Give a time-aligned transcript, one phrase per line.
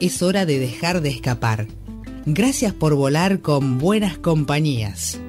[0.00, 1.66] Es hora de dejar de escapar.
[2.24, 5.20] Gracias por volar con buenas compañías.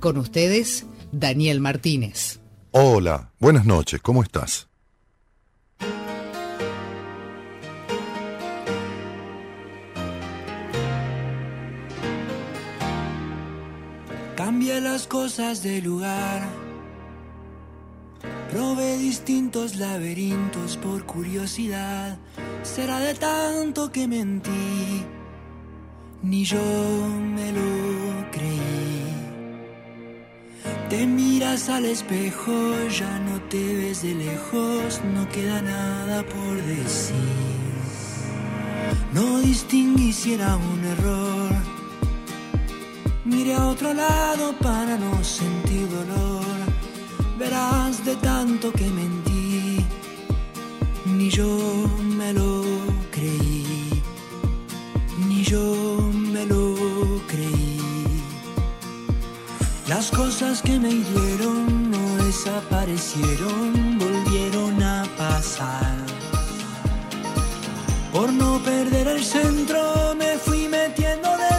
[0.00, 2.38] Con ustedes, Daniel Martínez.
[2.72, 4.68] Hola, buenas noches, ¿cómo estás?
[14.36, 16.61] Cambia las cosas de lugar.
[18.50, 22.18] Probé distintos laberintos por curiosidad.
[22.62, 25.04] Será de tanto que mentí,
[26.22, 26.58] ni yo
[27.36, 28.92] me lo creí.
[30.88, 32.52] Te miras al espejo,
[32.90, 37.14] ya no te ves de lejos, no queda nada por decir.
[39.14, 41.50] No distinguí si era un error.
[43.24, 46.51] Mire a otro lado para no sentir dolor.
[47.42, 49.84] De tanto que mentí,
[51.06, 51.46] ni yo
[52.16, 52.62] me lo
[53.10, 54.02] creí,
[55.28, 56.74] ni yo me lo
[57.26, 57.80] creí.
[59.88, 65.96] Las cosas que me hirieron no desaparecieron, volvieron a pasar.
[68.12, 71.51] Por no perder el centro me fui metiendo dentro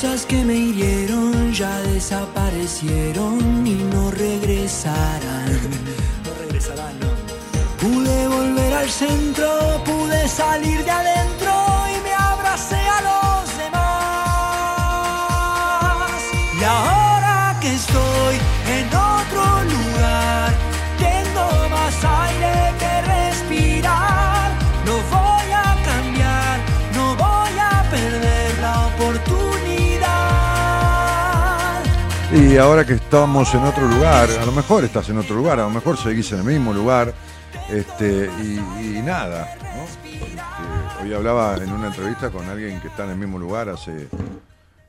[0.00, 5.20] cosas que me hirieron ya desaparecieron y no regresarán.
[6.24, 7.08] No regresarán, no.
[7.82, 9.48] Pude volver al centro,
[9.84, 11.39] pude salir de adentro
[32.50, 35.62] Y ahora que estamos en otro lugar, a lo mejor estás en otro lugar, a
[35.62, 37.14] lo mejor seguís en el mismo lugar,
[37.68, 39.84] este, y, nada, ¿no?
[39.84, 44.08] Este, hoy hablaba en una entrevista con alguien que está en el mismo lugar hace,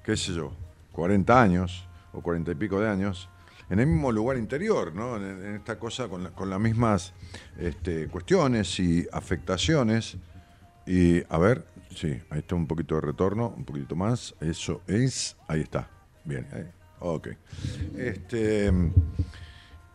[0.04, 0.52] qué sé yo,
[0.92, 3.30] 40 años o 40 y pico de años,
[3.70, 5.18] en el mismo lugar interior, ¿no?
[5.18, 7.14] En, esta cosa con, la- con las mismas
[7.60, 10.18] este, cuestiones y afectaciones.
[10.88, 11.64] Y a ver,
[11.96, 14.34] sí, ahí está un poquito de retorno, un poquito más.
[14.42, 15.88] Eso es, ahí está.
[16.26, 16.81] Bien, ahí.
[17.02, 17.28] Ok.
[17.98, 18.72] Este,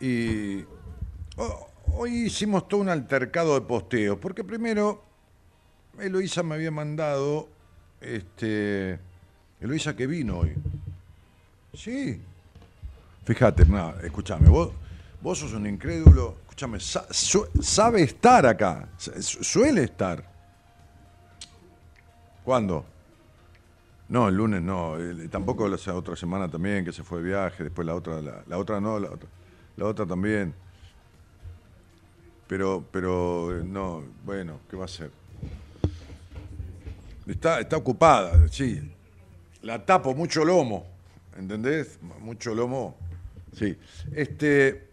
[0.00, 0.60] y
[1.36, 5.02] ho- hoy hicimos todo un altercado de posteos, porque primero
[5.98, 7.48] Eloísa me había mandado,
[8.00, 8.98] este,
[9.60, 10.52] Eloísa que vino hoy.
[11.74, 12.20] Sí.
[13.24, 14.70] Fíjate, no, escúchame, vos,
[15.20, 20.22] vos sos un incrédulo, escúchame, sa- su- sabe estar acá, su- suele estar.
[22.44, 22.84] ¿Cuándo?
[24.08, 24.94] No, el lunes no,
[25.30, 28.80] tampoco la otra semana también, que se fue de viaje, después la otra, la, otra
[28.80, 29.28] no, la otra,
[29.76, 30.54] la otra también.
[32.46, 35.10] Pero, pero, eh, no, bueno, ¿qué va a hacer?
[37.26, 38.92] Está, está ocupada, sí.
[39.62, 40.86] La tapo, mucho lomo,
[41.36, 41.98] ¿entendés?
[42.20, 42.96] Mucho lomo,
[43.52, 43.76] sí.
[44.12, 44.88] Este,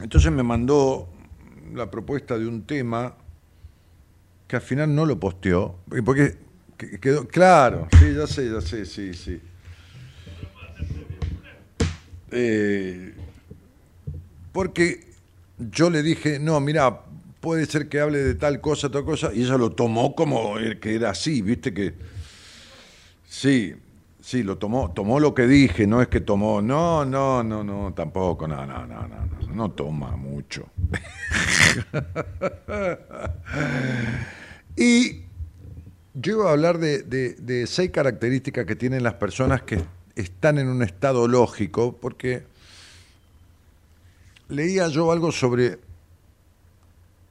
[0.00, 1.08] entonces me mandó
[1.72, 3.14] la propuesta de un tema
[4.46, 6.43] que al final no lo posteó, porque que-
[7.00, 9.40] quedó, claro, sí, ya sé, ya sé, sí, sí.
[12.30, 13.14] Eh,
[14.52, 15.06] porque
[15.58, 17.00] yo le dije, no, mira,
[17.40, 20.94] puede ser que hable de tal cosa, tal cosa, y ella lo tomó como que
[20.94, 21.94] era así, viste que
[23.34, 23.74] Sí,
[24.20, 27.92] sí, lo tomó, tomó lo que dije, no es que tomó, no, no, no, no,
[27.92, 30.68] tampoco, no, no, no, no, no, no toma mucho.
[34.76, 35.22] y
[36.14, 39.84] yo iba a hablar de, seis características que tienen las personas que
[40.14, 42.44] están en un estado lógico, porque
[44.48, 45.80] leía yo algo sobre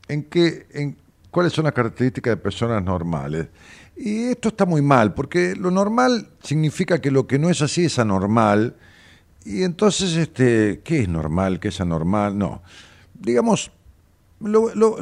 [0.10, 0.98] en qué, en
[1.32, 3.48] cuáles son las características de personas normales.
[3.96, 7.86] Y esto está muy mal, porque lo normal significa que lo que no es así
[7.86, 8.76] es anormal.
[9.46, 11.62] Y entonces, este, ¿qué es normal?
[11.62, 12.38] ¿Qué es anormal?
[12.38, 12.64] No.
[13.14, 13.72] Digamos,
[14.42, 14.62] lo,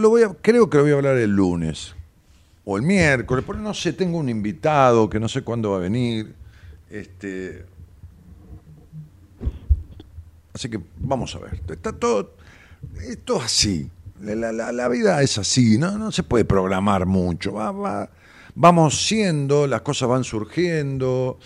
[0.10, 1.96] voy creo que lo voy a hablar el lunes
[2.66, 5.80] o el miércoles, porque no sé, tengo un invitado que no sé cuándo va a
[5.80, 6.34] venir.
[6.90, 7.66] Este,
[10.54, 11.62] así que vamos a ver.
[11.70, 12.36] Está todo,
[13.08, 13.90] esto así.
[14.22, 15.98] La, la, la, vida es así, ¿no?
[15.98, 17.54] no se puede programar mucho.
[17.54, 18.10] Va, va,
[18.56, 21.40] vamos siendo, las cosas van surgiendo,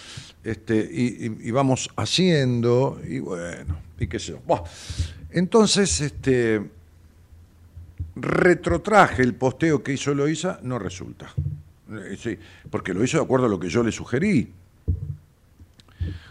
[0.44, 4.64] este, y, vamos haciendo, y bueno, y qué sé yo.
[5.32, 6.62] entonces, este,
[8.16, 11.34] retrotraje el posteo que hizo Loisa, no resulta.
[11.92, 12.38] Eh, sí,
[12.70, 14.54] porque lo hizo de acuerdo a lo que yo le sugerí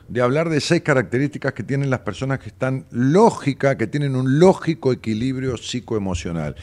[0.08, 4.38] de hablar de seis características que tienen las personas que están lógica, que tienen un
[4.38, 6.54] lógico equilibrio psicoemocional,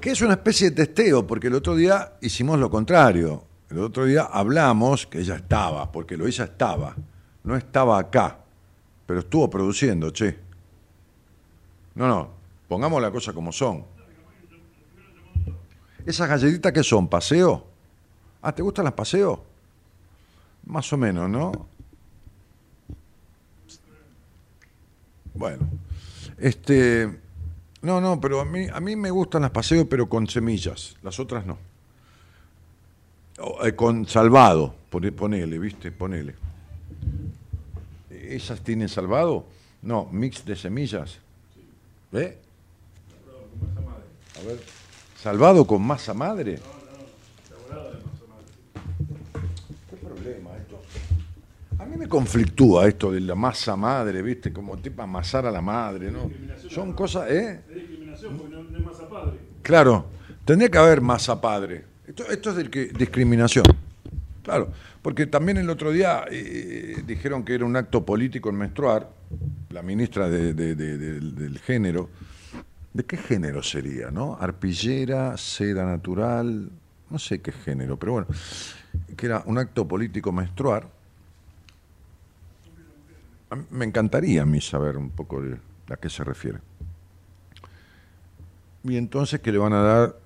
[0.00, 3.44] que es una especie de testeo, porque el otro día hicimos lo contrario.
[3.70, 6.94] El otro día hablamos que ella estaba, porque lo ella estaba,
[7.44, 8.38] no estaba acá,
[9.06, 10.36] pero estuvo produciendo, che.
[11.94, 12.30] No, no,
[12.68, 13.91] pongamos la cosa como son.
[16.04, 17.08] ¿Esas galletitas qué son?
[17.08, 17.66] ¿Paseo?
[18.40, 19.44] Ah, ¿te gustan las paseo?
[20.66, 21.52] Más o menos, ¿no?
[25.34, 25.68] Bueno,
[26.38, 27.08] este,
[27.82, 31.18] no, no, pero a mí, a mí me gustan las paseos, pero con semillas, las
[31.18, 31.58] otras no.
[33.64, 35.90] Eh, con salvado, ponele, ¿viste?
[35.90, 36.34] Ponele.
[38.10, 39.46] ¿Esas tienen salvado?
[39.82, 41.18] No, mix de semillas.
[42.12, 42.38] ¿Eh?
[44.38, 44.60] A ver,
[45.22, 46.58] ¿salvado con masa madre?
[51.78, 54.52] A mí me conflictúa esto de la masa madre, ¿viste?
[54.52, 56.30] Como tipo amasar a la madre, ¿no?
[56.68, 57.60] Son cosas, ¿eh?
[57.68, 59.38] Es discriminación porque no, es masa padre.
[59.62, 60.06] Claro,
[60.44, 61.84] tendría que haber masa padre.
[62.06, 63.64] Esto, esto es que, discriminación.
[64.42, 64.72] Claro,
[65.02, 69.08] porque también el otro día eh, dijeron que era un acto político en menstruar,
[69.70, 72.10] la ministra del género.
[72.92, 74.36] ¿De qué género sería, no?
[74.38, 76.70] Arpillera, seda natural,
[77.10, 78.26] no sé qué género, pero bueno,
[79.16, 80.88] que era un acto político menstruar
[83.70, 85.58] me encantaría a mí saber un poco de
[85.88, 86.58] a qué se refiere.
[88.84, 90.16] Y entonces que le van a dar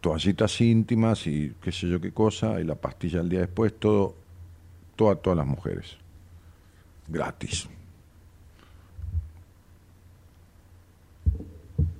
[0.00, 4.16] toallitas íntimas y qué sé yo qué cosa, y la pastilla el día después, todo,
[4.96, 5.96] todas las mujeres.
[7.08, 7.68] Gratis.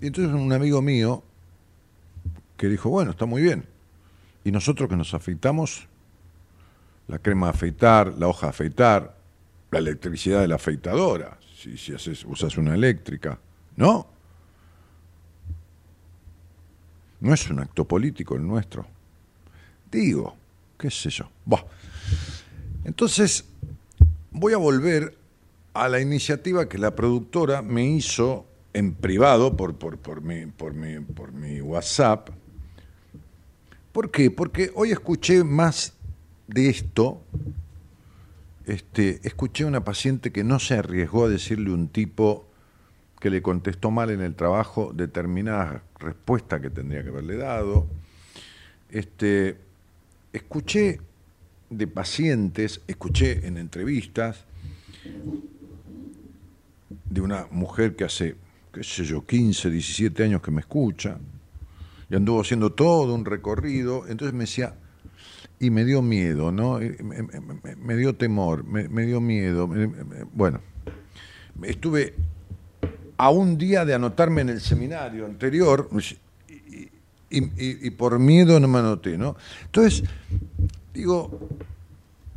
[0.00, 1.22] Y entonces un amigo mío
[2.56, 3.64] que dijo, bueno, está muy bien.
[4.44, 5.88] Y nosotros que nos afeitamos,
[7.08, 9.16] la crema afeitar, la hoja afeitar,
[9.70, 11.92] la electricidad de la afeitadora, si, si
[12.26, 13.38] usas una eléctrica,
[13.76, 14.06] ¿no?
[17.20, 18.86] No es un acto político el nuestro.
[19.90, 20.36] Digo,
[20.78, 21.28] qué sé yo.
[22.84, 23.46] Entonces,
[24.30, 25.16] voy a volver
[25.72, 30.74] a la iniciativa que la productora me hizo en privado por, por, por, mi, por,
[30.74, 32.28] mi, por mi WhatsApp.
[33.92, 34.30] ¿Por qué?
[34.30, 35.94] Porque hoy escuché más
[36.46, 37.22] de esto
[38.66, 42.46] este, escuché a una paciente que no se arriesgó a decirle un tipo
[43.20, 47.86] que le contestó mal en el trabajo determinada respuesta que tendría que haberle dado.
[48.90, 49.56] Este,
[50.32, 51.00] escuché
[51.70, 54.44] de pacientes, escuché en entrevistas
[57.10, 58.36] de una mujer que hace,
[58.74, 61.18] qué sé yo, 15, 17 años que me escucha,
[62.10, 64.74] y anduvo haciendo todo un recorrido, entonces me decía,
[65.60, 66.78] y me dio miedo, ¿no?
[66.78, 69.70] Me, dio temor, me, dio miedo.
[70.32, 70.60] Bueno,
[71.62, 72.14] estuve
[73.16, 75.88] a un día de anotarme en el seminario anterior
[77.30, 79.36] y, por miedo no me anoté, ¿no?
[79.64, 80.04] Entonces,
[80.92, 81.48] digo,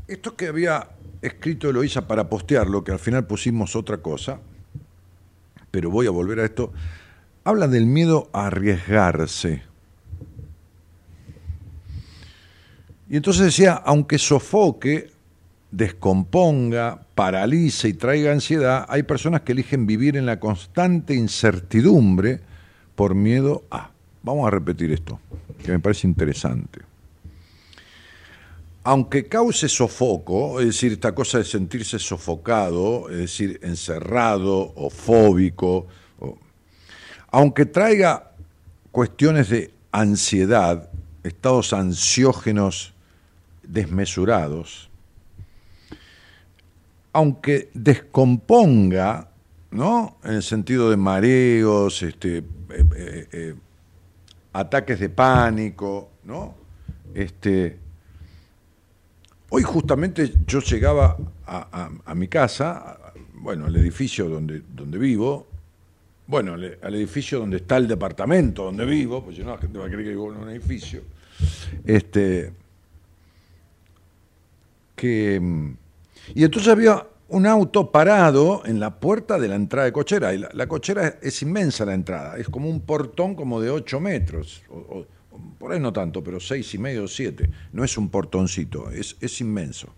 [0.07, 0.89] esto que había
[1.21, 4.39] escrito Eloísa para postearlo, que al final pusimos otra cosa,
[5.77, 6.73] pero voy a volver a esto,
[7.43, 9.61] habla del miedo a arriesgarse.
[13.07, 15.11] Y entonces decía, aunque sofoque,
[15.69, 22.39] descomponga, paralice y traiga ansiedad, hay personas que eligen vivir en la constante incertidumbre
[22.95, 23.91] por miedo a.
[24.23, 25.19] Vamos a repetir esto,
[25.63, 26.79] que me parece interesante.
[28.87, 35.87] Aunque cause sofoco, es decir, esta cosa de sentirse sofocado, es decir, encerrado o fóbico,
[37.29, 38.31] aunque traiga
[38.93, 40.89] cuestiones de ansiedad,
[41.21, 42.93] estados ansiógenos
[43.61, 44.89] desmesurados,
[47.11, 49.31] aunque descomponga,
[49.69, 50.17] ¿no?
[50.23, 52.43] En el sentido de mareos, este, eh,
[52.95, 53.55] eh, eh,
[54.53, 56.55] ataques de pánico, ¿no?
[57.13, 57.79] Este,
[59.49, 62.97] hoy justamente yo llegaba a, mi casa,
[63.35, 65.47] bueno, al edificio donde, donde vivo,
[66.27, 69.85] bueno, al, edificio donde está el departamento donde vivo, pues yo no, la gente va
[69.85, 71.01] a creer que vivo en un edificio,
[71.85, 72.51] este,
[74.95, 75.41] que,
[76.35, 80.33] y entonces había un auto parado en la puerta de la entrada de cochera.
[80.33, 84.63] Y la, cochera es, inmensa la entrada, es como un portón como de 8 metros,
[84.69, 85.05] o,
[85.57, 87.49] por ahí no tanto, pero seis y medio, 7.
[87.73, 89.93] No es un portoncito, es, es inmenso.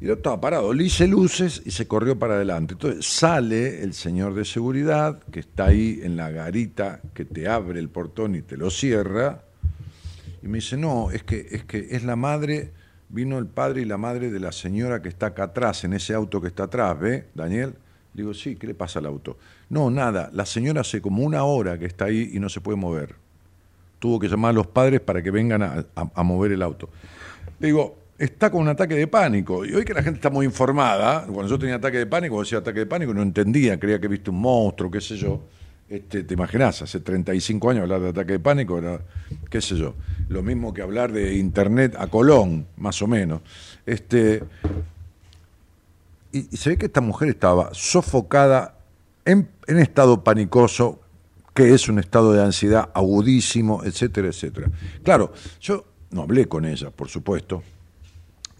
[0.00, 2.74] Y yo estaba parado, le hice luces y se corrió para adelante.
[2.74, 7.80] Entonces sale el señor de seguridad, que está ahí en la garita que te abre
[7.80, 9.44] el portón y te lo cierra,
[10.42, 12.72] y me dice, no, es que es, que es la madre
[13.08, 16.14] vino el padre y la madre de la señora que está acá atrás, en ese
[16.14, 17.74] auto que está atrás, ¿ve, Daniel?
[18.12, 19.38] Digo, sí, ¿qué le pasa al auto?
[19.70, 22.76] No, nada, la señora hace como una hora que está ahí y no se puede
[22.76, 23.14] mover.
[24.04, 26.90] Tuvo que llamar a los padres para que vengan a, mover el auto.
[27.58, 29.64] Digo, está con un ataque de pánico.
[29.64, 32.58] Y hoy que la gente está muy informada, cuando yo tenía ataque de pánico, decía
[32.58, 35.40] ataque de pánico, no entendía, creía que viste un monstruo, qué sé yo.
[35.88, 39.00] Este, te imaginas, hace 35 años hablar de ataque de pánico era,
[39.48, 39.94] qué sé yo,
[40.28, 43.40] lo mismo que hablar de internet a Colón, más o menos.
[43.86, 44.42] Este,
[46.30, 48.76] y, se ve que esta mujer estaba sofocada
[49.24, 51.00] en, en, estado panicoso,
[51.54, 54.70] que es un estado de ansiedad agudísimo, etcétera, etcétera.
[55.02, 57.62] Claro, yo no hablé con ella, por supuesto.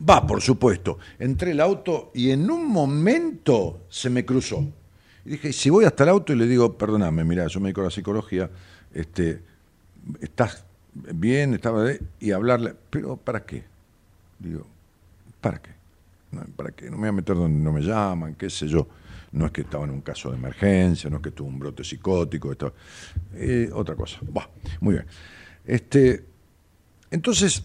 [0.08, 0.98] Va, por supuesto.
[1.18, 4.64] Entré el auto y en un momento se me cruzó
[5.24, 7.80] y dije, si voy hasta el auto y le digo, perdóname, mira, yo me dedico
[7.80, 8.50] a la psicología,
[8.92, 9.40] este,
[10.20, 11.86] estás bien, estaba
[12.20, 13.64] y hablarle, pero ¿para qué?
[14.38, 14.66] Digo,
[15.40, 15.70] ¿para qué?
[16.56, 16.86] ¿Para qué?
[16.86, 18.86] No me voy a meter donde no me llaman, qué sé yo.
[19.34, 21.82] No es que estaba en un caso de emergencia, no es que tuvo un brote
[21.82, 22.72] psicótico, esto,
[23.34, 24.20] eh, otra cosa.
[24.80, 25.06] muy bien.
[25.64, 26.24] Este,
[27.10, 27.64] entonces,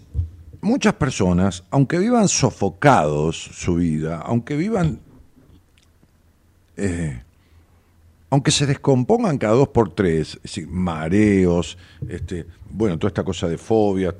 [0.62, 5.00] muchas personas, aunque vivan sofocados su vida, aunque vivan
[6.76, 7.22] eh,
[8.32, 14.16] aunque se descompongan cada dos por tres, mareos, este, bueno, toda esta cosa de fobia,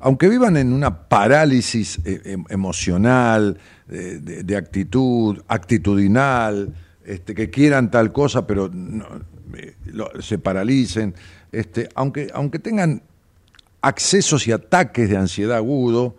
[0.00, 8.12] aunque vivan en una parálisis eh, em, emocional, de, actitud, actitudinal, este, que quieran tal
[8.12, 8.70] cosa, pero
[10.20, 11.14] se paralicen,
[11.52, 13.02] este, aunque, aunque tengan
[13.80, 16.16] accesos y ataques de ansiedad agudo,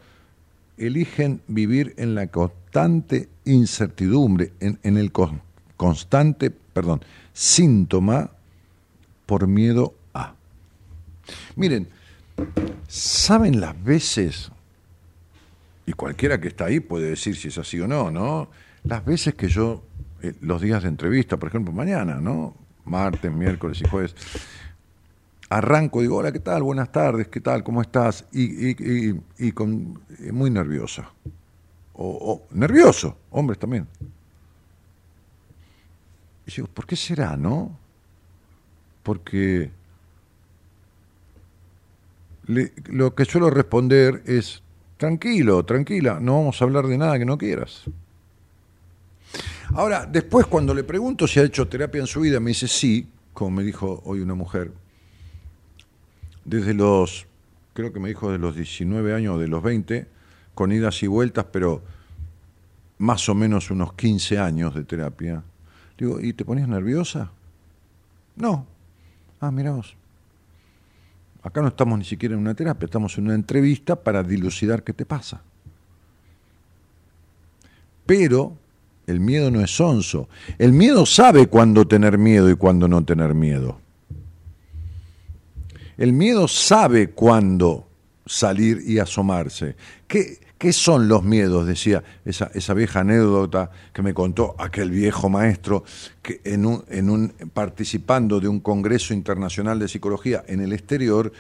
[0.78, 5.12] eligen vivir en la constante incertidumbre, en, en el
[5.78, 7.02] constante, perdón,
[7.34, 8.32] síntoma
[9.26, 10.36] por miedo a.
[11.56, 11.88] Miren,
[12.88, 14.52] ¿saben las veces,
[15.86, 18.50] y cualquiera que está ahí puede decir si es así o no, ¿no?
[18.84, 19.84] Las veces que yo,
[20.22, 22.56] eh, los días de entrevista, por ejemplo, mañana, ¿no?
[22.86, 24.16] Martes, miércoles y jueves,
[25.50, 26.64] arranco, digo, hola, ¿qué tal?
[26.64, 27.64] Buenas tardes, ¿qué tal?
[27.64, 28.26] ¿Cómo estás?
[28.32, 28.76] Y,
[29.38, 31.12] y, con, eh, muy nerviosa.
[31.94, 33.88] o nervioso, hombres también.
[36.46, 37.78] Y digo, ¿por qué será, no?
[39.02, 39.72] Porque
[42.48, 44.62] lo que suelo responder es,
[44.98, 47.86] tranquilo, tranquila, no vamos a hablar de nada que no quieras.
[49.74, 53.08] Ahora, después cuando le pregunto si ha hecho terapia en su vida, me dice sí,
[53.34, 54.72] como me dijo hoy una mujer,
[56.44, 57.26] desde los,
[57.74, 60.08] creo que me dijo de los 19 años de los 20,
[60.54, 61.84] con idas y vueltas, pero
[63.00, 65.44] más o menos unos 15 años de terapia
[65.98, 67.32] Digo, ¿y te ponías nerviosa?
[68.36, 68.66] No.
[69.40, 69.96] Ah, mira vos.
[71.42, 74.94] Acá no estamos ni siquiera en una terapia, estamos en una entrevista para dilucidar qué
[74.94, 75.42] te pasa.
[78.06, 78.58] Pero
[79.08, 80.30] el miedo no es sonso.
[80.58, 83.80] El miedo sabe cuándo tener miedo y cuándo no tener miedo.
[85.98, 87.88] El miedo sabe cuándo
[88.26, 89.76] salir y asomarse.
[90.08, 91.68] ¿Qué, ¿Qué son los miedos?
[91.68, 95.84] Decía esa, esa, vieja anécdota que me contó aquel viejo maestro
[96.22, 101.32] que en un, en un, participando de un congreso internacional de psicología en el exterior,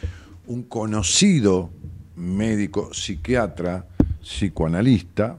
[0.47, 1.71] un conocido
[2.15, 3.87] médico, psiquiatra,
[4.21, 5.37] psicoanalista,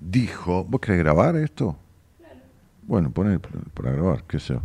[0.00, 1.76] dijo, ¿vos querés grabar esto?
[2.82, 4.62] Bueno, poné para grabar, qué sé yo.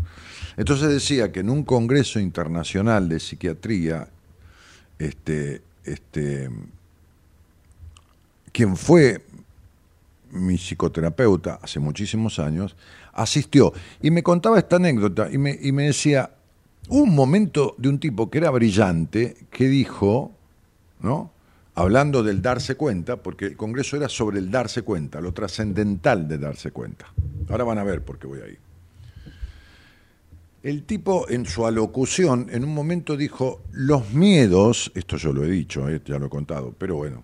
[0.56, 4.08] Entonces decía que en un congreso internacional de psiquiatría,
[4.98, 6.50] este, este,
[8.54, 9.26] quien fue
[10.32, 12.78] mi psicoterapeuta hace muchísimos años,
[13.12, 16.32] asistió y me contaba esta anécdota y me, y me decía,
[16.88, 20.32] un momento de un tipo que era brillante, que dijo,
[21.02, 21.33] ¿no?
[21.76, 26.38] Hablando del darse cuenta, porque el Congreso era sobre el darse cuenta, lo trascendental de
[26.38, 27.08] darse cuenta.
[27.50, 28.58] Ahora van a ver por qué voy ahí.
[30.62, 35.50] El tipo en su alocución en un momento dijo, los miedos, esto yo lo he
[35.50, 37.24] dicho, eh, ya lo he contado, pero bueno,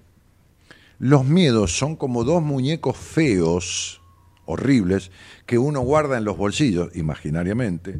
[0.98, 4.02] los miedos son como dos muñecos feos,
[4.46, 5.12] horribles,
[5.46, 7.98] que uno guarda en los bolsillos, imaginariamente,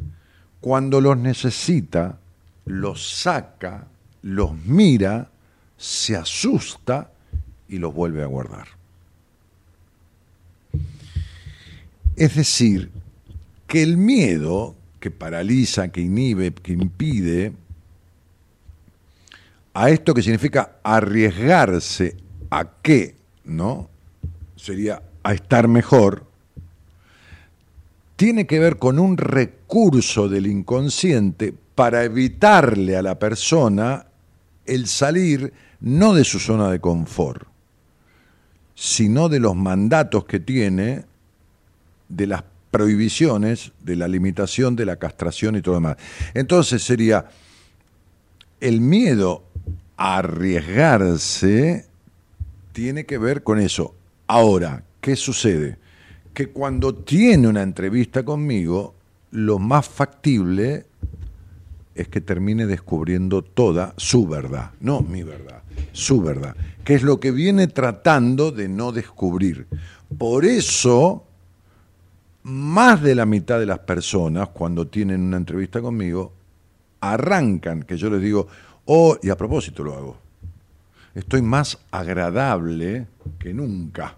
[0.60, 2.18] cuando los necesita,
[2.66, 3.86] los saca,
[4.20, 5.30] los mira,
[5.80, 7.10] se asusta
[7.66, 8.68] y los vuelve a guardar.
[12.16, 12.90] Es decir,
[13.66, 17.54] que el miedo que paraliza, que inhibe, que impide,
[19.72, 22.14] a esto que significa arriesgarse
[22.50, 23.88] a qué, ¿no?
[24.56, 26.26] Sería a estar mejor,
[28.16, 34.04] tiene que ver con un recurso del inconsciente para evitarle a la persona
[34.66, 37.46] el salir no de su zona de confort,
[38.74, 41.04] sino de los mandatos que tiene,
[42.08, 45.96] de las prohibiciones, de la limitación, de la castración y todo demás.
[46.34, 47.26] Entonces sería
[48.60, 49.44] el miedo
[49.96, 51.86] a arriesgarse
[52.72, 53.94] tiene que ver con eso.
[54.26, 55.78] Ahora, ¿qué sucede?
[56.32, 58.94] Que cuando tiene una entrevista conmigo,
[59.30, 60.86] lo más factible
[62.00, 67.20] es que termine descubriendo toda su verdad, no mi verdad, su verdad, que es lo
[67.20, 69.66] que viene tratando de no descubrir.
[70.18, 71.24] Por eso,
[72.42, 76.32] más de la mitad de las personas, cuando tienen una entrevista conmigo,
[77.00, 78.46] arrancan, que yo les digo,
[78.86, 80.16] oh, y a propósito lo hago,
[81.14, 83.06] estoy más agradable
[83.38, 84.16] que nunca.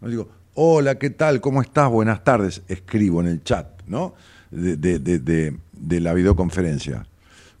[0.00, 1.40] No digo, hola, ¿qué tal?
[1.40, 1.90] ¿Cómo estás?
[1.90, 2.62] Buenas tardes.
[2.68, 4.14] Escribo en el chat, ¿no?
[4.50, 7.06] De, de, la videoconferencia.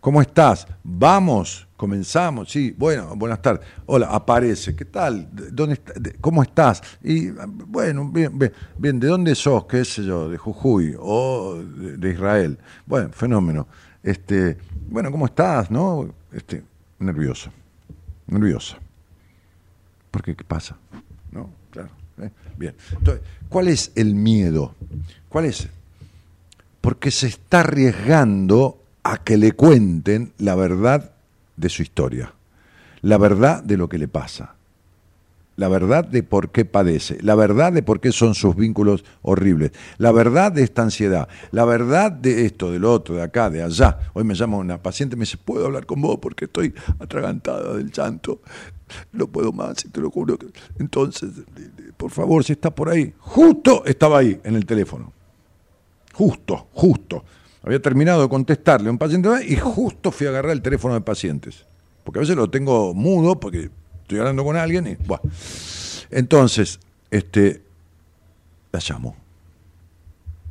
[0.00, 0.66] ¿Cómo estás?
[0.82, 2.50] Vamos, comenzamos.
[2.50, 3.66] Sí, bueno, buenas tardes.
[3.86, 4.74] Hola, aparece.
[4.74, 5.28] ¿Qué tal?
[5.52, 5.78] ¿Dónde
[6.20, 6.82] ¿Cómo estás?
[7.02, 9.66] Y bueno, bien, bien, bien, ¿de dónde sos?
[9.66, 10.28] ¿Qué sé yo?
[10.28, 12.58] ¿De Jujuy o de, Israel?
[12.86, 13.68] Bueno, fenómeno.
[14.02, 14.56] Este,
[14.88, 15.70] bueno, ¿cómo estás?
[15.70, 16.08] ¿No?
[16.32, 16.64] Este,
[16.98, 17.50] nervioso
[18.30, 18.78] nerviosa.
[20.10, 20.76] Porque ¿qué pasa?
[21.30, 21.50] ¿No?
[21.70, 21.90] Claro.
[22.22, 22.30] ¿eh?
[22.56, 22.74] Bien.
[22.92, 24.74] Entonces, ¿cuál es el miedo?
[25.28, 25.68] ¿Cuál es?
[26.80, 31.12] Porque se está arriesgando a que le cuenten la verdad
[31.56, 32.34] de su historia,
[33.02, 34.54] la verdad de lo que le pasa
[35.60, 39.72] la verdad de por qué padece, la verdad de por qué son sus vínculos horribles,
[39.98, 43.62] la verdad de esta ansiedad, la verdad de esto, de lo otro, de acá, de
[43.62, 43.98] allá.
[44.14, 47.74] Hoy me llama una paciente y me dice, ¿puedo hablar con vos porque estoy atragantada
[47.74, 48.40] del llanto?
[49.12, 50.38] No puedo más, y te lo juro.
[50.78, 51.30] Entonces,
[51.98, 53.12] por favor, si está por ahí.
[53.18, 55.12] Justo estaba ahí, en el teléfono.
[56.14, 57.22] Justo, justo.
[57.62, 61.02] Había terminado de contestarle a un paciente y justo fui a agarrar el teléfono de
[61.02, 61.66] pacientes.
[62.04, 63.70] Porque a veces lo tengo mudo porque
[64.02, 64.96] estoy hablando con alguien y.
[66.10, 67.62] Entonces, este,
[68.72, 69.16] la llamo.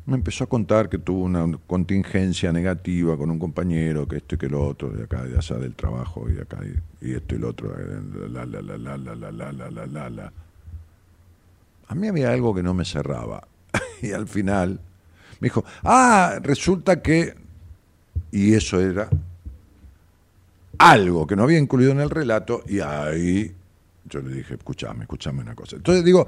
[0.05, 4.37] Me empezó a contar que tuvo una contingencia negativa con un compañero, que esto y
[4.37, 6.59] que lo otro, de acá, de allá del trabajo, y de acá,
[7.01, 7.75] y, esto y lo otro,
[8.29, 10.33] la, la, la, la, la, la, la, la, la, la.
[11.87, 13.47] A mí había algo que no me cerraba.
[14.01, 14.79] y al final
[15.39, 17.35] me dijo, ah, resulta que...
[18.31, 19.09] Y eso era
[20.79, 23.53] algo que no había incluido en el relato y ahí
[24.05, 25.75] yo le dije, escúchame, escúchame una cosa.
[25.75, 26.25] Entonces digo,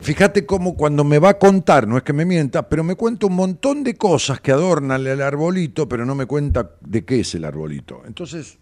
[0.00, 3.26] fíjate cómo cuando me va a contar, no es que me mienta, pero me cuenta
[3.26, 7.34] un montón de cosas que adornan el arbolito, pero no me cuenta de qué es
[7.34, 8.02] el arbolito.
[8.06, 8.56] Entonces,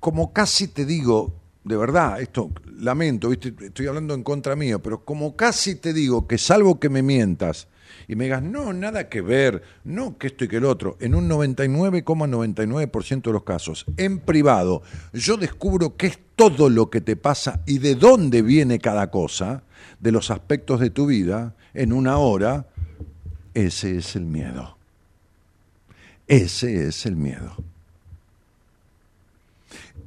[0.00, 1.34] como casi te digo,
[1.66, 6.38] de verdad, esto lamento, estoy hablando en contra mío, pero como casi te digo que
[6.38, 7.66] salvo que me mientas,
[8.06, 11.16] y me digas, no, nada que ver, no que esto y que el otro, en
[11.16, 17.16] un 99,99% de los casos, en privado, yo descubro qué es todo lo que te
[17.16, 19.64] pasa y de dónde viene cada cosa,
[19.98, 22.68] de los aspectos de tu vida, en una hora,
[23.54, 24.76] ese es el miedo.
[26.28, 27.56] Ese es el miedo.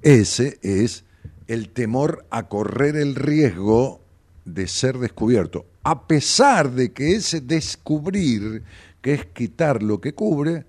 [0.01, 1.03] Ese es
[1.49, 3.99] el temor a correr el riesgo
[4.45, 8.63] de ser descubierto a pesar de que ese descubrir,
[9.01, 10.65] que es quitar lo que cubre,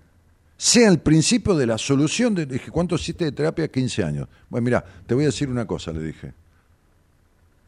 [0.56, 2.34] sea el principio de la solución.
[2.34, 3.68] De, dije, ¿cuánto hiciste de terapia?
[3.68, 4.28] 15 años.
[4.48, 6.32] Bueno, mira, te voy a decir una cosa, le dije.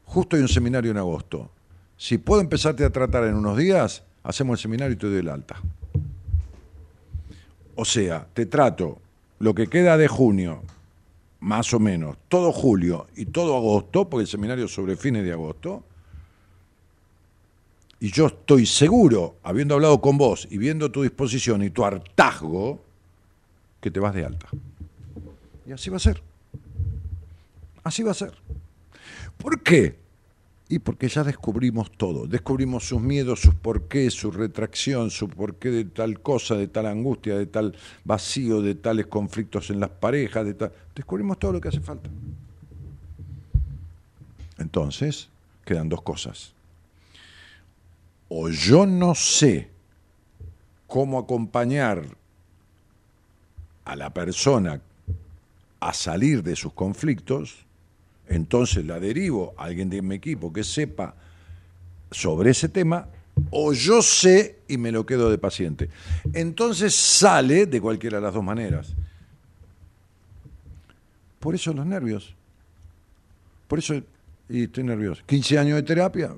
[0.07, 1.51] Justo hay un seminario en agosto.
[1.96, 5.29] Si puedo empezarte a tratar en unos días, hacemos el seminario y te doy el
[5.29, 5.57] alta.
[7.75, 8.98] O sea, te trato
[9.38, 10.62] lo que queda de junio,
[11.42, 15.85] más o menos, todo julio y todo agosto, porque el seminario sobre fines de agosto,
[17.98, 22.81] y yo estoy seguro, habiendo hablado con vos y viendo tu disposición y tu hartazgo,
[23.81, 24.46] que te vas de alta.
[25.66, 26.22] Y así va a ser.
[27.83, 28.35] Así va a ser.
[29.37, 29.98] ¿Por qué?
[30.73, 35.85] Y porque ya descubrimos todo, descubrimos sus miedos, sus porqués, su retracción, su porqué de
[35.85, 40.55] tal cosa, de tal angustia, de tal vacío, de tales conflictos en las parejas, de
[40.55, 40.73] tal...
[40.95, 42.09] descubrimos todo lo que hace falta.
[44.57, 45.29] Entonces,
[45.67, 46.55] quedan dos cosas.
[48.31, 49.69] O yo no sé
[50.87, 52.03] cómo acompañar
[53.85, 54.81] a la persona
[55.81, 57.62] a salir de sus conflictos,
[58.35, 61.14] entonces la derivo a alguien de mi equipo que sepa
[62.11, 63.09] sobre ese tema,
[63.51, 65.88] o yo sé y me lo quedo de paciente.
[66.33, 68.95] Entonces sale de cualquiera de las dos maneras.
[71.40, 72.35] Por eso los nervios.
[73.68, 73.95] Por eso,
[74.49, 75.23] y estoy nervioso.
[75.27, 76.29] 15 años de terapia,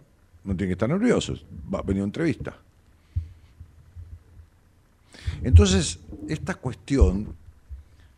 [0.44, 1.34] no tiene que estar nervioso,
[1.72, 2.56] va a venir una entrevista.
[5.42, 7.34] Entonces, esta cuestión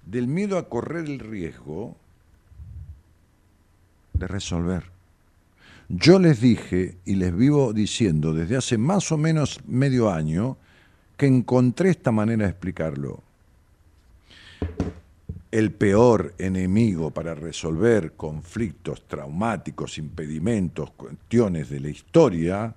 [0.04, 1.96] del miedo a correr el riesgo
[4.18, 4.84] de resolver.
[5.88, 10.56] Yo les dije y les vivo diciendo desde hace más o menos medio año
[11.16, 13.22] que encontré esta manera de explicarlo.
[15.52, 22.74] El peor enemigo para resolver conflictos traumáticos, impedimentos, cuestiones de la historia,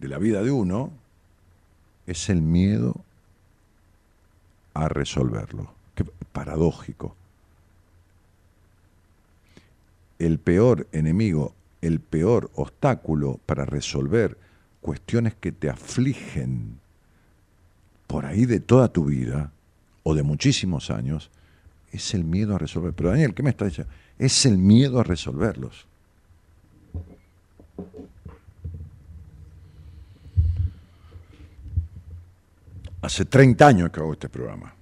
[0.00, 0.90] de la vida de uno,
[2.06, 2.96] es el miedo
[4.74, 5.72] a resolverlo.
[5.94, 7.14] Qué paradójico
[10.20, 14.36] el peor enemigo, el peor obstáculo para resolver
[14.80, 16.78] cuestiones que te afligen
[18.06, 19.50] por ahí de toda tu vida
[20.02, 21.30] o de muchísimos años,
[21.90, 22.92] es el miedo a resolver.
[22.92, 23.92] Pero Daniel, ¿qué me está diciendo?
[24.18, 25.86] Es el miedo a resolverlos.
[33.00, 34.74] Hace 30 años que hago este programa.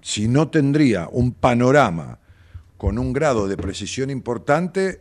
[0.00, 2.18] Si no tendría un panorama
[2.76, 5.00] con un grado de precisión importante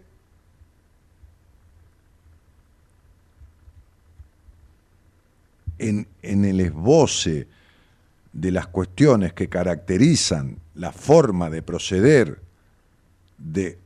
[5.78, 7.48] en, el esboce
[8.34, 12.40] de las cuestiones que caracterizan la forma de proceder
[13.38, 13.78] de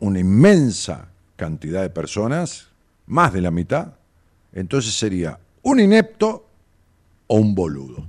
[0.00, 2.68] una inmensa cantidad de personas,
[3.06, 3.94] más de la mitad,
[4.52, 6.46] entonces sería un inepto
[7.26, 8.06] o un boludo.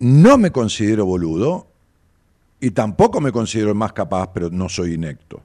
[0.00, 1.67] No me considero boludo,
[2.60, 5.42] y tampoco me considero el más capaz, pero no soy inepto.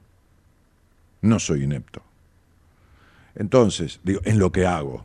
[1.22, 2.02] No soy inepto.
[3.34, 5.04] Entonces, digo, en lo que hago.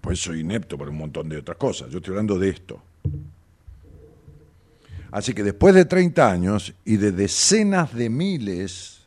[0.00, 1.90] Pues soy inepto por un montón de otras cosas.
[1.90, 2.80] Yo estoy hablando de esto.
[5.10, 9.00] Así que después de 30 años y de decenas de miles,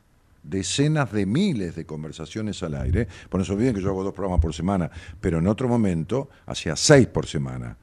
[0.44, 4.42] decenas de miles de conversaciones al aire, por no olviden que yo hago dos programas
[4.42, 7.78] por semana, pero en otro momento hacía seis por semana,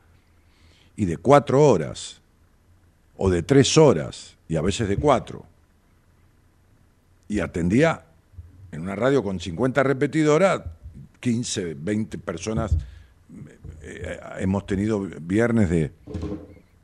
[0.97, 2.21] y de cuatro horas
[3.23, 5.45] o de tres horas y a veces de cuatro.
[7.29, 8.03] Y atendía
[8.73, 10.63] en una radio con 50 repetidoras,
[11.21, 12.75] 15, 20 personas.
[13.83, 15.93] Eh, hemos tenido viernes de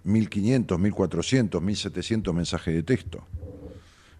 [0.05, 3.25] 1500, 1400, 1700 mensajes de texto.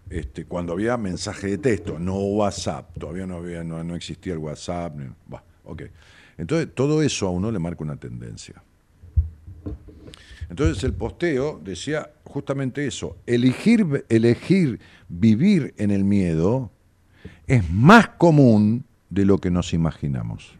[0.09, 4.95] Este, cuando había mensaje de texto, no WhatsApp, todavía no, había, no, existía el WhatsApp.
[6.35, 8.55] Entonces, todo eso a uno le marca una tendencia.
[10.49, 14.79] Entonces el posteo decía justamente eso, elegir, elegir
[15.09, 16.71] vivir en el miedo
[17.47, 20.55] es más común de lo que nos imaginamos.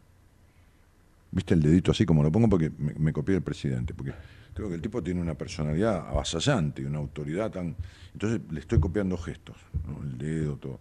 [1.32, 2.50] ¿Viste el dedito así como lo pongo?
[2.50, 4.14] Porque me, copié el presidente, porque
[4.54, 7.76] creo que el tipo tiene una personalidad avasallante, una autoridad tan...
[8.14, 9.58] Entonces le estoy copiando gestos,
[10.04, 10.80] el dedo, todo.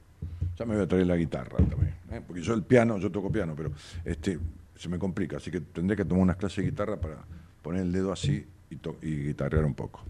[0.59, 2.23] Ya me voy a traer la guitarra también, ¿eh?
[2.27, 3.73] porque yo el piano, yo toco piano, pero
[4.05, 4.39] este
[4.77, 7.25] se me complica, así que tendré que tomar unas clases de guitarra para
[7.63, 10.03] poner el dedo así y, guitarrear un poco.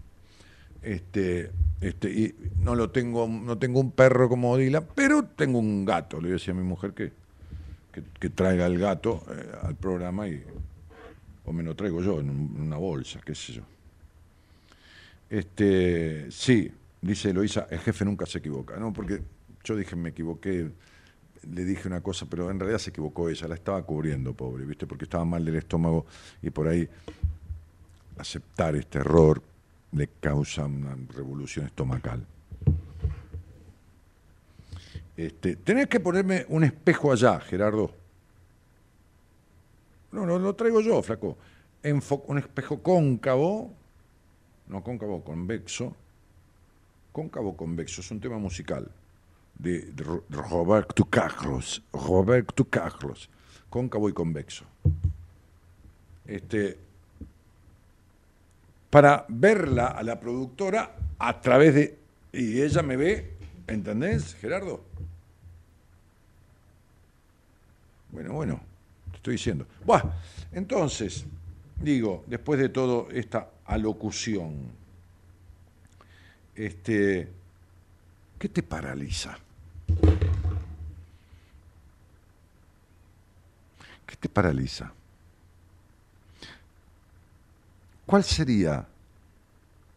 [0.81, 5.85] Este, este, y no lo tengo, no tengo un perro como Dila, pero tengo un
[5.85, 6.21] gato.
[6.21, 7.11] Le decía a mi mujer que,
[8.19, 10.43] que, traiga el gato eh, al programa y
[11.47, 13.63] o me lo traigo yo en, una bolsa, qué sé yo.
[15.29, 18.91] Este, sí, dice Eloisa, el jefe nunca se equivoca, ¿no?
[18.91, 19.21] Porque
[19.63, 20.69] yo dije, me equivoqué,
[21.49, 24.85] le dije una cosa, pero en realidad se equivocó ella, la estaba cubriendo, pobre, ¿viste?
[24.85, 26.05] Porque estaba mal del estómago
[26.41, 26.87] y por ahí
[28.17, 29.41] aceptar este error
[29.91, 32.25] le causa una revolución estomacal.
[35.15, 37.91] Este, tenés que ponerme un espejo allá, Gerardo.
[40.11, 41.37] No, no lo traigo yo, flaco.
[41.83, 43.73] un espejo cóncavo,
[44.67, 45.95] no cóncavo, convexo,
[47.11, 48.91] cóncavo convexo, es un tema musical
[49.57, 49.91] de,
[50.29, 53.29] Roberto Carlos, Roberto Carlos,
[53.69, 54.65] cóncavo y convexo.
[56.25, 56.77] Este,
[58.97, 61.99] para verla a la productora a través de...
[62.33, 64.83] Y ella me ve, ¿entendés, Gerardo?
[68.09, 68.59] Bueno, bueno,
[69.11, 69.67] te estoy diciendo.
[69.85, 70.11] Bueno,
[70.51, 71.27] entonces,
[71.79, 74.71] digo, después de toda esta alocución,
[76.55, 77.27] este,
[78.39, 79.37] ¿qué te paraliza?
[84.07, 84.91] ¿Qué te paraliza?
[88.07, 88.87] ¿Cuál sería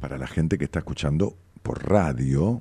[0.00, 2.60] para la gente que está escuchando por radio,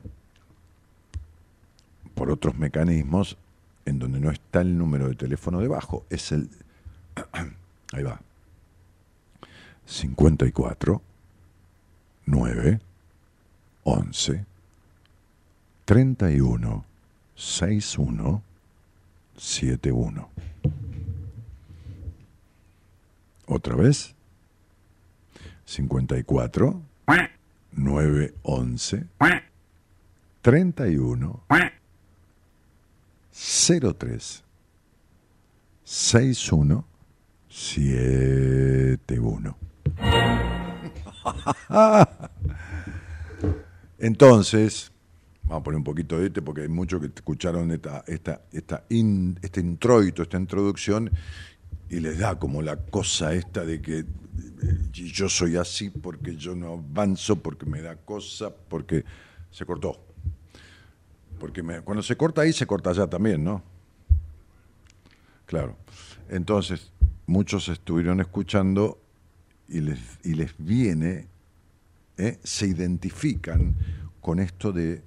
[2.14, 3.38] por otros mecanismos,
[3.86, 6.06] en donde no está el número de teléfono debajo.
[6.10, 6.50] Es el.
[7.94, 8.20] Ahí va.
[9.86, 11.02] 54
[12.26, 12.80] 9,
[13.86, 14.46] 11,
[15.86, 16.84] 31,
[17.36, 18.42] 61,
[19.38, 20.28] 71.
[23.48, 24.16] Otra vez.
[25.66, 26.82] 54,
[27.72, 29.08] 9, 11,
[30.42, 31.42] 31,
[33.32, 34.44] 03,
[35.84, 36.86] 61,
[37.50, 39.56] 71.
[44.00, 44.92] Entonces,
[45.44, 48.84] vamos a poner un poquito de este porque hay muchos que escucharon esta, esta, esta
[48.90, 51.12] este introito, esta introducción,
[51.90, 54.06] y les da como la cosa esta de que eh,
[54.92, 59.06] yo soy así porque yo no avanzo, porque me da cosa, porque
[59.52, 60.02] se cortó.
[61.40, 63.62] Porque cuando se corta ahí, se corta allá también, ¿no?
[65.46, 65.76] Claro.
[66.30, 66.92] Entonces,
[67.28, 69.05] muchos estuvieron escuchando
[69.68, 71.28] y les, y les viene,
[72.18, 72.40] ¿eh?
[72.44, 73.76] se identifican
[74.22, 75.04] con esto de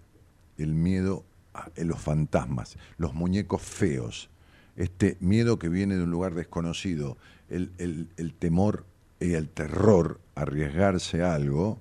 [0.58, 4.28] el miedo a los fantasmas, los muñecos feos,
[4.76, 7.16] este miedo que viene de un lugar desconocido,
[7.48, 8.84] el, temor
[9.20, 11.80] y el terror arriesgarse a algo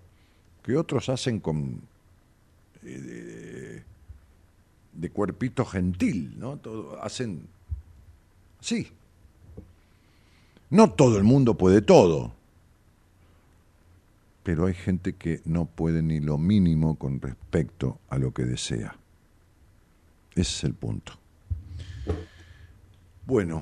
[0.63, 1.82] que otros hacen con
[2.84, 3.84] eh,
[4.94, 6.58] de, cuerpito gentil, ¿no?
[6.58, 7.48] Todo, hacen
[8.60, 8.88] sí.
[10.70, 12.37] No todo el mundo puede todo
[14.47, 18.95] pero hay gente que no puede ni lo mínimo con respecto a lo que desea.
[20.31, 21.12] Ese es el punto.
[23.25, 23.62] Bueno,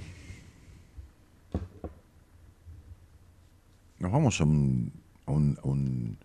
[3.98, 6.20] nos vamos a un...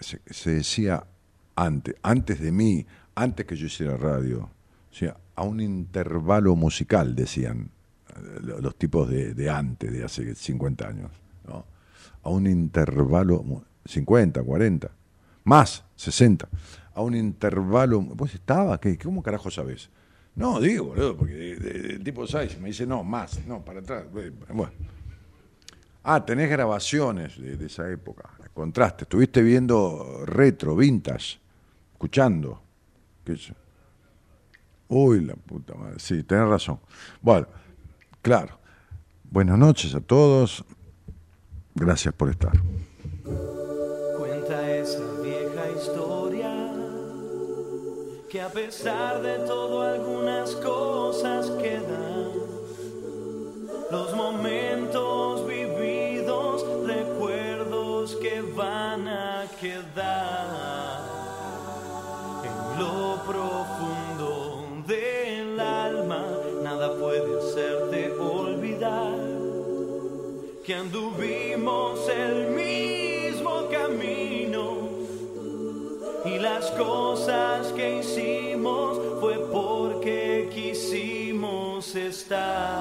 [0.00, 1.06] se, decía
[1.54, 4.50] antes, antes de mí, antes que yo hiciera radio,
[4.90, 7.70] o sea, a un intervalo musical, decían
[8.08, 11.12] eh, los tipos de, de antes, de hace 50 años.
[11.46, 11.64] ¿no?
[12.22, 13.44] A un intervalo,
[13.84, 14.90] 50, 40,
[15.44, 16.48] más, 60,
[16.94, 18.78] a un intervalo, ¿vos estabas?
[18.78, 19.90] ¿Qué, ¿Cómo carajo sabes?
[20.34, 24.04] No, digo, boludo, porque el tipo sabe, me dice, no, más, no, para atrás.
[24.10, 24.72] Bueno.
[26.02, 31.38] Ah, tenés grabaciones de, esa época, contraste, estuviste viendo retro, vintage,
[31.92, 32.62] escuchando.
[33.24, 33.36] ¿Qué
[34.88, 36.80] Uy, la puta madre, sí, tenés razón.
[37.20, 37.46] Bueno,
[38.22, 38.58] claro.
[39.30, 40.64] Buenas noches a todos.
[41.80, 42.52] Gracias por estar.
[44.18, 46.74] Cuenta esa vieja historia
[48.28, 52.32] que a pesar de todo algunas cosas quedan.
[53.90, 61.00] Los momentos vividos, recuerdos que van a quedar
[62.44, 65.39] en lo profundo del
[70.70, 74.88] que anduviste el mismo camino.
[76.24, 82.79] Y las cosas que hicimos fue porque quisimos estar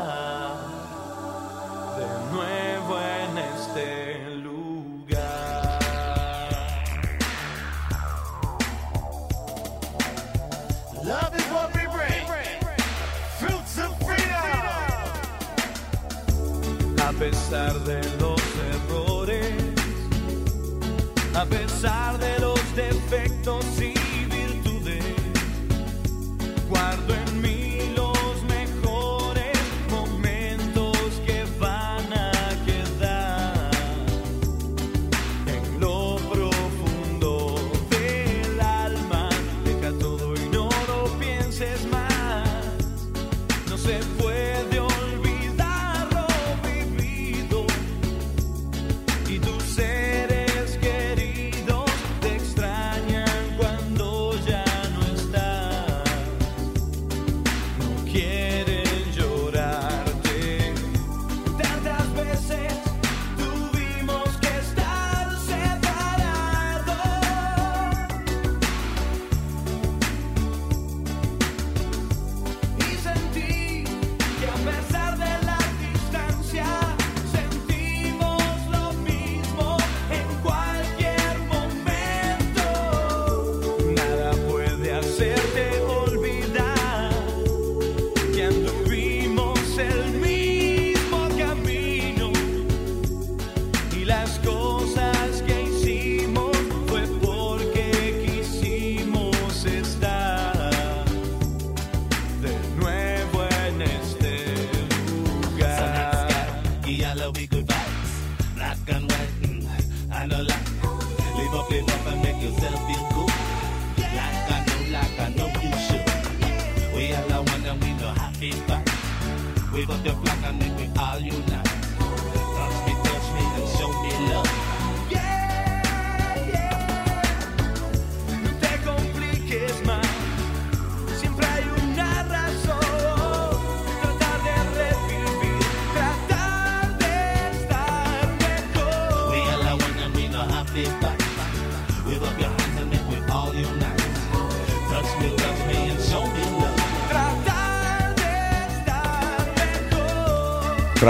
[23.50, 23.79] defectos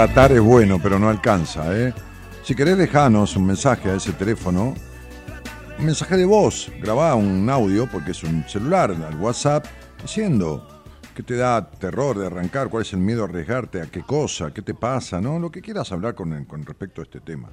[0.00, 1.92] Tratar es bueno, pero no alcanza, ¿eh?
[2.42, 4.72] Si querés dejarnos un mensaje a ese teléfono,
[5.78, 9.66] un mensaje de voz, grabá un audio, porque es un celular, al WhatsApp,
[10.00, 10.66] diciendo
[11.14, 14.54] qué te da terror de arrancar, cuál es el miedo a arriesgarte, a qué cosa,
[14.54, 15.38] qué te pasa, ¿no?
[15.38, 17.50] Lo que quieras hablar con, con respecto a este tema.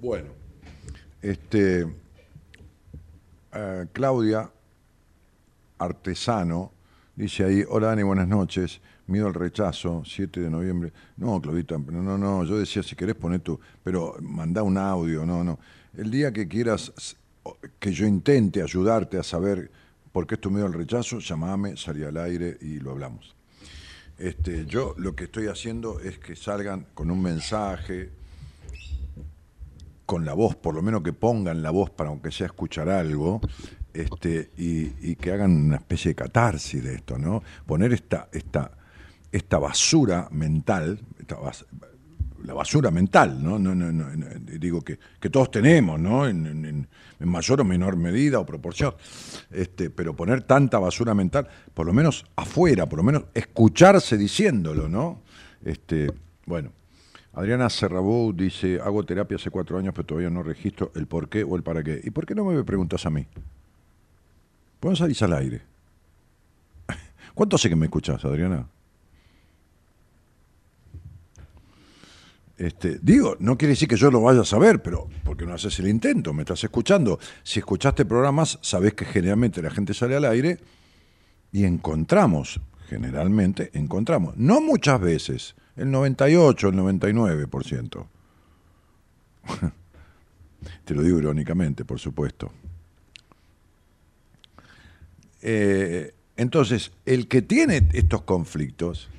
[0.00, 0.30] Bueno,
[1.22, 1.86] este,
[3.52, 4.50] eh, Claudia
[5.78, 6.72] Artesano
[7.14, 10.92] dice ahí, hola Dani, buenas noches, miedo al rechazo, 7 de noviembre.
[11.16, 15.24] No, Claudita, no, no, no, yo decía, si querés poner tu, pero mandá un audio,
[15.24, 15.58] no, no.
[15.96, 16.92] El día que quieras
[17.78, 19.70] que yo intente ayudarte a saber
[20.12, 23.34] por qué es tu miedo al rechazo, llamame, salí al aire y lo hablamos.
[24.18, 28.10] Este, yo lo que estoy haciendo es que salgan con un mensaje,
[30.06, 33.40] con la voz, por lo menos que pongan la voz para aunque sea escuchar algo,
[33.92, 37.42] este, y, y que hagan una especie de catarsis de esto, ¿no?
[37.66, 38.70] Poner esta, esta,
[39.36, 40.98] esta basura mental,
[42.44, 43.58] la basura mental, ¿no?
[43.58, 44.06] No, no,
[44.58, 46.26] digo que, que todos tenemos, ¿no?
[46.26, 46.88] En,
[47.20, 48.94] mayor o menor medida o proporción.
[49.50, 54.88] Este, pero poner tanta basura mental, por lo menos afuera, por lo menos escucharse diciéndolo,
[54.88, 55.22] ¿no?
[55.64, 56.10] Este,
[56.46, 56.72] bueno.
[57.32, 61.44] Adriana Serrabou dice, hago terapia hace cuatro años, pero todavía no registro el por qué
[61.44, 62.00] o el para qué.
[62.02, 63.26] ¿Y por qué no me preguntas a mí?
[64.80, 65.60] ¿Por salís al aire?
[67.34, 68.66] ¿Cuánto hace que me escuchás, Adriana?
[72.58, 75.78] Este, digo, no quiere decir que yo lo vaya a saber, pero porque no haces
[75.78, 77.18] el intento, me estás escuchando.
[77.42, 80.58] Si escuchaste programas, sabés que generalmente la gente sale al aire
[81.52, 88.06] y encontramos, generalmente encontramos, no muchas veces, el 98, el 99%.
[90.84, 92.50] Te lo digo irónicamente, por supuesto.
[95.42, 99.10] Eh, entonces, el que tiene estos conflictos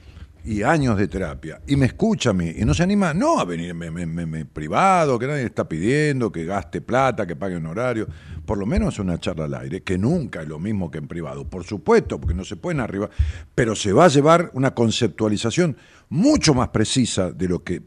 [0.47, 3.43] y años de terapia y me escucha a mí y no se anima, no a
[3.45, 7.65] venir me, me- me- privado, que nadie está pidiendo, que gaste plata, que pague un
[7.65, 8.07] horario,
[8.45, 11.43] por lo menos una charla al aire, que nunca es lo mismo que en privado,
[11.49, 13.09] por supuesto, porque no se pueden arribar,
[13.53, 15.75] pero se va a llevar una conceptualización
[16.09, 17.81] mucho más precisa de lo que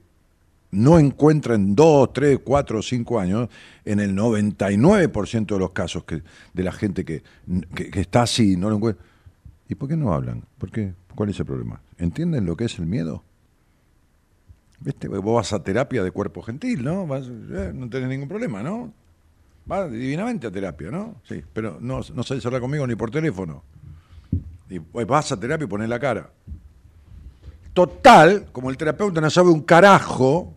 [0.73, 3.49] no encuentra en dos, tres, cuatro o cinco años,
[3.85, 7.23] en el 99% de los casos que, de la gente que,
[7.75, 9.05] que- que está así, no lo encuentra.
[9.69, 10.45] ¿Y por qué no hablan?
[10.59, 10.93] ¿Por qué?
[11.15, 11.81] ¿Cuál es el problema?
[12.01, 13.22] ¿Entienden lo que es el miedo?
[14.80, 15.07] ¿Viste?
[15.07, 17.07] Vos vas a terapia de cuerpo gentil, ¿no?
[17.14, 18.90] Eh, no tenés ningún problema, ¿no?
[19.66, 21.20] Vas divinamente a terapia, ¿no?
[21.28, 23.62] Sí, pero no, no sabés hablar conmigo ni por teléfono.
[24.70, 26.30] Y pues vas a terapia y pones la cara.
[27.74, 30.55] Total, como el terapeuta no sabe un carajo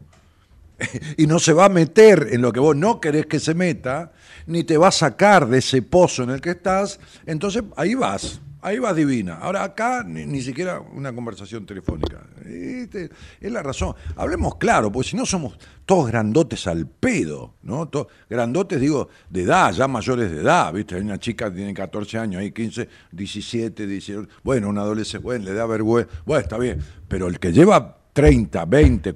[1.17, 4.13] y no se va a meter en lo que vos no querés que se meta,
[4.47, 8.39] ni te va a sacar de ese pozo en el que estás, entonces ahí vas,
[8.63, 9.35] ahí vas divina.
[9.35, 12.21] Ahora acá ni, siquiera una conversación telefónica.
[12.45, 13.09] Este,
[13.39, 13.93] es la razón.
[14.15, 17.87] Hablemos claro, porque si no somos todos grandotes al pedo, ¿no?
[17.89, 20.95] Todos grandotes, digo, de edad, ya mayores de edad, ¿viste?
[20.95, 25.45] Hay una chica que tiene 14 años, hay 15, 17, 18, bueno, un adolescente, bueno,
[25.45, 29.15] le da vergüenza, bueno, está bien, pero el que lleva 30, 20, eh,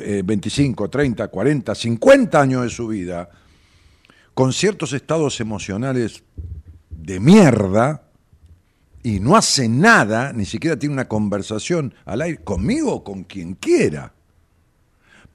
[0.00, 3.28] eh, 25, 30, 40, 50 años de su vida,
[4.34, 6.22] con ciertos estados emocionales
[6.90, 8.07] de mierda,
[9.08, 13.54] y no hace nada, ni siquiera tiene una conversación al aire conmigo o con quien
[13.54, 14.12] quiera,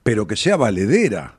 [0.04, 1.36] pero que sea valedera.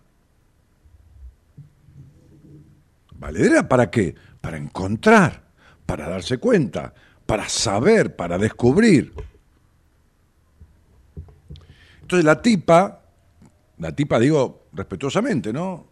[3.17, 4.15] ¿Valedera para qué?
[4.41, 5.43] Para encontrar,
[5.85, 6.93] para darse cuenta,
[7.25, 9.13] para saber, para descubrir.
[12.01, 13.01] Entonces la tipa,
[13.77, 15.87] la tipa digo respetuosamente, ¿no?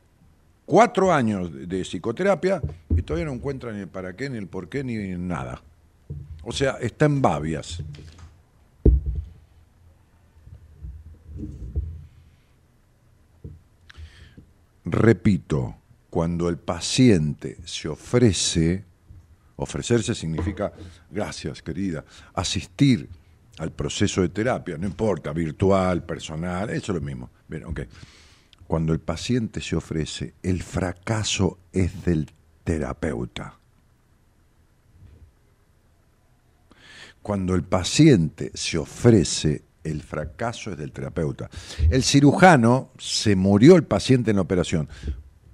[0.66, 4.68] Cuatro años de- psicoterapia y todavía no encuentra ni el para qué, ni el por
[4.68, 5.62] qué, ni nada.
[6.44, 7.82] O sea, está en babias.
[14.86, 15.76] Repito,
[16.10, 18.84] cuando el paciente se ofrece,
[19.56, 20.74] ofrecerse significa,
[21.10, 23.10] gracias querida, asistir
[23.60, 27.30] al proceso de terapia, no importa, virtual, personal, eso es lo mismo.
[27.48, 27.82] Bien, ok.
[28.68, 32.30] Cuando el paciente se ofrece, el fracaso es del
[32.64, 33.60] terapeuta.
[37.24, 41.50] Cuando el paciente se ofrece, el fracaso es del terapeuta.
[41.90, 44.90] El cirujano se murió el paciente en la operación.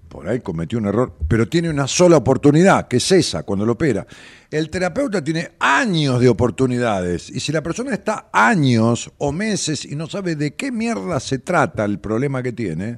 [0.07, 3.73] Por ahí cometió un error, pero tiene una sola oportunidad, que es esa, cuando lo
[3.73, 4.07] opera.
[4.49, 7.29] El terapeuta tiene años de oportunidades.
[7.29, 11.37] Y si la persona está años o meses y no sabe de qué mierda se
[11.37, 12.97] trata el problema que tiene,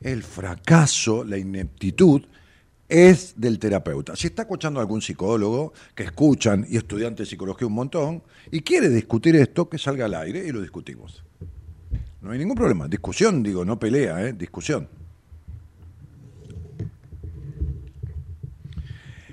[0.00, 2.22] el fracaso, la ineptitud,
[2.90, 4.16] es del terapeuta.
[4.16, 8.60] Si está escuchando a algún psicólogo, que escuchan y estudiantes de psicología un montón, y
[8.60, 11.24] quiere discutir esto, que salga al aire y lo discutimos.
[12.20, 12.88] No hay ningún problema.
[12.88, 14.32] Discusión, digo, no pelea, ¿eh?
[14.32, 14.88] discusión.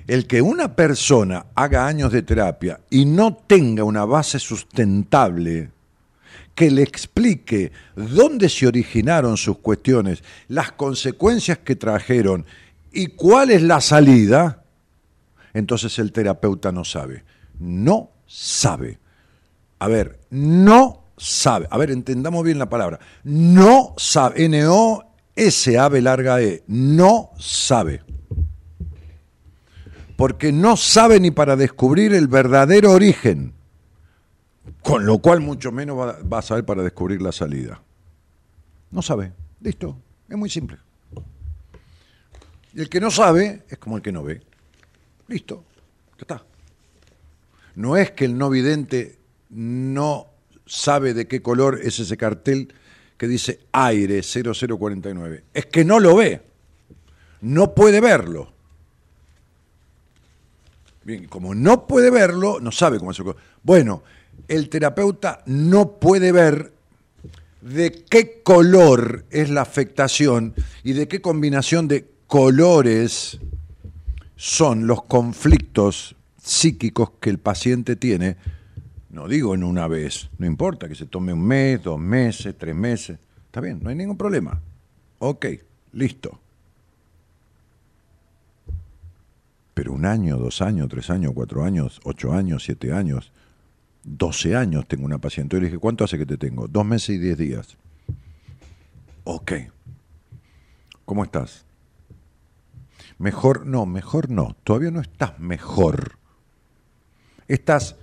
[0.05, 5.71] El que una persona haga años de terapia y no tenga una base sustentable
[6.55, 12.45] que le explique dónde se originaron sus cuestiones, las consecuencias que trajeron
[12.97, 14.63] y cuál es la salida,
[15.53, 17.23] entonces el terapeuta no sabe.
[17.59, 18.97] No sabe.
[19.77, 21.67] A ver, no sabe.
[21.69, 22.99] A ver, entendamos bien la palabra.
[23.23, 24.45] No sabe.
[24.45, 26.63] N-O-S-A-B larga E.
[26.65, 28.01] No sabe.
[30.15, 33.53] Porque no sabe ni para descubrir el verdadero origen.
[34.81, 37.79] Con lo cual mucho menos va, va a saber para descubrir la salida.
[38.89, 39.33] No sabe.
[39.61, 39.95] Listo.
[40.27, 40.79] Es muy simple.
[42.77, 44.39] Y el que no sabe es como el que no ve.
[45.29, 45.65] Listo.
[46.11, 46.45] Ya está.
[47.73, 49.17] No es que el no vidente
[49.49, 50.27] no
[50.67, 52.71] sabe de qué color es ese cartel
[53.17, 55.43] que dice aire 0049.
[55.55, 56.43] Es que no lo ve.
[57.41, 58.53] No puede verlo.
[61.03, 63.25] Bien, como no puede verlo, no sabe cómo es el.
[63.63, 64.03] Bueno,
[64.47, 66.73] el terapeuta no puede ver
[67.59, 70.53] de qué color es la afectación
[70.83, 73.39] y de qué combinación de colores
[74.35, 78.37] son los conflictos psíquicos que el paciente tiene,
[79.09, 82.75] no digo en una vez, no importa que se tome un mes, dos meses, tres
[82.75, 84.61] meses, está bien, no hay ningún problema.
[85.19, 85.47] Ok,
[85.93, 86.39] listo.
[89.73, 93.31] Pero un año, dos años, tres años, cuatro años, ocho años, siete años,
[94.03, 95.55] doce años tengo una paciente.
[95.55, 96.67] Yo le dije, ¿cuánto hace que te tengo?
[96.67, 97.77] Dos meses y diez días.
[99.23, 99.51] Ok.
[101.05, 101.66] ¿Cómo estás?
[103.17, 104.55] Mejor no, mejor no.
[104.63, 106.17] Todavía no estás mejor.
[107.47, 107.95] Estás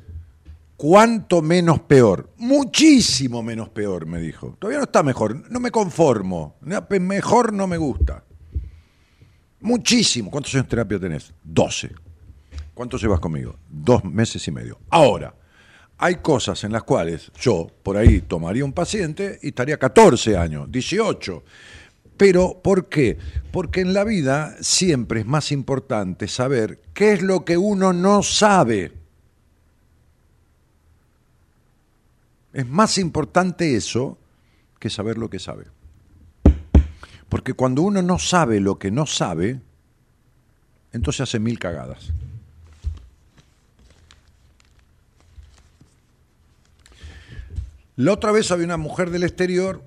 [0.77, 2.31] cuánto menos peor.
[2.37, 4.57] Muchísimo menos peor, me dijo.
[4.59, 5.51] Todavía no está mejor.
[5.51, 6.57] No me conformo.
[6.61, 8.25] Mejor no me gusta.
[9.61, 10.31] Muchísimo.
[10.31, 11.33] ¿Cuántos años de terapia tenés?
[11.45, 11.93] 12.
[12.75, 13.57] ¿Cuánto llevas conmigo?
[13.69, 14.81] Dos meses y medio.
[14.91, 15.35] Ahora,
[15.97, 20.71] hay cosas en las cuales yo por ahí tomaría un paciente y estaría 14 años,
[20.71, 21.45] 18.
[22.17, 23.19] Pero, ¿por qué?
[23.51, 28.23] Porque en la vida siempre es más importante saber qué es lo que uno no
[28.23, 28.93] sabe.
[32.53, 34.17] Es más importante eso
[34.79, 35.67] que saber lo que sabe.
[37.29, 39.61] Porque cuando uno no sabe lo que no sabe,
[40.93, 42.13] entonces hace mil cagadas.
[47.97, 49.83] La otra vez había una mujer del exterior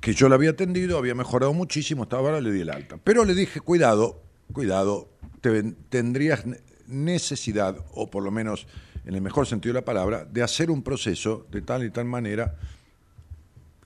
[0.00, 2.98] que yo la había atendido, había mejorado muchísimo, estaba ahora le di el alta.
[3.02, 4.22] Pero le dije, cuidado,
[4.52, 5.08] cuidado,
[5.40, 8.66] te- tendrías ne- necesidad, o por lo menos
[9.04, 12.04] en el mejor sentido de la palabra, de hacer un proceso de tal y tal
[12.04, 12.56] manera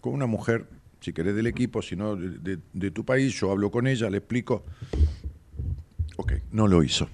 [0.00, 0.66] con una mujer,
[1.00, 4.64] si querés del equipo, si no de tu país, yo hablo con ella, le explico.
[6.16, 7.08] Ok, no lo hizo.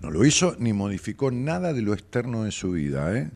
[0.00, 3.30] No lo hizo ni modificó nada de lo externo de su vida, ¿eh?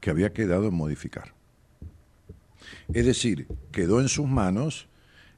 [0.00, 1.32] que había quedado en modificar.
[2.92, 4.88] Es decir, quedó en sus manos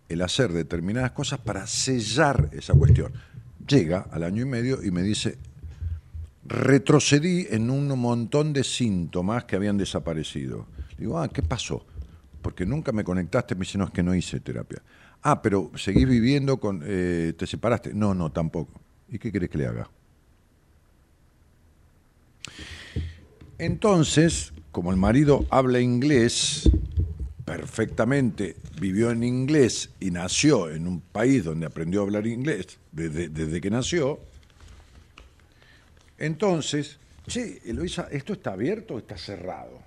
[0.09, 3.13] el hacer determinadas cosas para sellar esa cuestión.
[3.67, 5.39] Llega al año y medio y me dice,
[6.45, 10.67] retrocedí en un montón de síntomas que habían desaparecido.
[10.97, 11.85] Digo, ah, ¿qué pasó?
[12.43, 14.83] Porque nunca me conectaste, me dice, no, es que no hice terapia.
[15.23, 17.93] Ah, pero seguís viviendo con, eh, te separaste.
[17.93, 18.81] No, no, tampoco.
[19.09, 19.91] ¿Y qué querés que le haga?
[23.59, 26.71] Entonces, como el marido habla inglés
[27.49, 33.29] perfectamente, vivió en inglés y nació en un país donde aprendió a hablar inglés desde,
[33.29, 34.21] desde que nació,
[36.19, 39.79] entonces, che, Eloisa, ¿esto está abierto o está cerrado?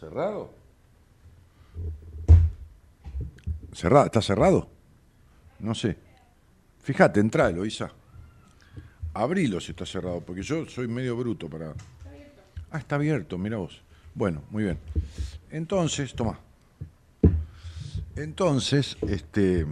[0.00, 0.50] ¿Cerrado?
[3.72, 4.06] ¿Cerrado?
[4.06, 4.68] ¿Está cerrado?
[5.60, 5.96] No sé.
[6.82, 7.92] Fíjate, entra, Eloisa.
[9.14, 11.72] Abrilo si está cerrado, porque yo soy medio bruto para.
[12.70, 13.80] Ah, está abierto, mira vos.
[14.16, 14.78] Bueno, muy bien.
[15.50, 16.40] Entonces, toma.
[18.16, 19.66] Entonces, este.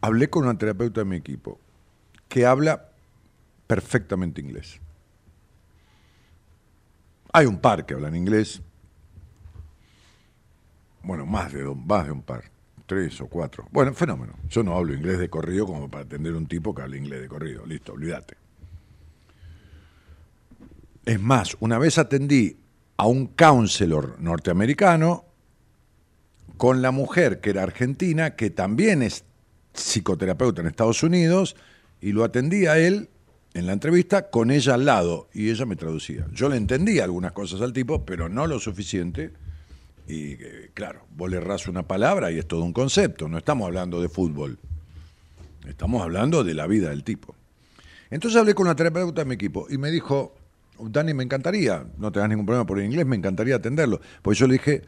[0.00, 1.60] Hablé con una terapeuta de mi equipo
[2.28, 2.88] que habla
[3.66, 4.80] perfectamente inglés.
[7.34, 8.62] Hay un par que hablan inglés.
[11.02, 12.44] Bueno, más de, un- más de un par.
[12.86, 13.68] Tres o cuatro.
[13.70, 14.32] Bueno, fenómeno.
[14.48, 17.20] Yo no hablo inglés de corrido como para atender a un tipo que habla inglés
[17.20, 17.64] de corrido.
[17.66, 18.36] Listo, olvídate.
[21.04, 22.56] Es más, una vez atendí
[22.96, 25.24] a un counselor norteamericano
[26.56, 29.24] con la mujer que era argentina, que también es
[29.72, 31.56] psicoterapeuta en Estados Unidos,
[32.02, 33.08] y lo atendí a él
[33.54, 36.26] en la entrevista con ella al lado, y ella me traducía.
[36.32, 39.32] Yo le entendía algunas cosas al tipo, pero no lo suficiente.
[40.06, 43.28] Y eh, claro, vos le errás una palabra y es todo un concepto.
[43.28, 44.58] No estamos hablando de fútbol.
[45.66, 47.34] Estamos hablando de la vida del tipo.
[48.10, 50.34] Entonces hablé con una terapeuta de mi equipo y me dijo,
[50.88, 54.00] Dani, me encantaría, no tengas ningún problema por el inglés, me encantaría atenderlo.
[54.22, 54.82] Pues yo le dije,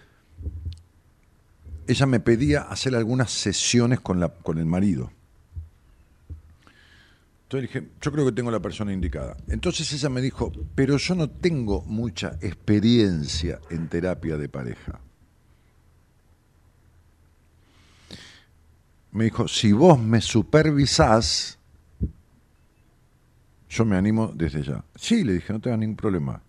[1.86, 5.10] ella me pedía hacer algunas sesiones con, la, con el marido.
[7.44, 9.36] Entonces dije, yo creo que tengo la persona indicada.
[9.48, 15.00] Entonces ella me dijo, pero yo no tengo mucha experiencia en terapia de pareja.
[19.10, 21.58] Me dijo, si vos me supervisás,
[23.72, 24.84] yo me animo desde ya.
[24.94, 26.42] Sí, le dije, no tengas ningún problema.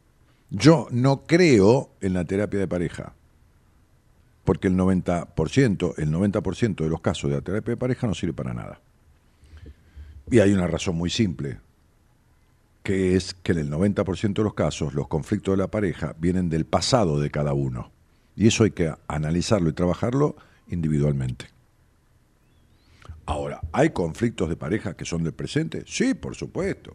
[0.50, 3.14] Yo no creo en la terapia de pareja,
[4.44, 8.34] porque el 90%, el 90% de los casos de la terapia de pareja no sirve
[8.34, 8.82] para nada.
[10.30, 11.60] Y hay una razón muy simple,
[12.84, 16.50] que es que en el 90% de los casos los conflictos de la pareja vienen
[16.50, 17.92] del pasado de cada uno.
[18.36, 20.36] Y eso hay que analizarlo y trabajarlo
[20.68, 21.53] individualmente.
[23.26, 25.84] Ahora, ¿hay conflictos de pareja que son del presente?
[25.88, 26.94] Sí, por supuesto.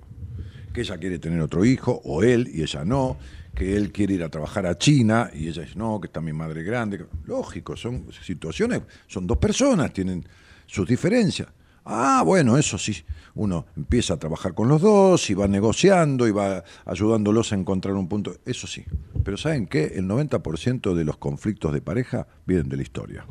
[0.72, 3.16] Que ella quiere tener otro hijo, o él, y ella no.
[3.54, 6.62] Que él quiere ir a trabajar a China, y ella no, que está mi madre
[6.62, 7.06] grande.
[7.24, 10.24] Lógico, son situaciones, son dos personas, tienen
[10.66, 11.48] sus diferencias.
[11.90, 13.02] Ah, bueno, eso sí.
[13.34, 17.94] Uno empieza a trabajar con los dos y va negociando y va ayudándolos a encontrar
[17.94, 18.36] un punto.
[18.44, 18.84] Eso sí.
[19.24, 19.92] Pero ¿saben qué?
[19.94, 23.26] El 90% de los conflictos de pareja vienen de la historia.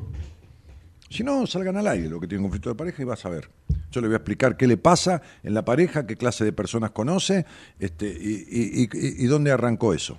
[1.09, 3.49] Si no, salgan al aire lo que tiene conflicto de pareja y vas a ver.
[3.91, 6.91] Yo le voy a explicar qué le pasa en la pareja, qué clase de personas
[6.91, 7.45] conoce
[7.79, 10.17] este, y, dónde arrancó eso.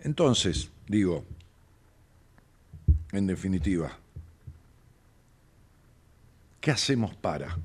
[0.00, 1.24] Entonces, digo,
[3.12, 3.92] en definitiva,
[6.60, 7.56] ¿qué hacemos para?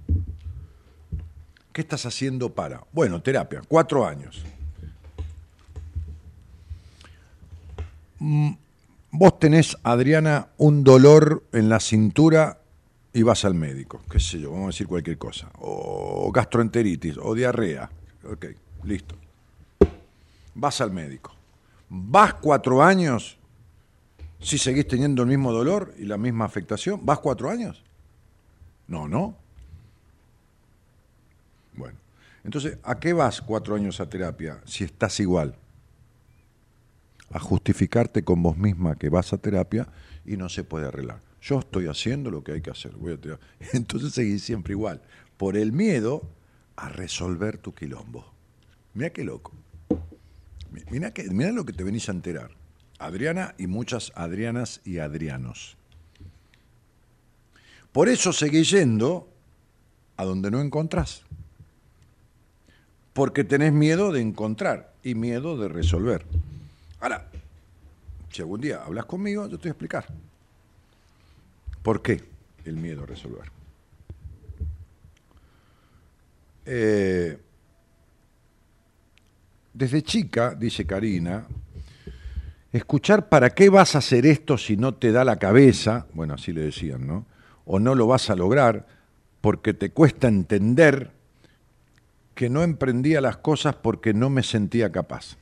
[1.72, 2.84] ¿Qué estás haciendo para?
[2.91, 4.43] Bueno, terapia, cuatro años.
[9.12, 12.60] Vos tenés, Adriana, un dolor en la cintura
[13.14, 17.34] y vas al médico, qué sé yo, vamos a decir cualquier cosa, o gastroenteritis, o
[17.34, 17.89] diarrea,
[18.24, 18.45] ok,
[18.84, 19.16] listo.
[20.53, 21.34] Vas al médico.
[21.89, 23.38] Vas cuatro años
[24.39, 27.05] si seguís teniendo el mismo dolor y la misma afectación.
[27.05, 27.84] ¿Vas cuatro años?
[28.88, 29.36] No, no.
[31.74, 31.97] Bueno,
[32.43, 35.55] entonces, ¿a qué vas cuatro años a terapia si estás igual?
[37.32, 39.88] A justificarte con vos misma que vas a terapia
[40.25, 41.21] y no se puede arreglar.
[41.41, 42.91] Yo estoy haciendo lo que hay que hacer.
[42.93, 43.39] Voy a.
[43.73, 45.01] Entonces seguís siempre igual.
[45.38, 46.23] por el miedo
[46.75, 48.25] a resolver tu quilombo.
[48.93, 49.53] Mira qué loco.
[50.71, 52.51] Mi- Mira, mira lo que te venís a enterar.
[52.99, 55.78] Adriana y muchas Adrianas y Adrianos.
[57.91, 59.30] Por eso seguís yendo
[60.17, 61.21] a donde no encontrás.
[63.13, 66.25] Porque tenés miedo de encontrar y miedo de resolver.
[67.00, 67.28] Ahora,
[68.32, 70.06] si algún día hablas conmigo, yo te voy a explicar.
[71.82, 72.24] ¿Por qué
[72.66, 73.52] el miedo a resolver?
[76.66, 77.38] Eh,
[79.74, 81.45] desde chica, dice Karina,
[82.74, 86.52] escuchar para qué vas a hacer esto si no te da la cabeza, bueno, así
[86.52, 87.26] le decían, ¿no?
[87.66, 88.86] O no lo vas a lograr
[89.39, 91.12] porque te cuesta entender
[92.36, 95.38] que no emprendía las cosas porque no me sentía capaz.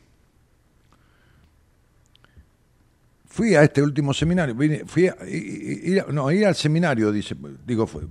[3.35, 7.35] Fui a este último seminario, vine- fui a, ir no, ir al seminario, dice,
[7.67, 8.07] digo, fue-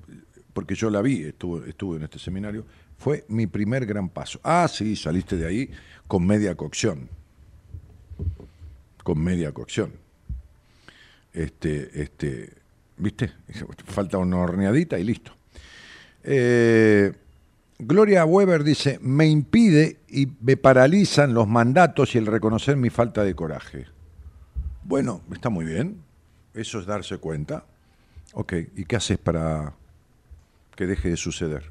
[0.53, 2.67] porque yo la vi, estuve, estuve en este seminario,
[2.99, 4.39] fue mi primer gran paso.
[4.45, 5.71] Ah, sí, saliste de ahí
[6.07, 7.09] con media cocción.
[9.03, 9.93] Con media cocción.
[11.33, 12.53] Este, este,
[12.99, 13.33] ¿viste?
[13.87, 15.33] Falta una horneadita y listo.
[16.23, 17.13] Eh,
[17.79, 23.25] Gloria Weber dice, me impide y me paralizan los mandatos y el reconocer mi falta
[23.25, 23.87] de coraje.
[24.85, 26.03] Bueno, está muy bien.
[26.53, 27.65] Eso es darse cuenta.
[28.35, 29.73] Ok, ¿y qué haces para
[30.77, 31.71] que deje de suceder?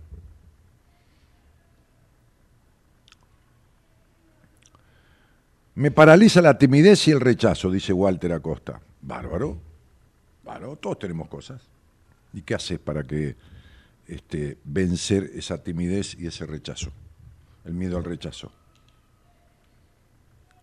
[5.75, 8.81] Me paraliza la timidez y el rechazo, dice Walter Acosta.
[9.01, 9.57] Bárbaro.
[10.43, 11.61] Bárbaro, todos tenemos cosas.
[12.33, 13.35] ¿Y qué haces para que
[14.07, 16.91] este, vencer esa timidez y ese rechazo?
[17.63, 18.51] El miedo al rechazo.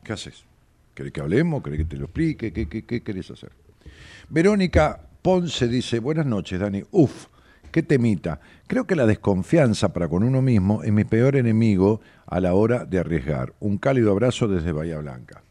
[0.05, 0.50] ¿Qué haces?
[1.01, 1.63] ¿Querés que hablemos?
[1.63, 2.53] ¿Querés que te lo explique?
[2.53, 3.51] ¿Qué, qué, querés hacer?
[4.29, 6.85] Verónica Ponce dice, buenas noches, Dani.
[6.91, 7.29] Uf,
[7.73, 8.39] qué temita.
[8.67, 12.85] Creo que la desconfianza para con uno mismo es mi peor enemigo a la hora
[12.85, 13.55] de arriesgar.
[13.61, 15.43] Un cálido abrazo desde Bahía Blanca.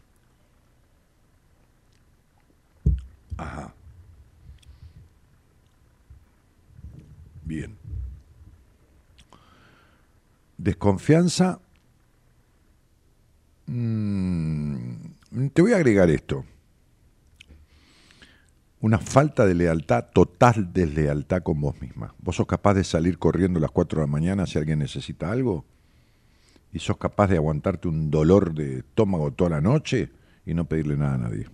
[3.35, 3.73] Ajá.
[7.43, 7.75] Bien.
[10.59, 11.59] Desconfianza.
[13.65, 15.09] Mm,
[15.53, 16.45] te voy a agregar esto.
[18.82, 22.15] Una falta de lealtad, total deslealtad con vos misma.
[22.19, 25.32] ¿Vos sos capaz de salir corriendo a las 4 de la mañana si alguien necesita
[25.32, 25.65] algo?
[26.71, 30.11] ¿Y sos capaz de aguantarte un dolor de estómago toda la noche
[30.45, 31.47] y no pedirle nada a nadie?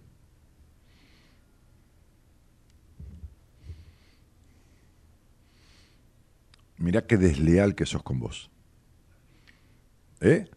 [6.78, 8.52] Mirá qué desleal que sos con vos.
[10.20, 10.48] ¿Eh?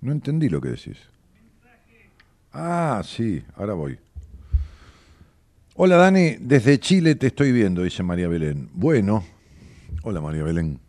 [0.00, 0.98] No entendí lo que decís.
[2.52, 3.98] Ah, sí, ahora voy.
[5.76, 8.68] Hola Dani, desde Chile te estoy viendo, dice María Belén.
[8.72, 9.24] Bueno,
[10.02, 10.80] hola María Belén.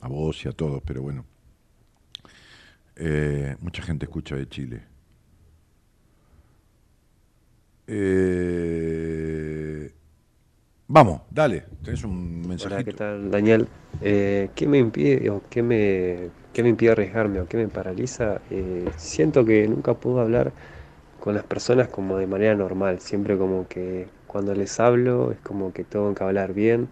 [0.00, 1.24] A vos y a todos, pero bueno.
[2.96, 4.82] Eh, mucha gente escucha de Chile.
[7.86, 9.92] Eh,
[10.90, 12.74] vamos, dale, tenés un mensajito.
[12.74, 13.68] Hola, ¿qué tal, Daniel?
[14.02, 18.40] Eh, ¿Qué me impide o qué me, qué me impide arriesgarme o qué me paraliza?
[18.50, 20.52] Eh, siento que nunca puedo hablar
[21.20, 23.00] con las personas como de manera normal.
[23.00, 26.88] Siempre como que cuando les hablo es como que tengo que hablar bien.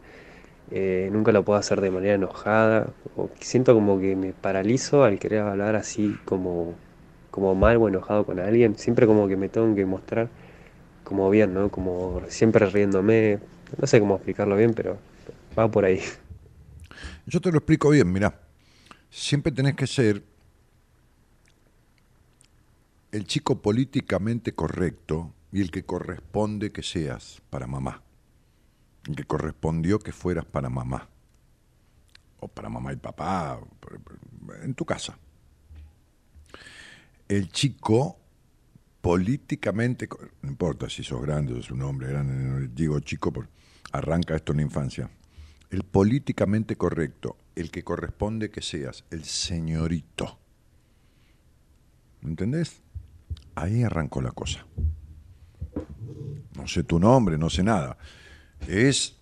[0.70, 2.88] Eh, nunca lo puedo hacer de manera enojada.
[3.16, 6.74] O siento como que me paralizo al querer hablar así como,
[7.30, 8.76] como mal o enojado con alguien.
[8.78, 10.28] Siempre como que me tengo que mostrar
[11.04, 11.70] como bien, ¿no?
[11.70, 13.38] Como siempre riéndome.
[13.76, 14.98] No sé cómo explicarlo bien, pero
[15.58, 16.00] va por ahí.
[17.26, 18.40] Yo te lo explico bien, mirá.
[19.10, 20.22] Siempre tenés que ser
[23.12, 28.02] el chico políticamente correcto y el que corresponde que seas para mamá.
[29.06, 31.08] El que correspondió que fueras para mamá.
[32.40, 33.60] O para mamá y papá,
[34.62, 35.18] en tu casa.
[37.28, 38.18] El chico
[39.00, 40.08] políticamente,
[40.42, 43.48] no importa si sos grande o sos un hombre grande, digo chico, por,
[43.92, 45.10] arranca esto en la infancia.
[45.70, 50.38] El políticamente correcto, el que corresponde que seas, el señorito.
[52.20, 52.82] ¿Me entendés?
[53.54, 54.66] Ahí arrancó la cosa.
[56.56, 57.98] No sé tu nombre, no sé nada.
[58.66, 59.16] Es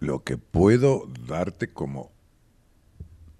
[0.00, 2.12] lo que puedo darte como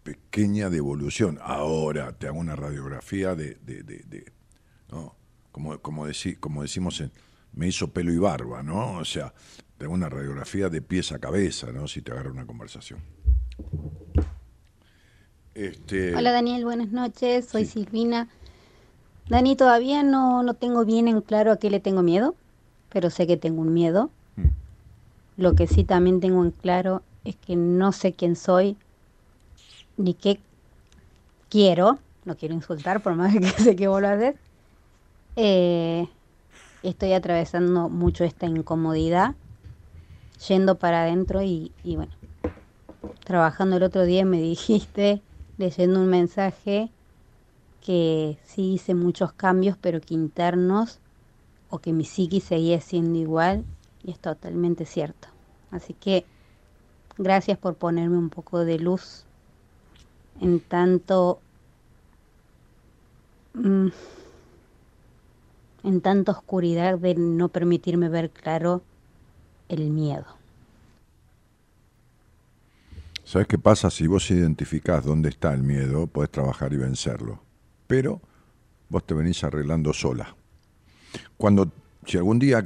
[0.03, 1.39] pequeña devolución.
[1.43, 4.33] Ahora te hago una radiografía de, de- de-
[4.91, 5.15] ¿no?
[5.53, 6.07] como, como,
[6.41, 7.13] como decimos, en,
[7.53, 8.99] me hizo pelo y barba, ¿no?
[8.99, 9.33] O sea,
[9.85, 11.87] hago una radiografía de pies a cabeza, ¿no?
[11.89, 13.01] Si te agarra una conversación.
[15.55, 17.85] Este, Hola Daniel, buenas noches, soy Sí.
[17.85, 18.29] Silvina.
[19.29, 22.35] Dani, todavía no, no tengo bien en claro a qué le tengo miedo,
[22.93, 24.11] pero sé que tengo un miedo.
[24.37, 25.41] Mm.
[25.43, 28.77] Lo que sí también tengo en claro es que no sé quién soy
[29.97, 30.39] ni qué
[31.51, 31.99] quiero.
[32.25, 34.37] No quiero insultar por más que sé que vuelvo a hacer.
[35.37, 36.07] Eh,
[36.83, 39.35] estoy atravesando mucho esta incomodidad,
[40.49, 42.13] yendo para adentro y, y bueno,
[43.25, 45.23] trabajando el otro día me dijiste,
[45.57, 46.93] leyendo un mensaje,
[47.81, 50.99] que sí hice muchos cambios, pero que internos
[51.71, 53.65] o que mi psiqui seguía siendo igual
[54.03, 55.29] y es totalmente cierto.
[55.71, 56.27] Así que
[57.17, 59.25] gracias por ponerme un poco de luz
[60.41, 61.41] en tanto
[63.55, 63.89] mm,
[65.85, 68.83] en tanta oscuridad de no permitirme ver claro
[69.69, 70.27] el miedo.
[73.25, 73.91] ¿Sabes qué pasa?
[73.91, 77.43] Si vos identificás dónde está el miedo, podés trabajar y vencerlo.
[77.87, 78.21] Pero
[78.89, 80.35] vos te venís arreglando sola.
[81.37, 81.73] Cuando,
[82.07, 82.63] si algún día,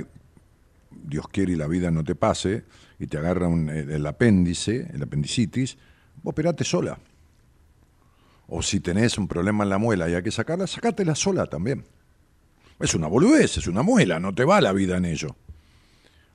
[0.90, 2.64] Dios quiere y la vida no te pase,
[2.98, 5.78] y te agarra un- el, el apéndice, el apendicitis,
[6.22, 6.98] vos operate sola.
[8.48, 11.84] O si tenés un problema en la muela y hay que sacarla, sacátela sola también.
[12.78, 15.36] Es una boludez, es una muela, no te va la vida en ello.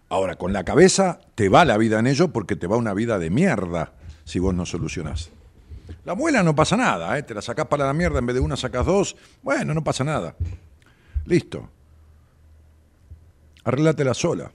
[0.10, 3.18] Ahora, con la cabeza te va la vida en ello porque te va una vida
[3.20, 3.94] de mierda
[4.24, 5.32] si vos no solucionás.
[6.04, 7.24] La muela no pasa nada, ¿eh?
[7.24, 10.04] te la sacás para la mierda, en vez de una sacás dos, bueno, no pasa
[10.04, 10.36] nada.
[11.26, 11.70] Listo.
[13.64, 14.52] Arréglatela sola.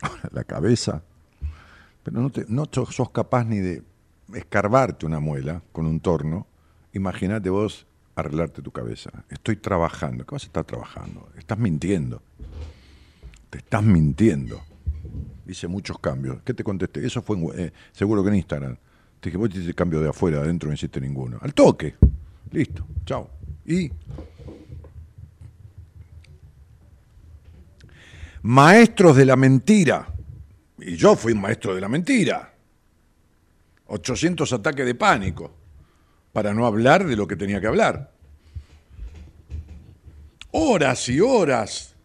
[0.32, 1.02] La cabeza.
[2.02, 3.82] Pero no, te, no sos capaz ni de
[4.34, 6.46] escarbarte una muela con un torno.
[6.92, 9.10] Imagínate vos arreglarte tu cabeza.
[9.28, 10.26] Estoy trabajando.
[10.26, 11.28] ¿Qué vas a estar trabajando?
[11.36, 12.22] Estás mintiendo.
[13.50, 14.62] Te estás mintiendo.
[15.46, 16.42] Hice muchos cambios.
[16.42, 17.04] ¿Qué te contesté?
[17.04, 18.76] Eso fue eh, seguro que en Instagram.
[19.20, 21.38] Te dije, vos hiciste cambio de afuera, adentro no hiciste ninguno.
[21.40, 21.94] Al toque.
[22.50, 22.86] Listo.
[23.04, 23.30] Chao.
[23.64, 23.90] Y
[28.42, 30.12] maestros de la mentira.
[30.78, 32.54] Y yo fui maestro de la mentira.
[33.86, 35.54] 800 ataques de pánico.
[36.32, 38.12] Para no hablar de lo que tenía que hablar.
[40.52, 41.96] Horas y horas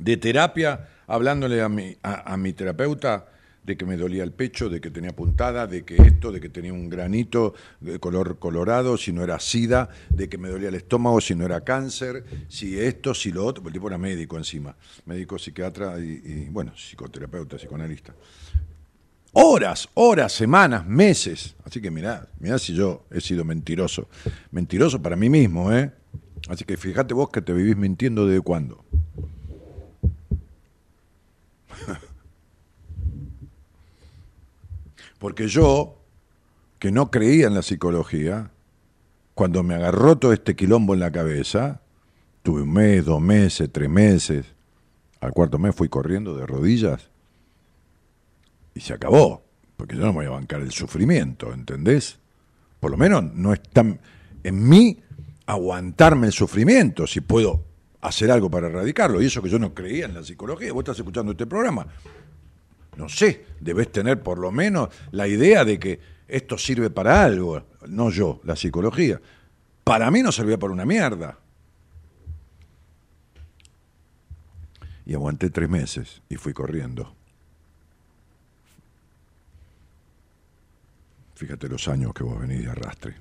[0.00, 3.26] de terapia hablándole a mi, a, mi terapeuta
[3.64, 6.48] de que me dolía el pecho, de que tenía puntada, de que esto, de que
[6.48, 10.76] tenía un granito de color colorado, si no era sida, de que me dolía el
[10.76, 14.74] estómago, si no era cáncer, si esto, si lo otro, el tipo era médico encima,
[15.04, 18.14] médico psiquiatra y, y, bueno, psicoterapeuta, psicoanalista.
[19.32, 21.54] Horas, horas, semanas, meses.
[21.64, 24.08] Así que mirá, mirá si yo he sido mentiroso.
[24.50, 25.92] Mentiroso para mí mismo, ¿eh?
[26.48, 28.84] Así que fíjate vos que te vivís mintiendo desde cuándo.
[35.20, 35.98] Porque yo,
[36.78, 38.50] que no creía en la psicología,
[39.34, 41.82] cuando me agarró todo este quilombo en la cabeza,
[42.42, 44.46] tuve un mes, dos meses, tres meses,
[45.20, 47.10] al cuarto mes fui corriendo de rodillas
[48.74, 49.44] y se acabó,
[49.76, 52.18] porque yo no me voy a bancar el sufrimiento, ¿entendés?
[52.80, 53.84] Por lo menos no está
[54.42, 55.00] en mí
[55.44, 57.62] aguantarme el sufrimiento, si puedo
[58.00, 60.96] hacer algo para erradicarlo, y eso que yo no creía en la psicología, vos estás
[60.98, 61.86] escuchando este programa,
[63.00, 65.98] no sé, debes tener por lo menos la idea de que
[66.28, 69.20] esto sirve para algo, no yo, la psicología.
[69.82, 71.38] Para mí no servía para una mierda.
[75.06, 77.16] Y aguanté tres meses y fui corriendo.
[81.34, 83.16] Fíjate los años que vos venís de arrastre.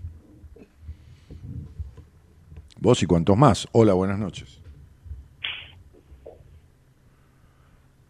[2.78, 3.66] Vos y cuantos más.
[3.72, 4.60] Hola, buenas noches.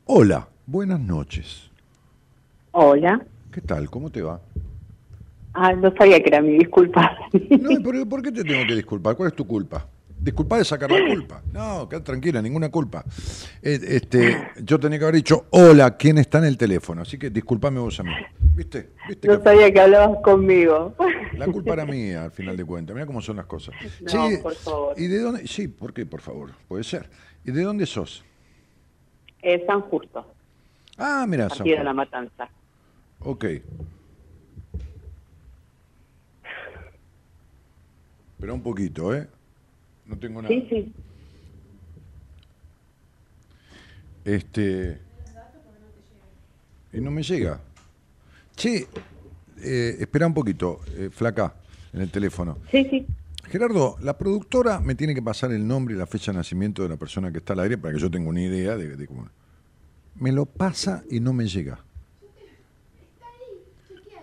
[0.05, 1.69] Hola, buenas noches.
[2.71, 3.25] Hola.
[3.51, 3.89] ¿Qué tal?
[3.89, 4.39] ¿Cómo te va?
[5.53, 7.17] Ah, no sabía que era mi disculpa.
[7.59, 9.15] No, ¿y ¿por, qué te tengo que disculpar?
[9.15, 9.87] ¿Cuál es tu culpa?
[10.19, 11.41] Disculpa de sacar la culpa.
[11.51, 13.03] No, quédate tranquila, ninguna culpa.
[13.63, 17.01] Eh, este, yo tenía que haber dicho, hola, ¿quién está en el teléfono?
[17.01, 18.11] Así que disculpame vos a mí.
[18.53, 18.89] ¿Viste?
[19.07, 20.93] ¿Viste No que sabía que hablabas conmigo.
[21.33, 22.93] la culpa era mía, al final de cuentas.
[22.93, 23.73] Mira cómo son las cosas.
[24.13, 24.99] No, por favor.
[24.99, 25.47] ¿Y de dónde?
[25.47, 26.51] Sí, ¿por qué, por favor?
[26.67, 27.09] Puede ser.
[27.45, 28.23] ¿Y de dónde sos?
[29.41, 30.25] Eh, San Justo,
[30.99, 32.49] Ah, mira, partido de la matanza.
[33.19, 33.45] Ok.
[38.33, 39.27] Espera un poquito, ¿eh?
[40.05, 40.53] No tengo nada.
[40.53, 40.93] Sí, sí.
[44.25, 44.99] Este.
[46.91, 47.61] Y no me llega.
[48.55, 48.87] Che,
[49.61, 51.53] eh, espera un poquito, eh, flaca,
[51.93, 52.57] en el teléfono.
[52.71, 53.05] Sí, sí.
[53.45, 56.89] Gerardo, la productora me tiene que pasar el nombre y la fecha de nacimiento de
[56.89, 59.27] la persona que está al aire para que yo tenga una idea de, de cómo.
[60.19, 61.79] Me lo pasa y no me llega.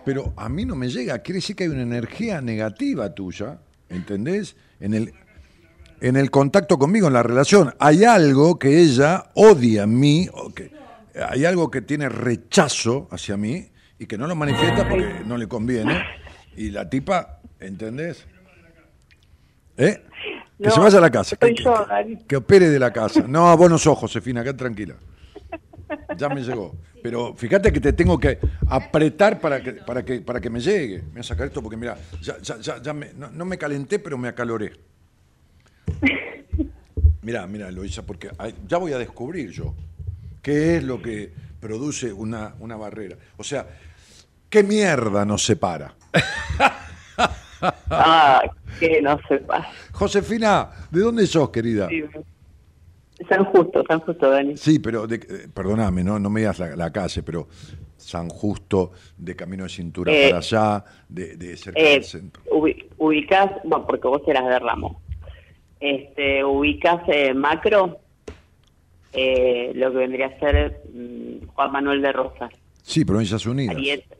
[0.05, 1.19] Pero a mí no me llega.
[1.19, 4.55] Quiere decir que hay una energía negativa tuya, ¿entendés?
[4.79, 5.13] En el,
[5.99, 7.73] en el contacto conmigo, en la relación.
[7.79, 10.29] Hay algo que ella odia en mí.
[10.33, 10.71] o que-
[11.29, 13.67] hay algo que tiene rechazo hacia mí
[13.97, 15.99] y que no lo manifiesta porque no le conviene.
[16.55, 18.23] Y la tipa, ¿entendés?
[19.77, 20.03] ¿Eh?
[20.57, 21.35] Que No, se vaya a la casa.
[21.35, 21.47] Que,
[22.27, 23.25] que opere de la casa.
[23.27, 24.95] No, vos no sos, Josefina, acá tranquila.
[26.17, 26.75] Ya me llegó.
[27.01, 30.99] Pero fíjate que te tengo que apretar para que, para que, para que me llegue.
[31.03, 33.57] Me voy a sacar esto porque, mira, ya, ya, ya, ya me- no, no me
[33.57, 34.73] calenté, pero me acaloré.
[37.21, 39.75] Mira, mira, Loisa, porque ay, ya voy a descubrir yo
[40.41, 43.17] qué es lo que produce una, una barrera.
[43.37, 43.67] O sea,
[44.49, 45.93] ¿qué mierda nos separa?
[47.89, 48.43] Ah,
[48.79, 49.67] que no sepa.
[49.91, 51.89] Josefina, ¿de dónde sos, querida?
[51.89, 52.03] Sí.
[53.29, 54.57] San Justo, San Justo, Dani.
[54.57, 57.47] Sí, pero de- eh, perdóname, no, no me digas la, la calle, pero
[57.97, 62.43] San Justo, de Camino de Cintura Eh, para allá, de, de cerca Eh, del centro.
[62.51, 64.97] ubi- ubicás, bueno, porque vos eras de Ramos.
[65.79, 67.99] Este, ubicás eh, macro,
[69.13, 72.51] eh, lo que vendría a ser mm, Juan Manuel de Rosas.
[72.81, 73.75] Sí, Provincias Unidas.
[73.75, 74.16] Ariete.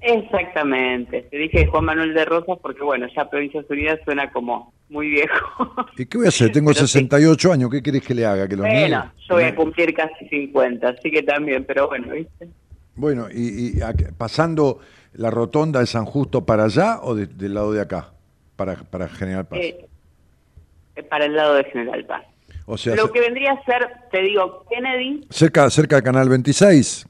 [0.00, 1.22] Exactamente.
[1.30, 5.74] Te dije Juan Manuel de Rosas porque, bueno, ya Provincias Unidas suena como muy viejo.
[5.96, 6.52] ¿Y qué voy a hacer?
[6.52, 6.92] Tengo Pero sí.
[6.92, 8.46] 68 años, ¿qué querés que le haga?
[8.48, 8.80] ¿Que los niegue?
[8.82, 12.48] bueno, yo voy a cumplir casi 50, así que también, pero bueno, ¿viste?
[12.94, 14.78] Bueno, y, y a- pasando
[15.14, 18.12] la rotonda de San Justo para allá o de- del lado de acá,
[18.56, 19.58] para, para General Paz.
[19.60, 19.86] Eh,
[20.94, 22.24] eh, para el lado de General Paz.
[22.66, 27.06] o sea, Lo que vendría a ser, te digo, Kennedy, cerca, cerca del Canal 26.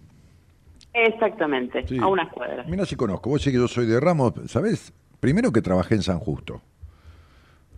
[1.05, 1.99] Exactamente, Sí.
[1.99, 2.67] a unas cuadras.
[2.69, 4.93] Mira si conozco, vos sí que yo soy de Ramos, ¿sabés?
[5.21, 6.63] Primero que trabajé en San Justo.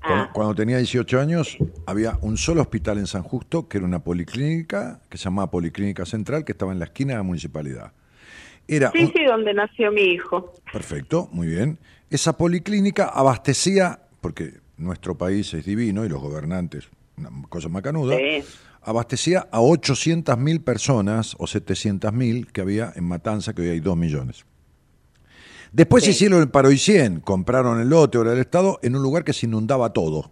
[0.01, 0.31] Cuando, Ah.
[0.33, 5.01] cuando tenía 18 años había un solo hospital en San Justo, que era una policlínica,
[5.09, 7.93] que se llamaba Policlínica Central, que estaba en la esquina de la municipalidad.
[8.69, 10.55] Era Sí, un- sí, donde nació mi hijo.
[10.73, 11.79] Perfecto, muy bien.
[12.11, 18.45] Esa policlínica abastecía, porque nuestro país es divino y los gobernantes, una cosa macanuda, Sí.
[18.89, 24.45] Abastecía a 800.000 personas o 700.000 que había en Matanza, que hoy hay 2 millones.
[25.73, 26.11] Después Sí.
[26.11, 29.33] hicieron el Paro y 100, compraron el lote ahora del Estado en un lugar que
[29.35, 30.31] se inundaba todo.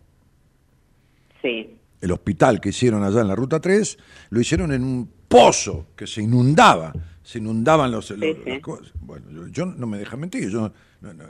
[1.42, 3.96] Sí, El hospital que hicieron allá en la Ruta 3
[4.30, 6.92] lo hicieron en un pozo que se inundaba.
[7.22, 8.36] Se inundaban los, los- sí.
[8.50, 8.92] las cosas.
[9.00, 10.48] Bueno, yo, yo no me deja mentir.
[10.50, 11.24] Yo no, no,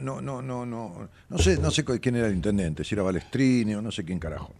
[0.00, 3.74] no, no, no, no, no sé, no sé quién era el intendente, si era Balestrini
[3.74, 4.54] o no sé quién carajo.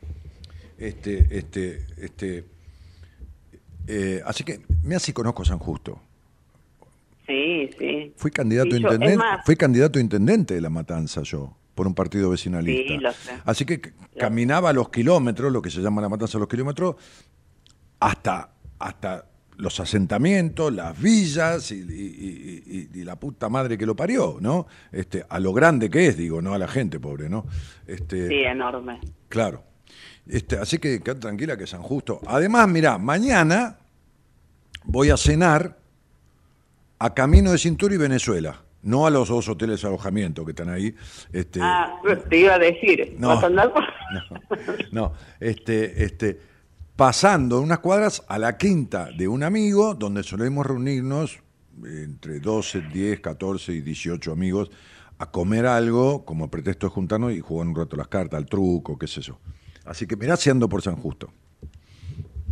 [0.78, 2.44] Este, este, este.
[3.86, 6.00] eh, así que, mira si conozco San Justo.
[7.26, 8.12] sí, sí.
[8.16, 11.94] Fui candidato Sí, yo- intendente, más- fui candidato intendente de La Matanza yo, por un
[11.94, 12.92] partido vecinalista.
[12.94, 13.32] Sí, lo sé.
[13.44, 16.96] Así que caminaba los kilómetros, lo que se llama La Matanza los kilómetros,
[18.00, 23.86] hasta, hasta los asentamientos, las villas y, y- y- y- y la puta madre que
[23.86, 24.66] lo parió, ¿no?
[24.92, 27.46] Este, a lo grande que es, digo, no a la gente pobre, ¿no?
[27.86, 29.00] Este, Sí, enorme.
[29.30, 29.64] Claro.
[30.28, 32.20] Este, así que quédate tranquila que San Justo.
[32.26, 33.78] Además, mirá, mañana
[34.84, 35.78] voy a cenar
[36.98, 38.62] a Camino de Cintura y Venezuela.
[38.82, 40.94] No a los dos hoteles de alojamiento que están ahí.
[41.32, 42.00] Este, Ah,
[42.30, 43.28] te iba a decir, No.
[43.28, 43.84] ¿vas a andar por-
[44.92, 46.40] no, este, este,
[46.94, 51.38] pasando unas cuadras a la quinta de un amigo, donde solemos reunirnos
[51.84, 54.70] entre 12, 10, 14 y 18 amigos
[55.18, 58.96] a comer algo como pretexto de juntarnos y jugar un rato las cartas, al truco,
[58.96, 59.38] qué sé yo.
[59.86, 61.28] Así que mirá si ando por San Justo.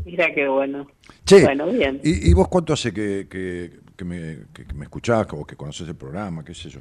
[0.04, 0.86] Mira qué bueno.
[1.24, 2.00] Che, Bueno, bien.
[2.04, 5.88] ¿y, y vos cuánto hace que, que- que me, que- me escuchás o que conoces
[5.88, 6.80] el programa, qué sé yo?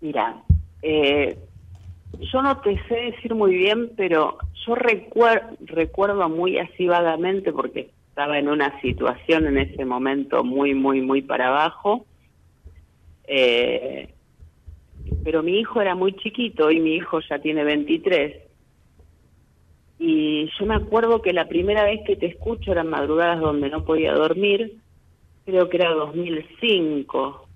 [0.00, 0.42] Mira,
[0.82, 1.38] eh,
[2.32, 7.90] yo no te sé decir muy bien, pero yo recuer- recuerdo muy así vagamente porque
[8.08, 12.06] estaba en una situación en ese momento muy, muy, muy para abajo.
[13.24, 14.08] Eh,
[15.24, 18.36] pero mi hijo era muy chiquito y mi hijo ya tiene 23.
[20.04, 23.84] Y yo me acuerdo que la primera vez que te escucho eran madrugadas donde no
[23.84, 24.78] podía dormir,
[25.44, 27.46] creo que era 2005,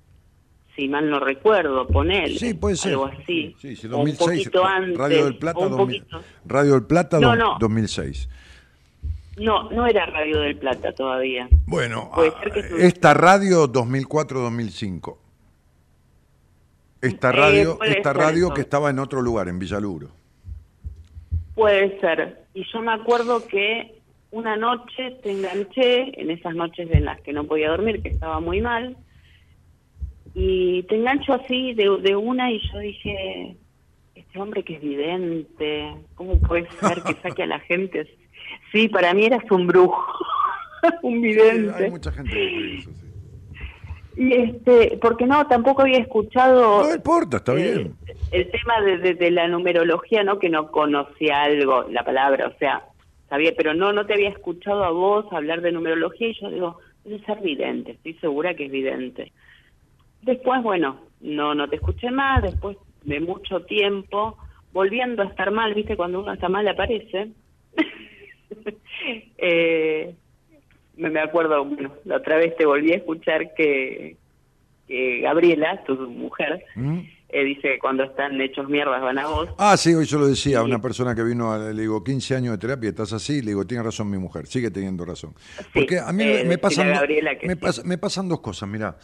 [0.77, 2.93] si mal no recuerdo, poner Sí, puede ser.
[2.93, 3.57] algo así.
[3.59, 4.97] Sí, sí, o un 2006, poquito antes.
[4.97, 7.57] Radio del Plata, un 2000 poquito- Radio del Plata No, no.
[7.59, 8.29] 2006.
[9.39, 11.49] No, no era Radio del Plata todavía.
[11.67, 12.23] Bueno, ah,
[12.79, 15.19] esta radio 2004-2005.
[17.03, 18.55] Esta Eh, radio, puede esta radio eso.
[18.55, 20.11] que estaba en otro lugar, en Villaluro.
[21.57, 22.45] Puede ser.
[22.55, 23.97] Y yo me acuerdo que
[24.31, 28.39] una noche te enganché, en esas noches en las que no podía dormir, que estaba
[28.39, 28.97] muy mal,
[30.35, 33.57] y te engancho así de, de una y yo dije,
[34.15, 38.07] este hombre que es vidente, ¿cómo puede ser que saque a la gente?
[38.71, 40.05] Sí, para mí eras un brujo,
[41.03, 41.85] un vidente.
[41.85, 43.06] Hay mucha gente que eso, sí.
[44.17, 47.95] Y este, porque no, tampoco había escuchado No importa, está eh, bien.
[48.33, 50.39] el tema de, de- de la numerología, ¿no?
[50.39, 52.83] Que no conocía algo, la palabra, o sea,
[53.29, 56.79] sabía, pero no, no te había escuchado a vos hablar de numerología y yo digo,
[57.05, 59.33] debe ser vidente, estoy segura que es vidente.
[60.23, 64.39] Después, bueno, no, no te escuché más, después de mucho tiempo,
[64.73, 67.33] volviendo a estar mal, viste, cuando uno está mal aparece.
[69.39, 70.15] eh,
[70.97, 74.17] me, me acuerdo, bueno, la otra vez te volví a escuchar que,
[74.87, 76.99] que Gabriela, tu mujer, ¿Mm?
[77.29, 79.49] eh, dice que cuando están hechos mierdas van a vos.
[79.59, 82.37] Ah, sí, hoy yo lo decía a una persona que vino, a, le digo, 15
[82.37, 85.35] años de terapia, estás así, le digo, tiene razón mi mujer, sigue teniendo razón.
[85.75, 87.61] Porque a mí eh, me, decile pasan, a me, sí.
[87.61, 88.97] pas- me pasan dos cosas, mira.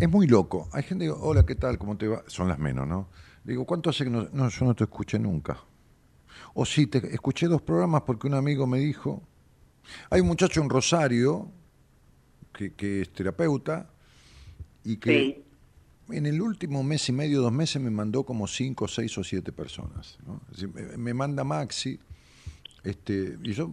[0.00, 0.68] Es muy loco.
[0.72, 1.78] Hay gente que digo, hola, ¿qué tal?
[1.78, 2.22] ¿Cómo te va?
[2.26, 3.08] Son las menos, ¿no?
[3.44, 5.58] Digo, ¿cuánto hace que no, no, yo no te escuché nunca?
[6.54, 9.22] O sí, te escuché dos programas porque un amigo me dijo.
[10.10, 11.50] Hay un muchacho en Rosario
[12.52, 13.88] que, que es terapeuta
[14.84, 15.10] y que
[16.08, 16.14] Sí.
[16.14, 19.52] en el último mes y medio, dos meses, me mandó como cinco, seis o siete
[19.52, 20.18] personas.
[20.26, 20.40] ¿no?
[20.50, 21.98] Es decir, me, me manda Maxi,
[22.84, 23.72] este, y yo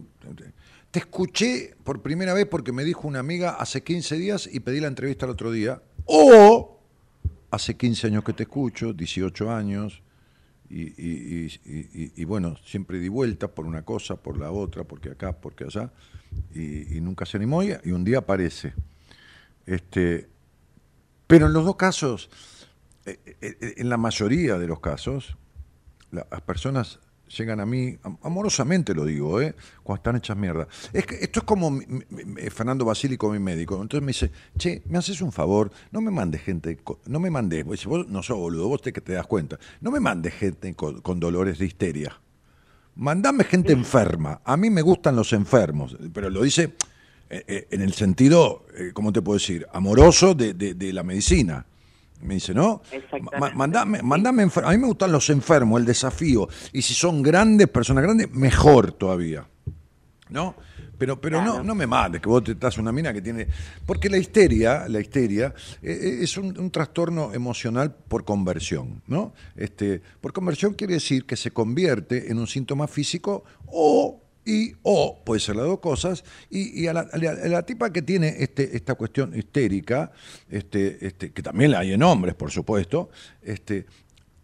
[0.90, 4.80] te escuché por primera vez porque me dijo una amiga hace 15 días y pedí
[4.80, 5.82] la entrevista el otro día.
[6.06, 6.80] O
[7.50, 10.02] hace 15 años que te escucho, 18 años,
[10.76, 15.90] y, bueno, siempre di vuelta por una cosa, por la otra, porque acá, porque allá,
[16.54, 18.74] y, nunca se animó y, un día aparece.
[19.66, 20.28] Este,
[21.26, 22.28] pero en los dos casos,
[23.06, 25.36] eh, eh, en la mayoría de los casos,
[26.10, 26.98] la- las personas
[27.28, 29.54] llegan a mí, am- amorosamente lo digo, ¿eh?
[29.82, 30.66] cuando están hechas mierda.
[30.92, 33.80] Es que esto es como mi- mi- Fernando Basílico, mi médico.
[33.80, 37.64] Entonces me dice, che, me haces un favor, no me mandes gente, no me mandes,
[37.64, 41.00] vos no sos boludo, vos te, que te das cuenta, no me mandes gente con,
[41.00, 42.18] con dolores de histeria.
[42.96, 44.40] Mandame gente enferma.
[44.44, 46.74] A mí me gustan los enfermos, pero lo dice
[47.30, 49.66] eh, eh, en el sentido, eh, ¿cómo te puedo decir?
[49.72, 51.66] Amoroso de, de- de la medicina.
[52.24, 52.80] Me dice, ¿no?
[53.54, 56.48] Mandame, mandame a mí me gustan los enfermos, el desafío.
[56.72, 59.46] Y si son grandes, personas grandes, mejor todavía.
[60.30, 60.54] ¿No?
[60.96, 61.64] Pero, pero no, Claro.
[61.64, 63.46] no me mandes que vos te estás una mina que tiene.
[63.84, 65.52] Porque la histeria, la histeria,
[65.82, 69.34] eh, eh, es un, un trastorno emocional por conversión, ¿no?
[69.54, 75.22] Este, por conversión quiere decir que se convierte en un síntoma físico o y o
[75.24, 78.94] puede ser las dos cosas y, y a, la, la tipa que tiene este, esta
[78.94, 80.12] cuestión histérica
[80.50, 83.08] este, este, que también la hay en hombres por supuesto
[83.42, 83.86] este,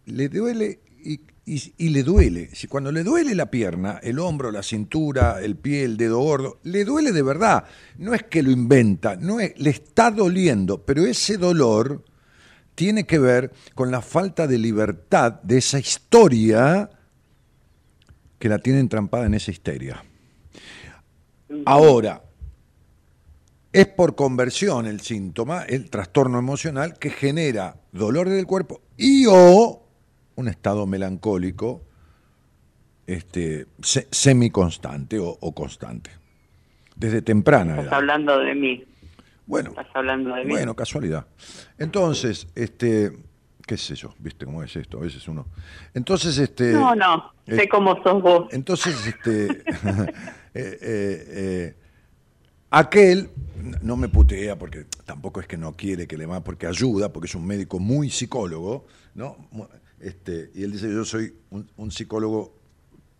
[0.05, 2.49] le duele y, y- y le duele.
[2.53, 6.59] Si cuando le duele la pierna el hombro la cintura el pie el dedo gordo
[6.63, 7.65] le duele de verdad.
[7.97, 12.03] No es que lo inventa no es le está doliendo pero ese dolor
[12.75, 16.89] tiene que ver con la falta de libertad de esa historia
[18.41, 20.03] que la tiene entrampada en esa histeria.
[21.65, 22.23] Ahora,
[23.71, 29.85] es por conversión el síntoma, el trastorno emocional que genera dolor del cuerpo y o
[30.35, 31.83] un estado melancólico
[33.05, 36.09] este, se- semiconstante o, o constante.
[36.95, 37.93] Desde temprana Estás edad.
[37.95, 38.83] hablando de mí.
[39.45, 40.49] Bueno, Estás hablando de mí.
[40.49, 41.27] bueno, casualidad.
[41.77, 43.11] Entonces, este,
[43.71, 45.47] qué sé yo, viste cómo es esto, a veces uno.
[45.93, 46.73] Entonces, este.
[46.73, 48.49] no, no, sé eh, cómo sos vos.
[48.51, 49.45] Entonces, este,
[50.53, 51.75] eh, eh,
[52.69, 53.29] aquel
[53.81, 57.27] no me putea porque tampoco es que no quiere que le más, porque ayuda, porque
[57.27, 59.37] es un médico muy psicólogo, ¿no?
[60.01, 62.59] Este, y él dice, yo soy un, un psicólogo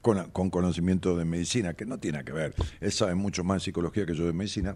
[0.02, 2.56] con, con conocimiento de medicina, que no tiene que ver.
[2.82, 4.76] Él sabe mucho más de psicología que yo de medicina.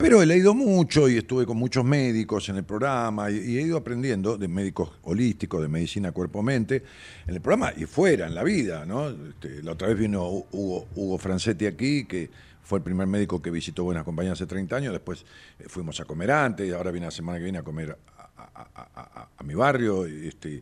[0.00, 3.76] Pero he leído mucho y estuve con muchos médicos en el programa y, he ido
[3.76, 6.82] aprendiendo de médicos holísticos, de medicina cuerpo-mente,
[7.26, 8.86] en el programa y fuera, en la vida.
[8.86, 9.10] ¿no?
[9.10, 12.30] Este, la otra vez vino Hugo, Hugo Francetti aquí, que
[12.62, 15.26] fue el primer médico que visitó Buenas Compañías hace 30 años, después
[15.58, 19.44] eh, fuimos a comer antes, y ahora viene la semana que viene a comer a,
[19.44, 20.60] mi barrio este,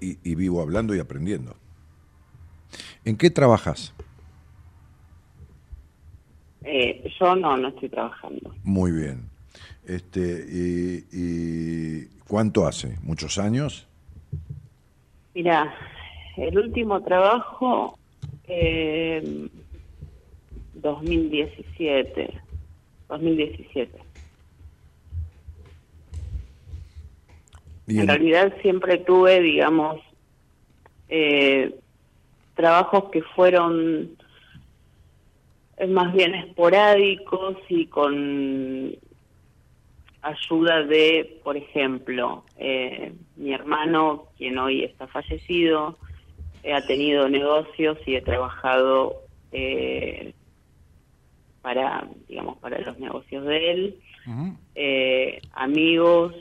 [0.00, 1.56] y- y vivo hablando y aprendiendo.
[3.04, 3.92] ¿En qué trabajas?
[6.64, 8.54] Eh, yo no, no estoy trabajando.
[8.62, 9.30] Muy bien.
[9.84, 12.96] Este, y, y ¿Cuánto hace?
[13.02, 13.88] ¿Muchos años?
[15.34, 15.74] Mira,
[16.36, 17.98] el último trabajo,
[18.44, 19.48] eh,
[20.72, 22.34] 2017.
[23.08, 23.98] 2017.
[27.86, 30.00] Y En en- realidad siempre tuve, digamos,
[31.08, 31.74] eh,
[32.54, 34.16] trabajos que fueron
[35.82, 38.94] eh, más bien esporádicos y con
[40.22, 45.98] ayuda de, por ejemplo, eh, mi hermano, quien hoy está fallecido,
[46.62, 49.16] eh, ha tenido negocios y he trabajado
[49.50, 50.34] eh,
[51.62, 53.98] para, digamos, para los negocios de él.
[54.76, 56.32] Eh, amigos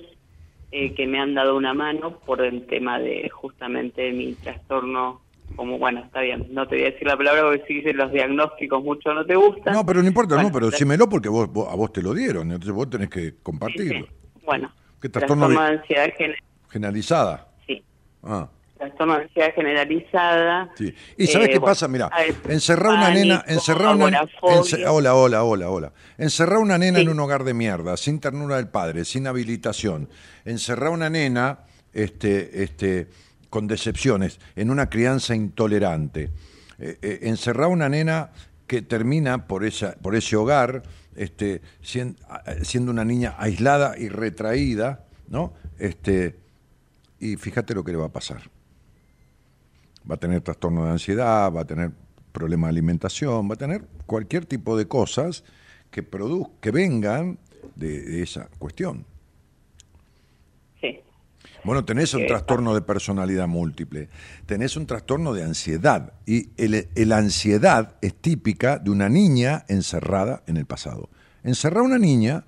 [0.71, 5.21] eh, que me han dado una mano por el tema de justamente mi trastorno
[5.55, 8.11] como bueno, está bien, no te voy a decir la palabra porque si dices los
[8.11, 9.73] diagnósticos mucho no te gustan.
[9.73, 12.13] No, pero no importa, Bueno, no, pero decímelo porque vos, vos- a vos te lo
[12.13, 14.05] dieron, entonces vos tenés que compartirlo.
[14.07, 14.11] sí.
[14.45, 14.71] Bueno,
[15.01, 16.35] ¿Qué trastorno de- ansiedad, gen-
[16.69, 17.47] Generalizada.
[17.67, 17.83] sí,
[18.23, 20.69] Ah, trastorno de ansiedad generalizada.
[20.75, 20.93] sí.
[21.17, 21.87] ¿Y sabés Eh, qué bueno, pasa?
[21.87, 22.09] Mira,
[22.47, 25.93] encerrar una nena, encerrar una ence- hola, hola, hola, hola.
[26.17, 27.03] Encerrar una nena Sí.
[27.03, 30.09] en un hogar de mierda, sin ternura del padre, sin habilitación.
[30.45, 31.59] Encerrar una nena
[31.93, 33.07] este, este,
[33.51, 36.31] con decepciones, en una crianza intolerante.
[36.79, 38.31] Eh, eh, encerrar una nena
[38.65, 40.81] que termina por, esa, por ese hogar
[41.15, 41.61] este,
[42.27, 45.53] a- siendo una niña aislada y retraída, ¿no?
[45.77, 46.39] Este,
[47.19, 48.41] y fíjate lo que le va a pasar.
[50.09, 51.91] Va a tener trastorno de ansiedad, va a tener
[52.31, 55.43] problema de alimentación, va a tener cualquier tipo de cosas
[55.91, 56.07] que,
[56.61, 57.37] que vengan
[57.75, 59.05] de esa cuestión.
[61.63, 64.09] Bueno, tenés un Eh, trastorno de personalidad múltiple,
[64.45, 70.43] tenés un trastorno de ansiedad y el, el ansiedad es típica de una niña encerrada
[70.47, 71.09] en el pasado.
[71.43, 72.45] Encerrar a una niña,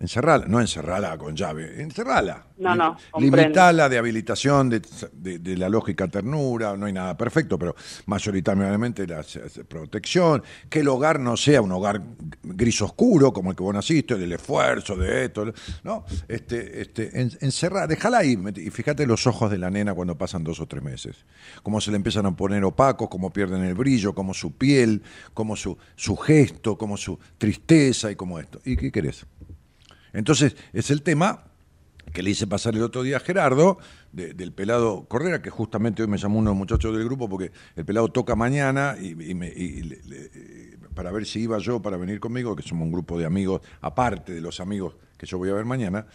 [0.00, 2.46] encerrala, no encerrala con llave, encerrala.
[2.58, 3.36] No, no, comprendo.
[3.38, 4.82] Limitala de habilitación, de,
[5.12, 7.76] de- de la lógica ternura, no hay nada perfecto, pero
[8.06, 9.24] mayoritariamente la
[9.68, 12.02] protección, que el hogar no sea un hogar
[12.42, 15.52] gris oscuro como el que vos naciste, del esfuerzo, de esto,
[15.84, 16.04] ¿no?
[16.26, 20.42] Este, este, en- encerrá, déjala ahí, y fíjate los ojos de la nena cuando pasan
[20.42, 21.16] dos o tres meses,
[21.62, 25.02] cómo se le empiezan a poner opacos, cómo pierden el brillo, cómo su piel,
[25.34, 28.60] cómo su, su gesto, cómo su tristeza y como esto.
[28.64, 29.26] ¿Y qué querés?
[30.18, 31.44] Entonces, es el tema
[32.12, 33.78] que le hice pasar el otro día a Gerardo,
[34.12, 37.28] de- del pelado Cordera, que justamente hoy me llamó uno de los muchachos del grupo,
[37.28, 40.30] porque el pelado toca mañana y, me- y le- le-
[40.94, 44.32] para ver si iba yo para venir conmigo, que somos un grupo de amigos, aparte
[44.32, 46.06] de los amigos que yo voy a ver mañana,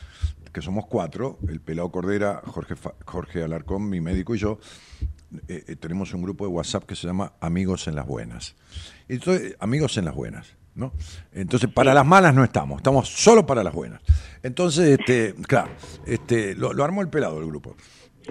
[0.51, 2.76] que somos cuatro, el pelado Cordera, Jorge,
[3.06, 4.60] Jorge Alarcón, mi médico y yo,
[5.47, 8.56] eh, eh, tenemos un grupo de WhatsApp que se llama Amigos en las Buenas.
[9.08, 10.93] Entonces, amigos en las buenas, ¿no?
[11.32, 14.01] Entonces, para las malas no estamos, estamos solo para las buenas.
[14.41, 15.71] Entonces, este, claro,
[16.05, 17.76] este, lo, lo armó el pelado el grupo.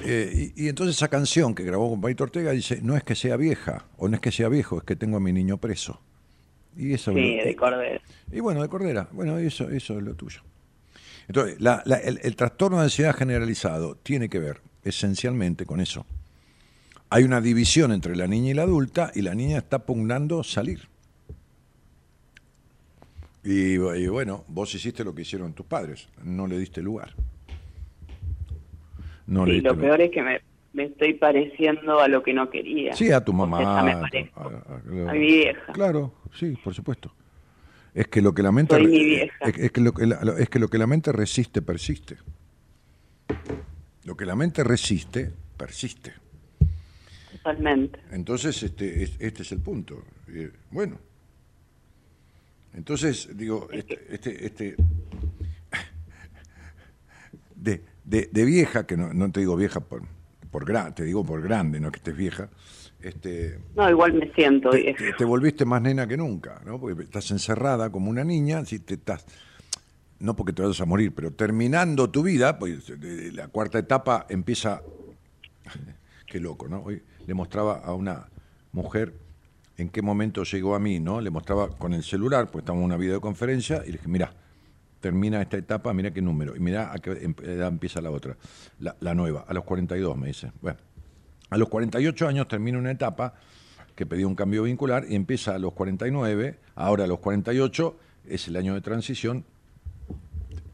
[0.05, 3.15] Eh, y, y entonces esa canción que grabó con Paito Ortega dice, no es que
[3.15, 6.01] sea vieja, o no es que sea viejo, es que tengo a mi niño preso.
[6.77, 8.01] Y eso sí, lo- de Cordero.
[8.33, 10.41] y bueno, de Cordera, bueno, eso, eso es lo tuyo.
[11.29, 16.07] Entonces, la- la- el, el trastorno de ansiedad generalizado tiene que ver esencialmente con eso.
[17.11, 20.89] Hay una división entre la niña y la adulta y la niña está pugnando salir.
[23.45, 27.15] Y, y bueno, vos hiciste lo que hicieron tus padres, no le diste lugar.
[29.27, 29.91] No le diste lo lugar.
[29.97, 30.41] peor es que me,
[30.73, 32.95] me estoy pareciendo a lo que no quería.
[32.95, 33.81] Sí, a tu mamá.
[33.81, 34.75] A tu- parezco a-
[35.07, 35.73] a- a mi vieja.
[35.73, 37.13] Claro, sí, por supuesto.
[37.95, 39.37] Es que lo que la mente Soy mi vieja.
[39.45, 42.17] Es, es que lo que la, lo- es que lo que la mente resiste persiste.
[44.05, 46.13] Lo que la mente resiste persiste.
[47.33, 47.99] Totalmente.
[48.13, 50.05] Entonces este es- este es el punto.
[50.29, 50.99] Eh, bueno.
[52.75, 54.77] Entonces digo este este, este
[57.55, 60.03] de, de- de vieja que no, no te digo vieja por
[60.51, 62.51] por gra- te digo por grande, no que estés vieja.
[63.01, 64.99] Este No, igual me siento te, vieja.
[64.99, 66.79] te- te volviste más nena que nunca, ¿no?
[66.79, 69.25] Porque estás encerrada como una niña, si te estás,
[70.21, 72.93] no porque te vayas a morir, pero terminando tu vida, pues
[73.33, 74.83] la cuarta etapa empieza,
[76.27, 76.83] qué loco, ¿no?
[76.83, 78.29] Hoy le mostraba a una
[78.73, 79.15] mujer
[79.77, 81.21] en qué momento llegó a mí, ¿no?
[81.21, 84.33] Le mostraba con el celular, pues estamos en una videoconferencia, y le dije, mira,
[85.01, 88.37] termina esta etapa, mira qué número, y mira a qué em- edad empieza la otra,
[88.79, 90.53] la, la nueva, a los 42, me dice.
[90.61, 90.79] Bueno,
[91.51, 93.35] a los 48 años termina una etapa
[93.95, 97.97] que pedía un cambio vincular y empieza a los 49, ahora a los 48
[98.27, 99.45] es el año de transición.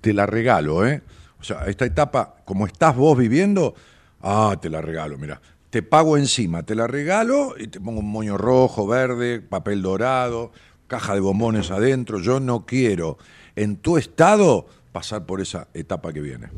[0.01, 1.03] Te la regalo, ¿eh?
[1.41, 3.75] O sea, esta etapa, como estás vos viviendo,
[4.21, 5.41] ah, te la regalo, mira.
[5.71, 10.51] Te pago encima, te la regalo y te pongo un moño rojo, verde, papel dorado,
[10.87, 12.21] caja de bombones adentro.
[12.21, 13.19] Yo no quiero
[13.55, 16.49] en tu estado pasar por esa etapa que viene.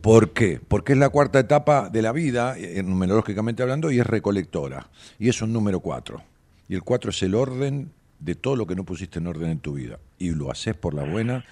[0.00, 0.60] ¿Por qué?
[0.66, 4.88] Porque es la cuarta etapa de la vida, eh, numerológicamente hablando, y es recolectora.
[5.18, 6.22] Y es un número cuatro.
[6.68, 9.58] Y el cuatro es el orden de todo lo que no pusiste en orden en
[9.58, 9.98] tu vida.
[10.18, 11.44] Y lo haces por la buena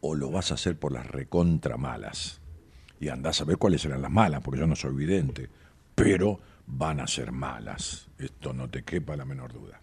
[0.00, 2.40] o lo vas a hacer por las recontra malas.
[2.98, 5.48] Y andás a ver cuáles serán las malas, porque yo no soy vidente.
[5.94, 8.08] Pero van a ser malas.
[8.18, 9.80] Esto no te quepa la menor duda.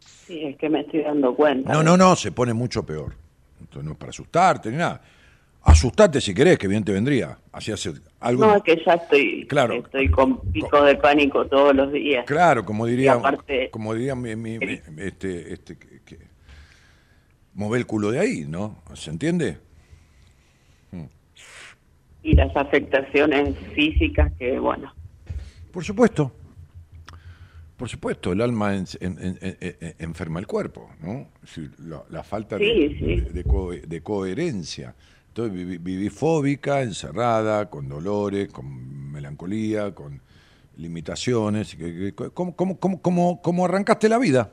[0.00, 1.72] Sí, es que me estoy dando cuenta.
[1.72, 3.14] No, no, no, se pone mucho peor.
[3.62, 5.00] Esto no es para asustarte ni nada.
[5.62, 7.36] Asustate si querés, que bien te vendría.
[7.52, 8.46] Así hace algo.
[8.46, 9.74] No, es que ya estoy, Claro.
[9.74, 12.24] estoy con picos de pánico todos los días.
[12.26, 16.18] Claro, como diría, aparte- como diría mi, mi- mi- este, este, que,
[17.74, 18.82] el culo de ahí, ¿no?
[18.94, 19.58] ¿Se entiende?
[22.26, 24.92] Y las afectaciones físicas que, bueno,
[25.70, 26.32] Por supuesto.
[27.76, 31.28] Por supuesto, el alma en- en- en- en- en- enferma el cuerpo, ¿no?
[31.86, 34.94] La, la falta de, Sí, de- de co- de coherencia.
[35.28, 40.20] Entonces viví, viví fóbica, encerrada, con dolores, con melancolía, con
[40.78, 41.76] limitaciones.
[41.76, 44.52] que- que- ¿Cómo, cómo, cómo, cómo- cómo arrancaste la vida?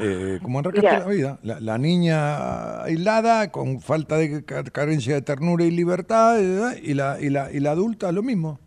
[0.00, 0.98] Eh, ¿Cómo arrancaste Mira.
[0.98, 1.38] la vida?
[1.44, 6.94] La, la niña aislada, con falta de ca- carencia de ternura y libertad, eh, y
[6.94, 8.58] la, y la, y la adulta lo mismo.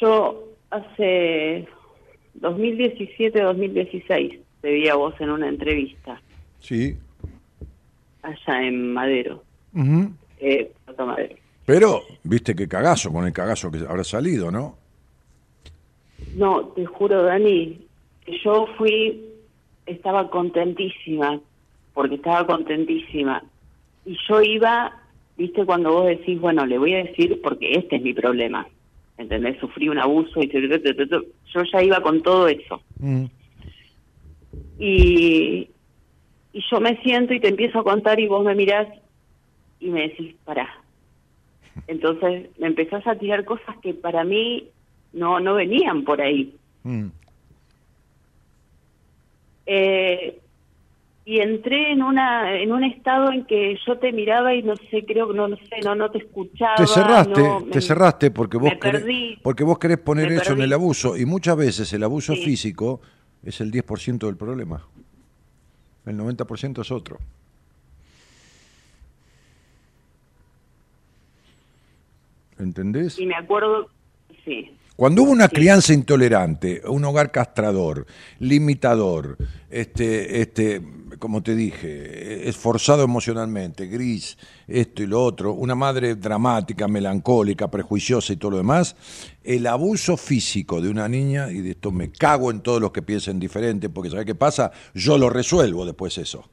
[0.00, 1.66] Yo hace
[2.40, 6.20] 2017-2016 te vi a vos en una entrevista
[6.60, 6.96] Sí.
[8.22, 9.42] allá en Madero,
[10.38, 11.36] eh, Madero.
[11.66, 14.76] Pero, viste qué cagazo, con el cagazo que habrá salido, ¿no?
[16.36, 17.84] No, te juro, Dani,
[18.26, 19.20] yo fui,
[19.86, 21.40] estaba contentísima,
[21.94, 23.42] porque estaba contentísima.
[24.04, 24.92] Y yo iba,
[25.36, 28.66] viste, cuando vos decís, bueno, le voy a decir porque este es mi problema.
[29.18, 29.58] ¿Entendés?
[29.60, 32.82] Sufrí un abuso y yo ya iba con todo eso.
[32.98, 33.24] Mm.
[34.78, 35.68] Y,
[36.52, 38.88] y yo me siento y te empiezo a contar y vos me mirás
[39.78, 40.68] y me decís, pará.
[41.86, 44.68] Entonces me empezás a tirar cosas que para mí
[45.12, 46.54] no, no venían por ahí.
[46.84, 47.08] Mm.
[49.74, 50.38] Eh,
[51.24, 55.04] y entré en una en un estado en que yo te miraba y no sé,
[55.06, 56.74] creo que no, no sé, no no te escuchaba.
[56.76, 59.38] Te cerraste, no, te cerraste porque vos querés, perdí.
[59.42, 62.42] porque vos querés poner eso en el abuso y muchas veces el abuso Sí.
[62.42, 63.00] físico
[63.44, 64.84] es el 10% del problema.
[66.04, 67.18] El 90% es otro.
[72.58, 73.18] ¿Entendés?
[73.18, 73.88] Y me acuerdo,
[74.44, 78.06] sí, Cuando hubo una crianza intolerante, un hogar castrador,
[78.40, 79.38] limitador,
[79.70, 80.82] este, este,
[81.18, 84.36] como te dije, esforzado emocionalmente, gris,
[84.68, 88.94] esto y lo otro, una madre dramática, melancólica, prejuiciosa y todo lo demás,
[89.42, 93.00] el abuso físico de una niña, y de esto me cago en todos los que
[93.00, 94.72] piensen diferente, porque ¿sabes qué pasa?
[94.92, 96.50] Yo lo resuelvo después eso.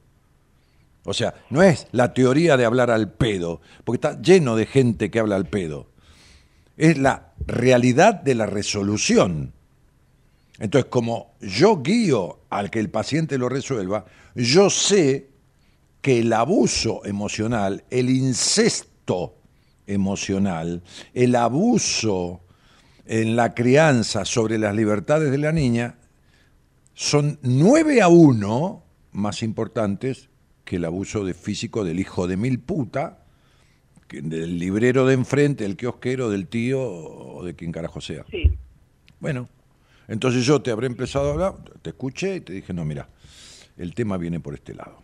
[1.04, 5.10] O sea, no es la teoría de hablar al pedo, porque está lleno de gente
[5.10, 5.89] que habla al pedo
[6.76, 9.52] es la realidad de la resolución.
[10.58, 15.28] Entonces, como yo guío al que el paciente lo resuelva, yo sé
[16.02, 19.36] que el abuso emocional, el incesto
[19.86, 20.82] emocional,
[21.14, 22.42] el abuso
[23.06, 25.96] en la crianza sobre las libertades de la niña,
[26.94, 30.28] son nueve a uno más importantes
[30.64, 33.19] que el abuso de físico del hijo de mil puta,
[34.10, 38.24] del librero de enfrente, del kiosquero, del tío o de quien carajo sea.
[38.30, 38.50] sí.
[39.20, 39.48] Bueno,
[40.08, 43.06] entonces yo te habré empezado a hablar, te escuché y te dije, no, mira,
[43.76, 45.02] el tema viene por este lado.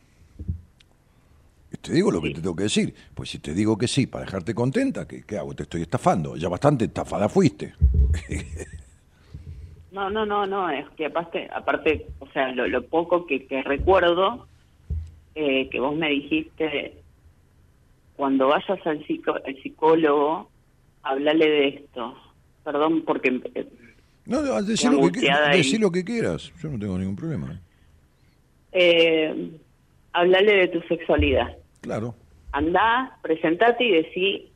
[1.71, 2.95] Y te digo lo que te tengo que decir.
[3.15, 5.55] Pues si te digo que sí, para dejarte contenta, ¿qué, qué hago?
[5.55, 6.37] Te estoy estafando.
[6.37, 7.75] Ya bastante estafada fuiste.
[9.93, 13.63] No, no, no, no, es que aparte, aparte o sea, lo, lo poco que, que
[13.63, 14.47] recuerdo,
[15.35, 17.03] eh, que vos me dijiste,
[18.17, 20.51] cuando vayas al, psico, al psicólogo,
[21.03, 22.15] hablale de esto.
[22.65, 23.67] Perdón, porque eh,
[24.27, 25.21] No, no, decí lo, que,
[25.53, 26.53] decí lo que quieras.
[26.63, 27.61] Yo no tengo ningún problema.
[28.73, 29.51] eh,
[30.13, 31.57] hablale de tu sexualidad.
[31.81, 32.15] Claro.
[32.53, 34.53] Andá, presentate y decí,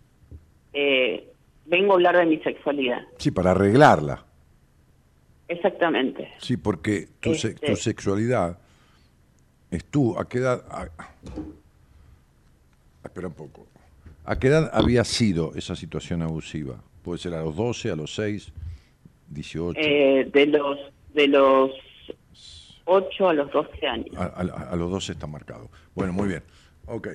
[0.73, 1.29] eh,
[1.67, 3.03] vengo a hablar de mi sexualidad.
[3.19, 4.25] Sí, para arreglarla.
[5.49, 6.29] Exactamente.
[6.39, 8.59] Sí, porque tu, se- Este- tu sexualidad
[9.71, 10.17] es tú.
[10.19, 10.65] ¿A qué edad?
[10.71, 10.89] a-
[13.05, 13.67] espera un poco.
[14.25, 16.83] ¿A qué edad había sido esa situación abusiva?
[17.03, 18.53] Puede ser a los 12, a los 6,
[19.29, 20.79] 18, Eh, de los
[21.15, 21.71] de los
[22.85, 24.17] 8 a los 12 años.
[24.17, 25.71] a, a- a los 12 está marcado.
[25.95, 26.43] Bueno, muy bien.
[26.87, 27.09] Ok,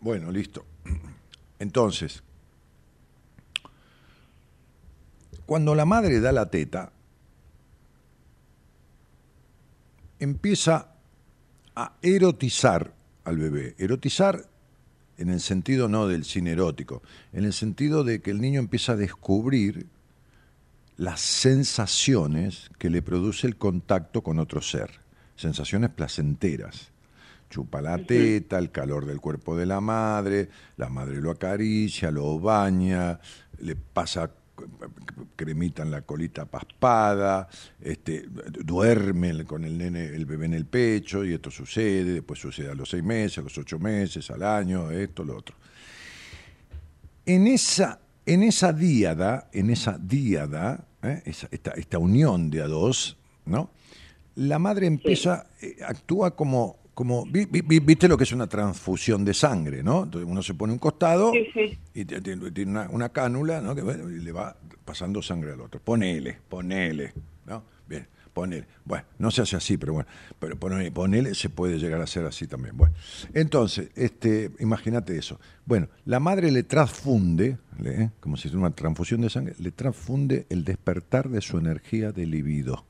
[0.00, 0.64] bueno, listo.
[1.58, 2.22] Entonces,
[5.46, 6.92] cuando la madre da la teta,
[10.18, 10.94] empieza
[11.74, 12.92] a erotizar
[13.24, 13.74] al bebé.
[13.78, 14.44] Erotizar
[15.18, 18.92] en el sentido no del cine erótico, en el sentido de que el niño empieza
[18.92, 19.86] a descubrir
[20.96, 24.90] las sensaciones que le produce el contacto con otro ser,
[25.36, 26.90] sensaciones placenteras.
[27.50, 32.38] Chupa la teta, el calor del cuerpo de la madre, la madre lo acaricia, lo
[32.38, 33.18] baña,
[33.60, 34.30] le pasa
[35.36, 37.48] cremita en la colita paspada,
[37.80, 38.26] este,
[38.64, 42.74] duerme con el nene, el bebé en el pecho, y esto sucede, después sucede a
[42.74, 45.56] los seis meses, a los ocho meses, al año, esto, lo otro.
[47.26, 51.22] En esa, en esa díada, en esa díada, ¿eh?
[51.26, 53.70] esa- esta, esta unión de a dos, ¿no?
[54.34, 58.48] La madre empieza, eh, actúa como, como vi- vi- vi- viste lo que es una
[58.48, 60.02] transfusión de sangre, ¿no?
[60.02, 61.78] Entonces uno se pone un costado Sí, sí.
[61.94, 63.72] y tiene una, una cánula, ¿no?
[63.72, 65.80] Que bueno, y le va pasando sangre al otro.
[65.80, 67.12] Ponele, ponele,
[67.46, 67.62] ¿no?
[67.88, 68.66] Bien, ponele.
[68.84, 70.08] Bueno, no se hace así, pero bueno,
[70.40, 72.76] pero ponele, ponele se puede llegar a hacer así también.
[72.76, 72.96] Bueno,
[73.32, 75.38] entonces, este, imagínate eso.
[75.66, 78.10] Bueno, la madre le transfunde, ¿eh?
[78.18, 82.26] como si fuera una transfusión de sangre, le transfunde el despertar de su energía de
[82.26, 82.84] libido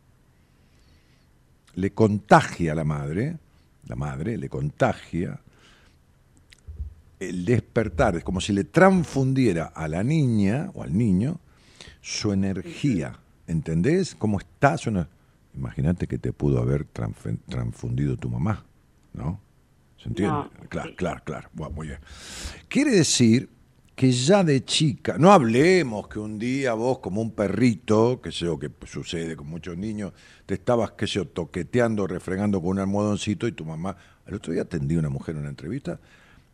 [1.74, 3.36] le contagia a la madre,
[3.88, 5.40] la madre le contagia
[7.20, 11.40] el despertar, es como si le transfundiera a la niña o al niño
[12.00, 14.14] su energía, ¿entendés?
[14.14, 15.08] ¿Cómo está su ener-
[15.54, 18.64] Imagínate que te pudo haber transfundido tu mamá,
[19.14, 19.40] ¿no?
[20.00, 20.32] ¿Se entiende?
[20.34, 20.94] No, claro, sí.
[20.96, 21.48] claro, claro.
[21.52, 21.98] Bueno, muy bien.
[22.68, 23.48] Quiere decir
[23.98, 28.44] que ya de chica, no hablemos que un día vos como un perrito, que sé
[28.44, 30.12] yo, que sucede con muchos niños,
[30.46, 34.52] te estabas, qué sé yo, toqueteando, refregando con un almohadoncito y tu mamá, el otro
[34.52, 35.98] día atendí a una mujer en una entrevista,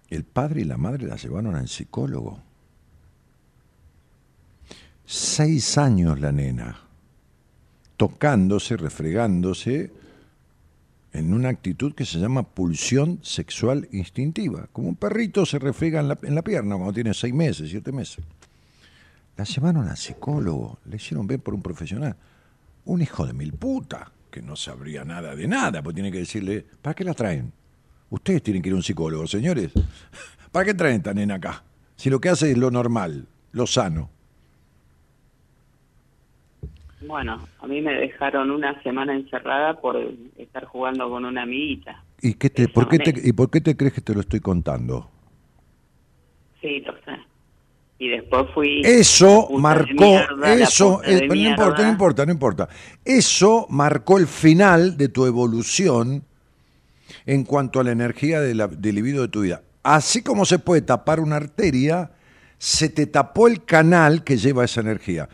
[0.09, 2.41] el padre y la madre la llevaron al psicólogo.
[5.05, 6.81] Seis años la nena,
[7.99, 9.93] tocándose, refregándose,
[11.15, 14.69] en una actitud que se llama pulsión sexual instintiva.
[14.73, 17.93] Como un perrito se refriega en la, en la pierna cuando tiene seis meses, siete
[17.93, 18.25] meses.
[19.37, 22.17] La llevaron al psicólogo, le hicieron ver por un profesional.
[22.85, 26.67] Un hijo de mil puta, que no sabría nada de nada, pues tiene que decirle,
[26.83, 27.53] ¿para qué la traen?
[28.11, 29.71] Ustedes tienen que ir a un psicólogo, señores.
[30.53, 31.63] ¿Para qué traen esta nena acá?
[31.97, 34.11] Si lo que hace es lo normal, lo sano.
[37.07, 39.97] Bueno, a mí me dejaron una semana encerrada por
[40.37, 42.03] estar jugando con una amiguita.
[42.21, 43.15] ¿Y, qué te, por qué te.
[43.23, 45.11] ¿Y por qué te crees que te lo estoy contando?
[46.61, 47.19] Sí, lo sé.
[47.99, 48.81] Y después fui...
[48.85, 52.69] Eso marcó, mierda, eso, eh, no importa, no importa, no importa.
[53.05, 56.25] Eso marcó el final de tu evolución
[57.25, 59.63] en cuanto a la energía de la, del libido de tu vida.
[59.83, 62.11] Así como se puede tapar una arteria,
[62.59, 65.29] se te tapó el canal que lleva esa energía,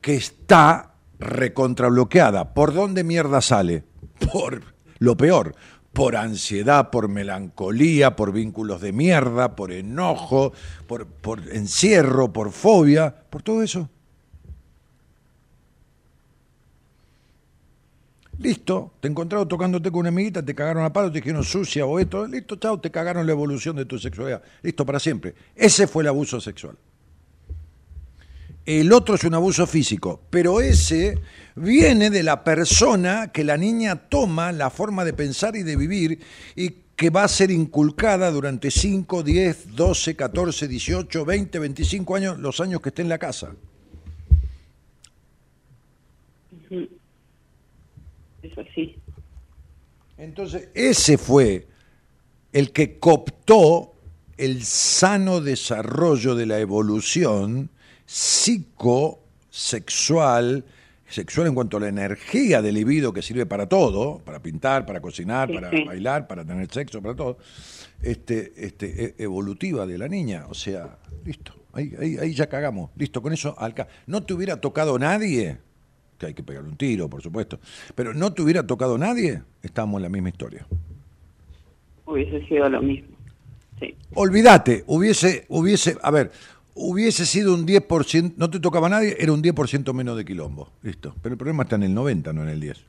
[0.00, 0.93] que está
[1.24, 2.54] recontrabloqueada.
[2.54, 3.84] ¿Por dónde mierda sale?
[4.32, 4.62] Por
[4.98, 5.54] lo peor,
[5.92, 10.52] por ansiedad, por melancolía, por vínculos de mierda, por enojo,
[10.86, 11.08] por,
[11.52, 13.88] encierro, por fobia, por todo eso.
[18.38, 22.00] Listo, te encontraron tocándote con una amiguita, te cagaron a palo, te dijeron sucia o
[22.00, 24.42] esto, listo, chao, te cagaron la evolución de tu sexualidad.
[24.62, 25.34] Listo, para siempre.
[25.54, 26.76] Ese fue el abuso sexual.
[28.66, 31.18] El otro es un abuso físico, pero ese
[31.54, 36.20] viene de la persona que la niña toma la forma de pensar y de vivir
[36.56, 42.38] y que va a ser inculcada durante 5, 10, 12, 14, 18, 20, 25 años,
[42.38, 43.54] los años que esté en la casa.
[48.42, 48.96] Es así.
[50.16, 51.66] Entonces, ese fue
[52.52, 53.94] el que cooptó
[54.38, 57.70] el sano desarrollo de la evolución
[58.14, 60.64] psicosexual,
[61.08, 65.00] sexual en cuanto a la energía del libido que sirve para todo, para pintar, para
[65.00, 65.82] cocinar, Sí, para sí.
[65.84, 67.38] bailar, para tener sexo, para todo,
[68.02, 70.46] este, este, e- evolutiva de la niña.
[70.48, 73.88] O sea, listo, ahí, ahí, ahí ya cagamos, listo, con eso alca.
[74.06, 75.58] No te hubiera tocado nadie,
[76.18, 77.58] que hay que pegarle un tiro, por supuesto,
[77.96, 80.64] pero no te hubiera tocado nadie, estamos en la misma historia.
[82.06, 83.08] Hubiese sido lo mismo.
[83.80, 83.92] Sí.
[84.14, 86.30] Olvídate, hubiese, hubiese, a ver,
[86.74, 90.72] hubiese sido un 10%, no te tocaba a nadie, era un 10% menos de quilombo.
[90.82, 91.14] Listo.
[91.22, 92.84] Pero el problema está en el 90, no en el 10.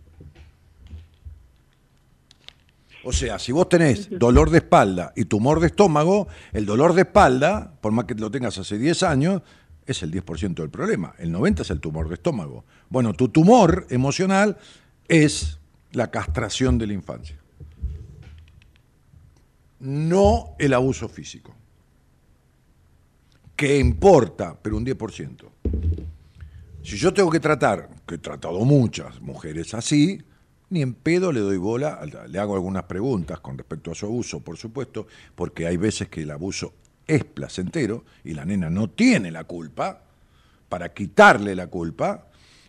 [3.03, 7.03] O sea, si vos tenés dolor de espalda y tumor de estómago, el dolor de
[7.03, 9.41] espalda, por más que lo tengas hace 10 años,
[9.85, 11.13] es el 10% del problema.
[11.19, 12.65] El 90 es el tumor de estómago.
[12.89, 14.57] Bueno, tu tumor emocional
[15.07, 15.59] es
[15.91, 17.37] la castración de la infancia
[19.85, 21.55] no el abuso físico.
[23.55, 25.45] Que importa, pero un 10%.
[26.83, 30.21] Si yo tengo que tratar, que he tratado muchas mujeres así,
[30.69, 34.39] ni en pedo le doy bola, le hago algunas preguntas con respecto a su abuso,
[34.41, 36.73] por supuesto, porque hay veces que el abuso
[37.07, 40.05] es placentero y la nena no tiene la culpa,
[40.69, 42.27] para quitarle la culpa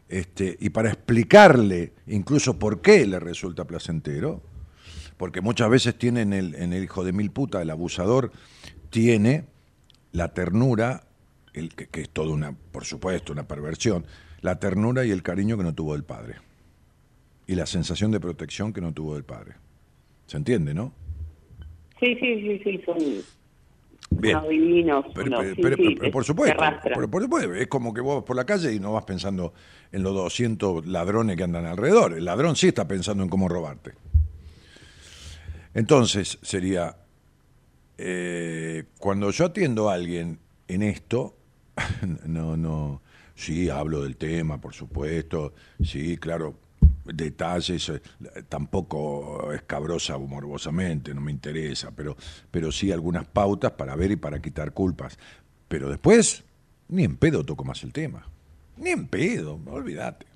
[0.08, 4.42] este, y para explicarle incluso por qué le resulta placentero,
[5.16, 8.30] porque muchas veces tiene en el, en el hijo de mil puta, el abusador
[8.90, 9.46] tiene
[10.16, 11.04] la ternura,
[11.52, 14.06] el, que, que es toda una, por supuesto, una perversión,
[14.40, 16.36] la ternura y el cariño que no tuvo del padre.
[17.46, 19.52] Y la sensación de protección que no tuvo del padre.
[20.26, 20.92] ¿Se entiende, no?
[22.00, 22.96] Sí, sí, sí, sí, son
[24.10, 24.36] Bien.
[24.38, 25.04] unos divinos.
[25.14, 27.92] Pero, unos- pero- sí, pero- sí, pero te- por supuesto, pero por supuesto, es como
[27.92, 29.52] que vos vas por la calle y no vas pensando
[29.92, 32.14] en los 200 ladrones que andan alrededor.
[32.14, 33.92] El ladrón sí está pensando en cómo robarte.
[35.74, 36.96] Entonces sería,
[37.98, 41.36] eh, cuando yo atiendo a alguien en esto,
[42.26, 43.02] no, no,
[43.34, 46.58] sí, hablo del tema, por supuesto, sí, claro,
[47.04, 48.00] detalles, eh,
[48.48, 52.16] tampoco escabrosa o morbosamente, no me interesa, pero,
[52.50, 55.18] pero sí algunas pautas para ver y para quitar culpas.
[55.68, 56.44] Pero después,
[56.88, 58.28] ni en pedo toco más el tema.
[58.76, 60.26] Ni en pedo, olvídate.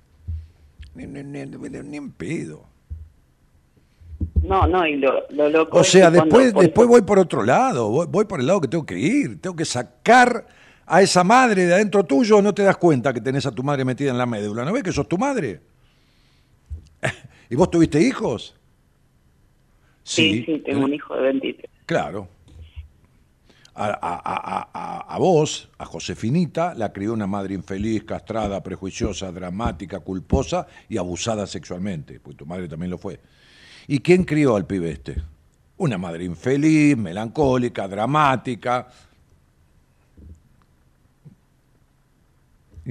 [0.95, 2.65] Ni, ni- ni- ni en pedo.
[4.43, 7.43] No, no, y lo, lo loco O es sea, que después, después voy por otro
[7.43, 10.45] lado, voy, voy por el lado que tengo que ir, tengo que sacar
[10.85, 13.85] a esa madre de adentro tuyo, no te das cuenta que tenés a tu madre
[13.85, 15.61] metida en la médula, ¿no ves que sos tu madre?
[17.49, 18.55] ¿Y vos tuviste hijos?
[20.03, 21.71] Sí, sí, tengo un hijo de 23.
[21.85, 22.27] Claro.
[23.73, 29.31] A, a- a- a- a vos, a Josefinita, la crió una madre infeliz, castrada, prejuiciosa,
[29.31, 33.19] dramática, culposa y abusada sexualmente, pues tu madre también lo fue.
[33.87, 35.21] ¿Y quién crió al pibe este?
[35.77, 38.87] Una madre infeliz, melancólica, dramática.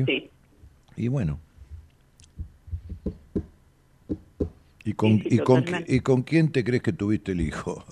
[0.06, 0.30] Sí.
[0.96, 1.38] y bueno.
[4.84, 5.64] ¿Y con, Sí, sí, y, con.
[5.86, 7.84] ¿Y con quién te crees que tuviste el hijo?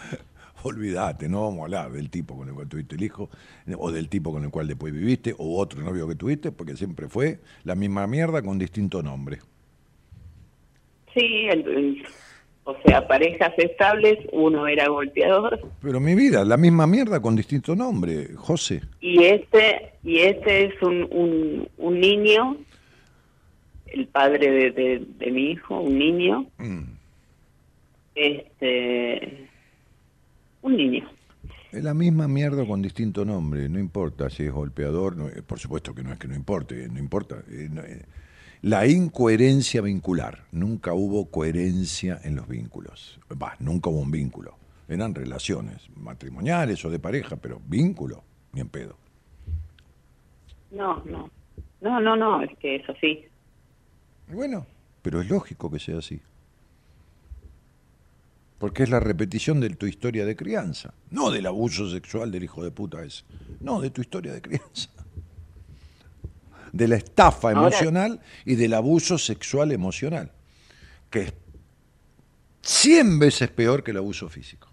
[0.62, 3.30] Olvídate, no vamos a hablar del tipo con el cual tuviste el hijo,
[3.78, 7.08] o del tipo con el cual después viviste, o otro novio que tuviste, porque siempre
[7.08, 9.38] fue la misma mierda con distinto nombre.
[11.14, 12.06] Sí, el- el-
[12.68, 17.74] o sea, parejas estables, uno era golpeador Pero mi vida, la misma mierda con distinto
[17.74, 18.82] nombre, José.
[19.00, 22.58] y este y este es un, un, un niño,
[23.86, 26.82] el padre de, de- de mi hijo, un niño, Mm.
[28.14, 29.48] este,
[30.62, 31.08] un niño.
[31.72, 35.58] Es la misma mierda con distinto nombre, no importa si es golpeador, no- eh, por
[35.58, 37.36] supuesto que no es que no importe, no importa.
[37.50, 38.02] eh, no, eh,
[38.62, 44.56] la incoherencia vincular, nunca hubo coherencia en los vínculos, va, nunca hubo un vínculo,
[44.88, 48.96] eran relaciones matrimoniales o de pareja, pero vínculo, ni en pedo.
[50.70, 51.30] No, no,
[51.80, 53.24] no, no, no, es que es así.
[54.28, 54.66] Bueno,
[55.02, 56.20] pero es lógico que sea así.
[58.58, 62.64] Porque es la repetición de tu historia de crianza, no del abuso sexual del hijo
[62.64, 63.24] de puta ese,
[63.60, 64.90] no de tu historia de crianza.
[66.76, 70.30] De la estafa Ahora- emocional y del abuso sexual emocional,
[71.10, 71.32] que es
[72.62, 74.68] 100 veces peor que el abuso físico.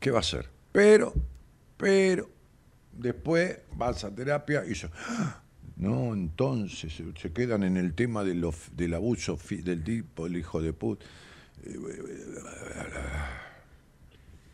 [0.00, 0.48] ¿Qué va a hacer?
[0.72, 1.12] Pero,
[1.76, 2.30] pero,
[2.92, 4.88] después vas a terapia y yo,
[5.76, 10.60] no, entonces se, quedan en el tema de lo- del abuso del tipo, el hijo
[10.62, 11.04] de puta.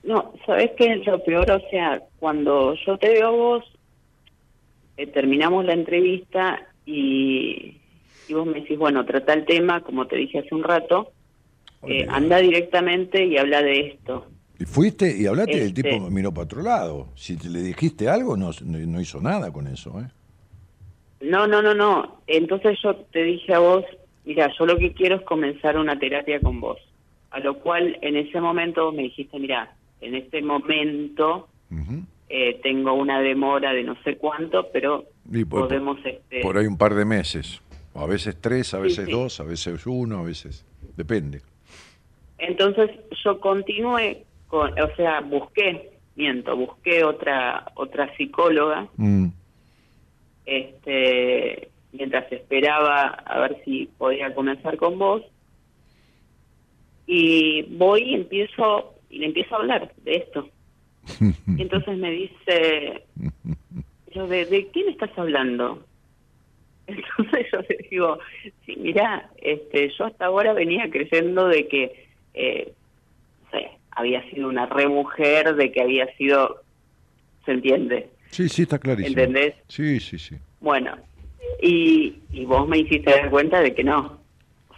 [0.05, 1.51] No, ¿sabes qué es lo peor?
[1.51, 3.65] O sea, cuando yo te veo a vos,
[4.97, 7.77] eh, terminamos la entrevista y,
[8.27, 11.13] y vos me decís, bueno, trata el tema, como te dije hace un rato,
[11.89, 14.27] eh, anda directamente y habla de esto.
[14.59, 17.09] Y fuiste y hablaste y el Este- tipo miró para otro lado.
[17.15, 20.01] Si te- le dijiste algo, no, no, no hizo nada con eso.
[20.01, 20.09] ¿eh?
[21.21, 22.23] No, no, no, no.
[22.27, 23.85] Entonces yo te dije a vos,
[24.25, 26.79] mira, yo lo que quiero es comenzar una terapia con vos.
[27.31, 31.49] A lo cual en ese momento vos me dijiste, mira, en este momento
[32.29, 35.99] eh, tengo una demora de no sé cuánto, pero Y por, podemos...
[36.05, 37.61] Este, por ahí un par de meses.
[37.95, 39.13] A veces tres, a veces sí.
[39.13, 40.65] dos, a veces uno, a veces...
[40.97, 41.41] Depende.
[42.39, 42.91] Entonces
[43.25, 49.29] yo continué, con, o sea, busqué, miento, busqué otra otra psicóloga, Mm.
[50.45, 55.23] este, mientras esperaba a ver si podía comenzar con vos.
[57.07, 60.49] Y voy y empiezo y le empiezo a hablar de esto.
[61.21, 63.05] Y entonces me dice,
[64.13, 65.85] yo, ¿de, de quién estás hablando?
[66.87, 68.19] Entonces yo le digo,
[68.67, 72.73] sí, mira, este, yo hasta ahora venía creyendo de que, eh,
[73.45, 76.63] no sé, había sido una re mujer, de que había sido,
[77.45, 78.09] ¿se entiende?
[78.31, 79.21] Sí, sí, está clarísimo.
[79.21, 79.55] ¿Entendés?
[79.69, 80.37] Sí, sí, sí.
[80.61, 80.97] Bueno,
[81.61, 84.22] y, y vos me hiciste dar cuenta de que no.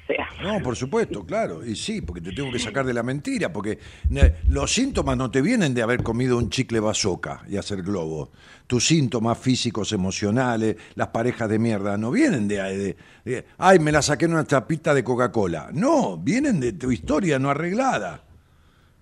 [0.07, 1.65] Sea, No, por supuesto, claro.
[1.65, 3.79] Y sí, porque te tengo que sacar de la mentira, porque
[4.49, 8.31] los síntomas no te vienen de haber comido un chicle bazooka y hacer globo.
[8.67, 13.93] Tus síntomas físicos, emocionales, las parejas de mierda, no vienen de, de- de, ay, me
[13.93, 15.71] la saqué en una tapita de Coca-Cola.
[15.73, 18.23] No, vienen de tu historia no arreglada.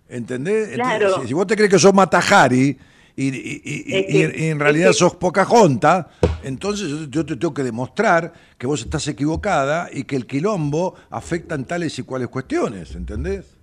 [0.08, 0.72] ¿Entendés?
[0.72, 1.20] Entonces, Claro.
[1.22, 2.76] si, si vos te crees que sos Matajari
[3.16, 6.06] y, y- y- y- Es que- y en realidad es que- sos Pocahontas,
[6.44, 11.54] entonces yo, te tengo que demostrar que vos estás equivocada y que el quilombo afecta
[11.54, 13.58] en tales y cuales cuestiones, ¿entendés?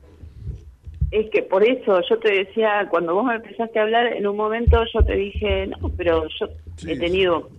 [1.12, 4.38] es que por eso yo te decía, cuando vos me empezaste a hablar, en un
[4.38, 6.48] momento yo te dije, no, pero yo
[6.78, 6.92] Sí.
[6.92, 7.50] he tenido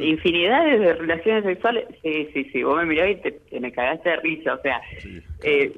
[0.00, 1.84] infinidades de relaciones sexuales.
[2.02, 4.80] Sí, sí, sí, vos me mirabas y te, te me cagaste de risa, o sea.
[5.02, 5.72] Sí, eh,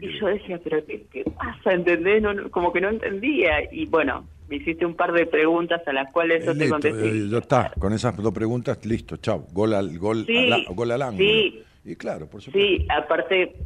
[0.00, 1.72] ¿Y yo decía, pero ¿qué, qué pasa?
[1.72, 2.20] ¿Entendés?
[2.20, 3.62] No, no, como que no entendía.
[3.72, 7.08] Y bueno, me hiciste un par de preguntas a las cuales yo te contesté.
[7.08, 10.90] eh, ya está, con esas dos preguntas, listo, chao, gol al, gol, Sí, al, gol
[10.92, 11.28] al ángulo.
[11.28, 11.62] sí.
[11.84, 12.68] Y claro, por supuesto.
[12.68, 13.56] Sí, aparte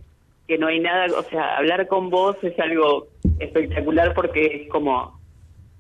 [0.47, 3.09] que no hay nada, o sea, hablar con vos es algo
[3.39, 5.19] espectacular porque es como,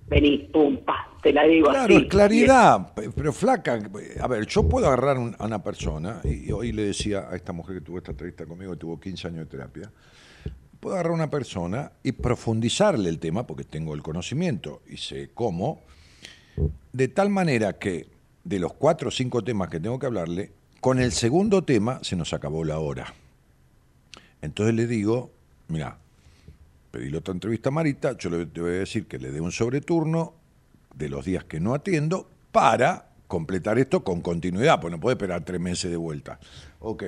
[0.08, 2.08] vení, pum, pa, te la digo Claro, así.
[2.08, 3.78] claridad, pe- pero flaca.
[4.20, 7.52] A ver, yo puedo agarrar un- a una persona, y hoy le decía a esta
[7.52, 9.90] mujer que tuvo esta entrevista conmigo, que tuvo 15 años de terapia,
[10.80, 15.30] puedo agarrar a una persona y profundizarle el tema, porque tengo el conocimiento y sé
[15.32, 15.82] cómo,
[16.92, 18.08] de tal manera que
[18.44, 22.16] de los cuatro o cinco temas que tengo que hablarle, con el segundo tema se
[22.16, 23.14] nos acabó la hora.
[24.40, 25.30] Entonces le digo,
[25.68, 25.98] mira,
[26.90, 29.52] pedí la otra entrevista a Marita, yo le voy a decir que le dé un
[29.52, 30.34] sobreturno
[30.94, 35.44] de los días que no atiendo para completar esto con continuidad, pues no puede esperar
[35.44, 36.40] tres meses de vuelta.
[36.80, 37.04] Ok,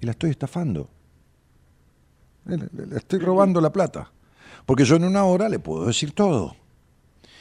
[0.00, 0.90] y la estoy estafando.
[2.44, 4.10] Le, estoy robando la plata.
[4.66, 6.56] Porque yo en una hora le puedo decir todo.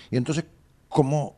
[0.09, 0.45] Y entonces,
[0.87, 1.35] como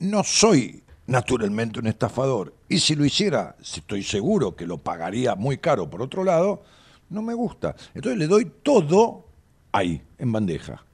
[0.00, 5.58] no soy naturalmente un estafador, y si lo hiciera, estoy seguro que lo pagaría muy
[5.58, 6.62] caro por otro lado,
[7.10, 7.74] no me gusta.
[7.94, 9.26] Entonces le doy todo
[9.72, 10.84] ahí, en bandeja.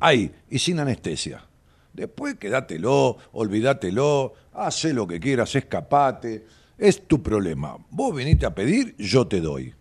[0.00, 1.44] Ahí, y sin anestesia.
[1.92, 6.46] Después quédatelo, olvídatelo, hace lo que quieras, escapate.
[6.76, 7.76] Es tu problema.
[7.90, 9.74] Vos venite a pedir, yo te doy.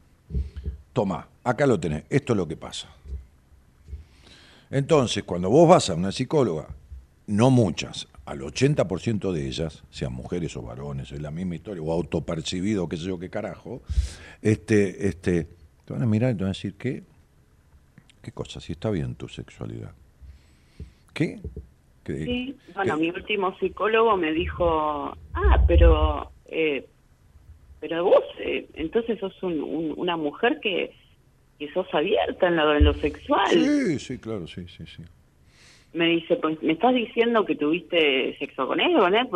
[0.93, 2.03] Tomá, acá lo tenés.
[2.09, 2.87] Esto es lo que pasa.
[4.69, 6.67] Entonces, cuando vos vas a una psicóloga,
[7.27, 11.91] no muchas, al 80% de ellas, sean mujeres o varones, es la misma historia, o
[11.93, 13.81] autopercibido, qué sé yo, qué carajo,
[14.41, 15.47] este, este,
[15.85, 17.03] te van a mirar y te van a decir, ¿qué?
[18.21, 18.59] ¿Qué cosa?
[18.59, 19.91] Si está bien tu sexualidad.
[21.13, 21.39] ¿Qué?
[22.03, 26.85] ¿Qué- Sí, bueno, qué- mi último psicólogo me dijo, ah, pero, eh,
[27.79, 30.93] pero vos, eh, entonces sos un- un- una mujer que,
[31.59, 33.49] que sos abierta en lo, en lo sexual.
[33.51, 35.03] Sí, sí, claro, sí, sí, sí.
[35.93, 39.27] Me dice, pues, me estás diciendo que tuviste sexo con él, con él,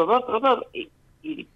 [0.73, 0.89] y,
[1.23, 1.48] y,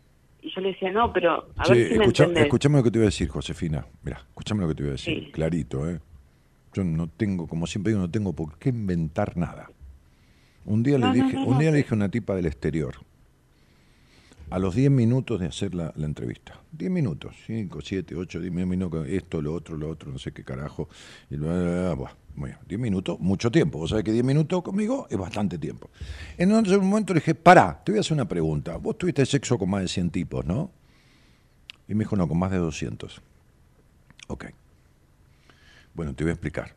[0.41, 2.43] y yo le decía, no, pero a Sí, ver si me escucha- entendés.
[2.45, 3.85] escuchame lo que te voy a decir, Josefina.
[4.03, 5.31] Mira, escuchame lo que te voy a decir, Sí.
[5.31, 5.99] clarito, ¿eh?
[6.73, 9.69] Yo no tengo, como siempre digo, no tengo por qué inventar nada.
[10.65, 12.95] Un día No, le dije, no, un día le dije a una tipa del exterior,
[14.49, 18.53] a los 10 minutos de hacer la, la entrevista, 10 minutos, 5, 7, 8, 10
[18.53, 20.87] minutos, esto, lo otro, lo otro, no sé qué carajo,
[21.29, 25.07] y bla, bla, bla, bueno, 10 minutos, mucho tiempo, vos sabés que 10 minutos conmigo
[25.09, 25.89] es bastante tiempo.
[26.37, 29.57] En un momento le dije, pará, te voy a hacer una pregunta, vos tuviste sexo
[29.57, 30.69] con más de 100 tipos, ¿no?
[31.87, 33.21] Y me dijo, no, con más de 200.
[34.27, 34.45] Ok.
[35.93, 36.73] Bueno, te voy a explicar.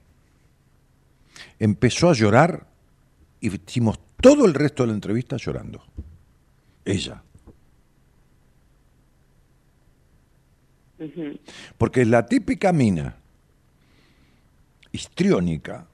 [1.58, 2.66] Empezó a llorar
[3.40, 5.82] y hicimos todo el resto de la entrevista llorando.
[6.84, 7.22] Ella.
[11.76, 13.16] Porque es la típica mina
[14.92, 15.86] histriónica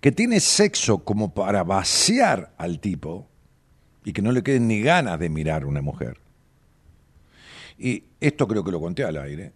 [0.00, 3.28] que tiene sexo como para vaciar al tipo
[4.04, 6.18] y que no le queden ni ganas de mirar a una mujer.
[7.78, 9.52] Y esto creo que lo conté al aire.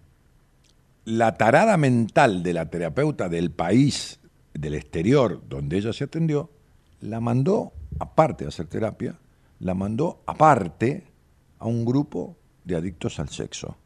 [1.04, 4.18] La tarada mental de la terapeuta del país,
[4.54, 6.50] del exterior, donde ella se atendió,
[7.00, 9.18] la mandó, aparte de hacer terapia,
[9.60, 11.04] la mandó aparte
[11.58, 13.76] a un grupo de adictos al sexo.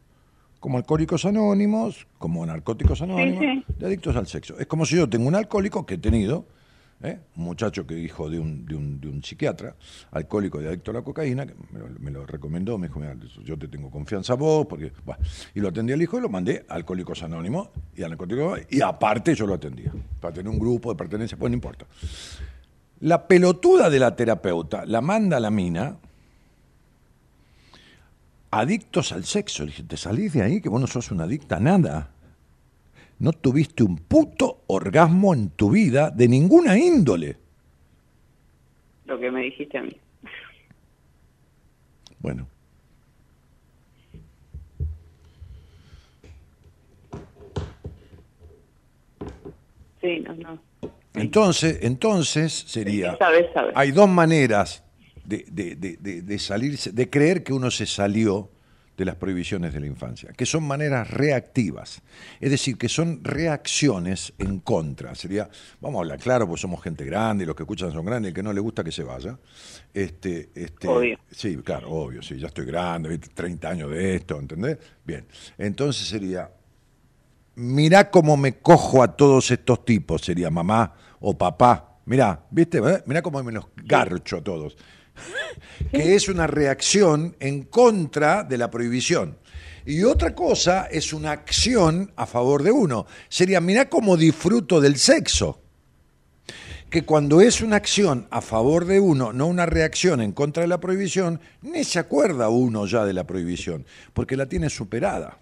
[0.61, 3.65] Como alcohólicos anónimos, como narcóticos anónimos, sí.
[3.79, 4.59] de adictos al sexo.
[4.59, 6.47] Es como si yo tengo un alcohólico que he tenido,
[7.03, 7.19] ¿eh?
[7.37, 9.75] un muchacho que hijo de un, de, un, de un psiquiatra,
[10.13, 13.17] alcohólico y adicto a la cocaína, que me lo, me lo recomendó, me dijo, mira,
[13.45, 14.93] yo te tengo confianza a vos, porque,
[15.55, 18.81] y lo atendí al hijo y lo mandé a Alcohólicos Anónimos y a Narcóticos y
[18.81, 21.87] aparte yo lo atendía, para tener un grupo de pertenencia, pues no importa.
[23.01, 25.97] La pelotuda de la terapeuta la manda a la mina
[28.51, 29.65] adictos al sexo.
[29.65, 32.11] Le dije, te salís de ahí que vos no sos una adicta a nada.
[33.19, 37.37] No tuviste un puto orgasmo en tu vida de ninguna índole.
[39.05, 39.97] Lo que me dijiste a mí.
[42.21, 42.47] Bueno.
[50.01, 50.59] Sí, no, no.
[51.15, 53.17] Entonces, entonces sería.
[53.19, 53.73] Sabes, sabes.
[53.77, 54.83] Hay dos maneras
[55.31, 58.51] de, de, de, de, de salirse, de creer que uno se salió
[58.97, 62.03] de las prohibiciones de la infancia, que son maneras reactivas,
[62.39, 65.15] es decir, que son reacciones en contra.
[65.15, 65.49] Sería,
[65.81, 68.35] vamos a hablar claro, pues somos gente grande, y los que escuchan son grandes, el
[68.35, 69.39] que no le gusta que se vaya.
[69.95, 71.19] Este, este, Obvio.
[71.31, 73.29] Sí, claro, obvio, sí, ya estoy grande, ¿viste?
[73.33, 74.77] 30 años de esto, ¿entendés?
[75.03, 75.25] Bien,
[75.57, 76.51] entonces sería,
[77.55, 82.01] mirá cómo me cojo a todos estos tipos, sería mamá o papá.
[82.05, 82.79] Mirá, ¿viste?
[82.79, 83.03] ¿Eh?
[83.07, 84.77] Mirá cómo me los garcho a todos.
[85.91, 89.39] Que es una reacción en contra de la prohibición.
[89.87, 93.07] Y otra cosa es una acción a favor de uno.
[93.29, 95.63] Sería, mirá cómo disfruto del sexo.
[96.91, 100.69] Que cuando es una acción a favor de uno, no una reacción en contra de
[100.69, 105.39] la prohibición, ni se acuerda uno ya de la prohibición, porque la tiene superada.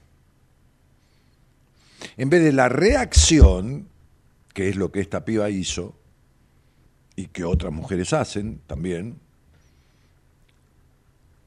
[2.16, 3.88] En vez de la reacción,
[4.52, 5.96] que es lo que esta piba hizo,
[7.16, 9.18] y que otras mujeres hacen también,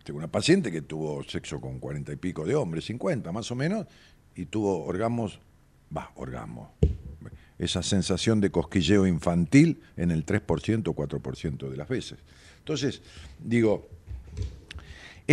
[0.03, 3.55] tengo una paciente que tuvo sexo con cuarenta y pico de hombres, 50 más o
[3.55, 3.87] menos,
[4.35, 5.39] y tuvo orgasmos,
[5.95, 6.73] va, orgasmo.
[7.59, 12.17] Esa sensación de cosquilleo infantil en el 3% o 4% de las veces.
[12.57, 13.01] Entonces,
[13.39, 13.89] digo,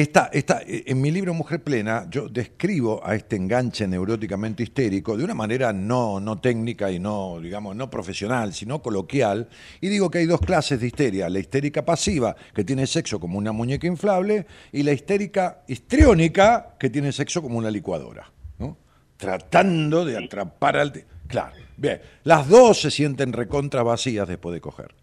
[0.01, 5.17] esta, esta, eh, en mi libro Mujer Plena, yo describo a este enganche neuróticamente histérico
[5.17, 9.49] de una manera no, no técnica y no, digamos, no profesional, sino coloquial,
[9.81, 13.39] y digo que hay dos clases de histeria, la histérica pasiva, que tiene sexo como
[13.39, 18.77] una muñeca inflable, y la histérica histriónica, que tiene sexo como una licuadora, ¿no?
[19.17, 20.93] tratando de atrapar al...
[21.27, 24.95] Claro, bien, las dos se sienten recontra vacías después de coger.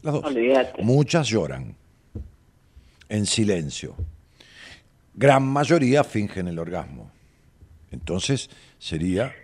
[0.00, 0.24] Las dos.
[0.24, 0.82] Olvídate.
[0.82, 1.81] Muchas lloran
[3.08, 3.94] en silencio.
[5.14, 7.10] Gran mayoría fingen el orgasmo.
[7.90, 8.48] Entonces
[8.78, 9.34] sería,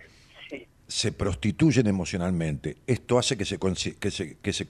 [0.49, 0.65] Sí.
[0.87, 2.77] se prostituyen emocionalmente.
[2.87, 4.67] Esto hace que se, que se, que se,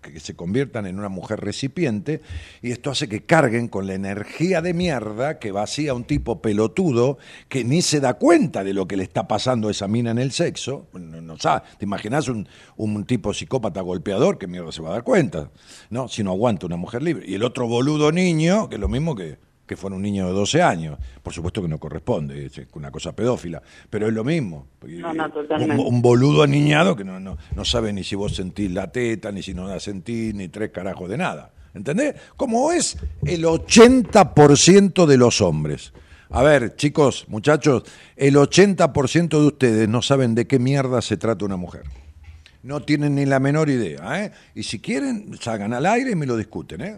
[0.00, 2.20] que se conviertan en una mujer recipiente
[2.62, 7.18] y esto hace que carguen con la energía de mierda que vacía un tipo pelotudo
[7.48, 10.18] que ni se da cuenta de lo que le está pasando a esa mina en
[10.18, 10.86] el sexo.
[10.92, 11.36] No, no.
[11.36, 14.38] ¿Te imaginas un, un tipo psicópata golpeador?
[14.38, 15.50] ¿Qué mierda se va a dar cuenta?
[15.88, 16.08] ¿No?
[16.08, 17.24] Si no aguanta una mujer libre.
[17.26, 19.38] Y el otro boludo niño, que es lo mismo que,
[19.70, 20.98] que fuera un niño de 12 años.
[21.22, 24.66] Por supuesto que no corresponde, es una cosa pedófila, pero es lo mismo.
[24.82, 25.76] No, no, Un, totalmente.
[25.84, 29.44] un boludo aniñado que no, no, no sabe ni si vos sentís la teta, ni
[29.44, 31.52] si no la sentís, ni tres carajos de nada.
[31.72, 32.16] ¿Entendés?
[32.36, 35.92] Como es el 80% de los hombres.
[36.30, 37.84] A ver, chicos, muchachos,
[38.16, 41.84] el 80% de ustedes no saben de qué mierda se trata una mujer.
[42.64, 44.24] No tienen ni la menor idea.
[44.24, 44.32] ¿eh?
[44.56, 46.80] Y si quieren, salgan al aire y me lo discuten.
[46.80, 46.96] ¿eh?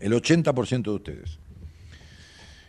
[0.00, 1.38] El 80% de ustedes.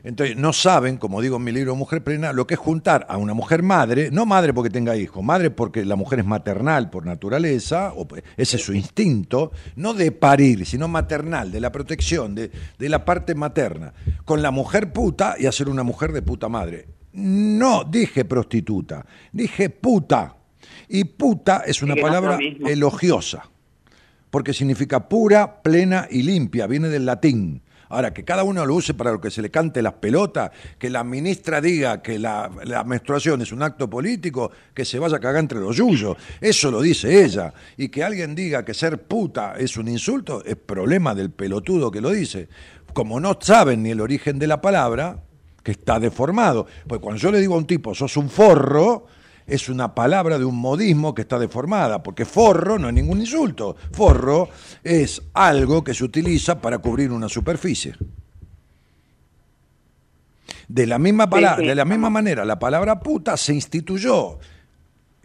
[0.06, 3.18] Entonces, no saben, como digo en mi libro Mujer Plena, lo que es juntar a
[3.18, 7.08] una mujer madre, no madre porque tenga hijos, madre porque la mujer es maternal por
[7.08, 8.08] naturaleza, o
[8.38, 13.04] ese es su instinto, no de parir, sino maternal, de la protección, de, de la
[13.04, 13.94] parte materna,
[14.26, 16.86] con la mujer puta y hacer una mujer de puta madre.
[17.14, 20.36] No dije prostituta, dije puta.
[20.88, 22.38] Y puta es una palabra
[22.68, 23.50] elogiosa
[24.36, 27.62] porque significa pura, plena y limpia, viene del latín.
[27.90, 30.90] Ahora, que cada uno lo use para lo que se le cante las pelotas, que
[30.90, 32.50] la ministra diga que la,
[32.86, 36.82] menstruación es un acto político, que se vaya a cagar entre los yuyos, eso lo
[36.82, 37.54] dice ella.
[37.78, 42.02] Y que alguien diga que ser puta es un insulto, es problema del pelotudo que
[42.02, 42.50] lo dice.
[42.94, 45.20] Como no saben ni el origen de la palabra,
[45.66, 46.68] que está deformado.
[46.88, 49.08] Pues cuando yo le digo a un tipo, sos un forro,
[49.48, 53.76] es una palabra de un modismo que está deformada, porque forro no es ningún insulto.
[53.92, 54.50] Forro
[54.84, 57.96] es algo que se utiliza para cubrir una superficie.
[60.68, 61.68] De la misma, pala- Sí, sí.
[61.68, 64.40] de la misma manera, la palabra puta se instituyó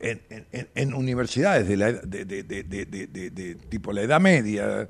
[0.01, 0.21] en,
[0.53, 4.89] en- en- universidades de, la, de, de- tipo la Edad Media,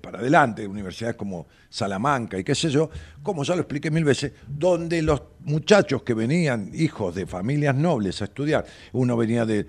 [0.00, 2.90] para adelante, universidades como Salamanca y qué sé yo,
[3.22, 8.20] como ya lo expliqué mil veces, donde los muchachos que venían, hijos de familias nobles
[8.20, 9.66] a estudiar, uno venía de,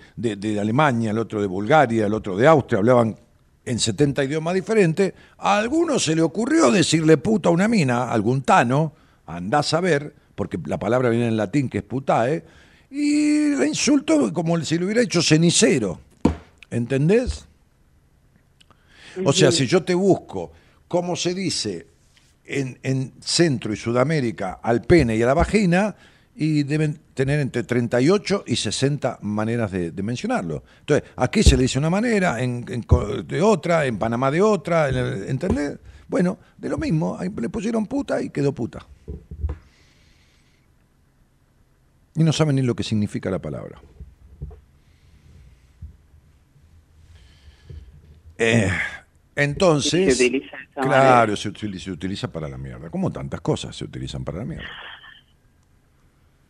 [0.59, 3.15] Alemania, el otro de Bulgaria, el otro de Austria, hablaban
[3.63, 8.41] en 70 idiomas diferentes, a alguno se le ocurrió decirle puta a una mina, algún
[8.41, 8.93] tano,
[9.27, 12.43] andás a ver, porque la palabra viene en latín que es putae,
[12.91, 15.99] y le insultó como si le hubiera hecho cenicero.
[16.69, 17.45] ¿Entendés?
[19.25, 20.51] O sea, si yo te busco
[20.87, 21.87] cómo se dice
[22.45, 25.95] en, en Centro y Sudamérica al pene y a la vagina,
[26.33, 30.63] y deben tener entre 38 y 60 maneras de, de mencionarlo.
[30.79, 32.85] Entonces, aquí se le dice una manera, en, en
[33.27, 35.77] de otra, en Panamá de otra, en el- ¿entendés?
[36.07, 38.85] Bueno, de lo mismo, ahí le pusieron puta y quedó puta.
[42.15, 43.81] Y no saben ni lo que significa la palabra.
[48.37, 48.69] Eh,
[49.35, 53.75] entonces, Y se utiliza claro, se utiliza, se utiliza para la mierda, como tantas cosas
[53.75, 54.65] se utilizan para la mierda.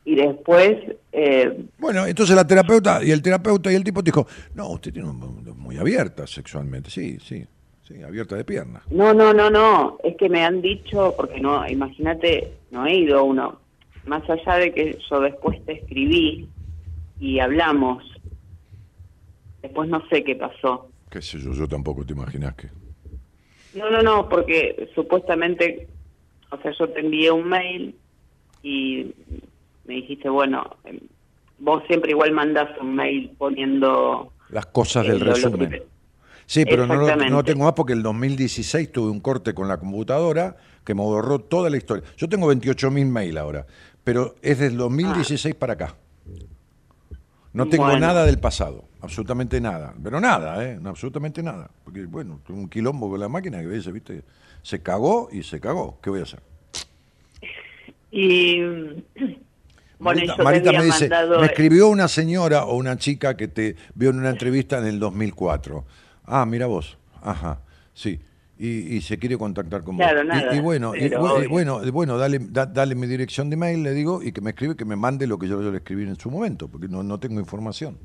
[0.03, 0.77] Y después,
[1.11, 4.25] eh, Bueno, entonces la terapeuta y el terapeuta y el tipo dijo,
[4.55, 7.45] no, usted tiene un- muy abierta sexualmente, sí, sí,
[7.88, 8.81] sí, abierta de pierna.
[8.89, 13.19] no, no, no, no, es que me han dicho, porque no, imagínate, no he ido
[13.19, 13.59] a uno,
[14.06, 16.49] más allá de que yo después te escribí
[17.19, 18.03] y hablamos,
[19.61, 20.88] después no sé qué pasó.
[21.10, 22.69] Qué sé yo, yo tampoco te imaginas que...
[23.73, 25.88] No, no, no, porque supuestamente,
[26.52, 27.95] o sea, yo te envié un mail
[28.64, 29.14] y
[29.86, 30.99] me dijiste, bueno, em,
[31.57, 34.34] vos siempre igual mandás un mail poniendo...
[34.49, 35.69] Las cosas eh, del lo resumen.
[35.69, 35.91] que-
[36.45, 39.78] Sí, pero no, lo- no tengo más porque el 2016 tuve un corte con la
[39.78, 42.03] computadora que me borró toda la historia.
[42.18, 43.65] Yo tengo 28.000 mail ahora,
[44.03, 45.95] pero es del 2016 para acá.
[47.53, 47.99] No tengo Bueno.
[47.99, 49.94] nada del pasado, absolutamente nada.
[50.02, 50.80] Pero nada, ¿eh?
[50.86, 51.69] Absolutamente nada.
[51.84, 54.23] Porque, bueno, tuve un quilombo con la máquina que veces, ¿viste?
[54.61, 55.99] Se cagó y se cagó.
[56.02, 56.41] ¿Qué voy a hacer?
[58.11, 58.60] Y...
[59.99, 63.76] Bueno, Marita, Marita me dice, mandado- me escribió una señora o una chica que te
[63.94, 65.86] vio en una entrevista en el 2004.
[66.26, 66.98] Ah, mira vos.
[67.22, 67.60] Ajá,
[67.94, 68.19] sí.
[68.63, 70.25] Y, y se quiere contactar con Claro, vos.
[70.25, 73.91] Y- nada, y, bueno, y bueno, bueno, dale, da- dale mi dirección de mail, le
[73.91, 76.15] digo, y que me escribe, que me mande lo que yo, yo le escribí en
[76.15, 77.97] su momento, porque no, no tengo información.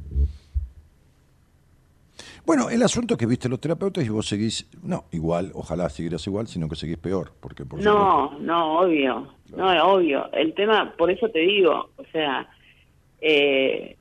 [2.47, 6.27] Bueno, el asunto es que viste los terapeutas y vos seguís, no, igual, ojalá siguieras
[6.27, 10.33] igual, sino que seguís peor, porque por supuesto- No, no, obvio, no, obvio.
[10.33, 12.49] El tema, por eso te digo, o sea,
[13.21, 13.97] eh,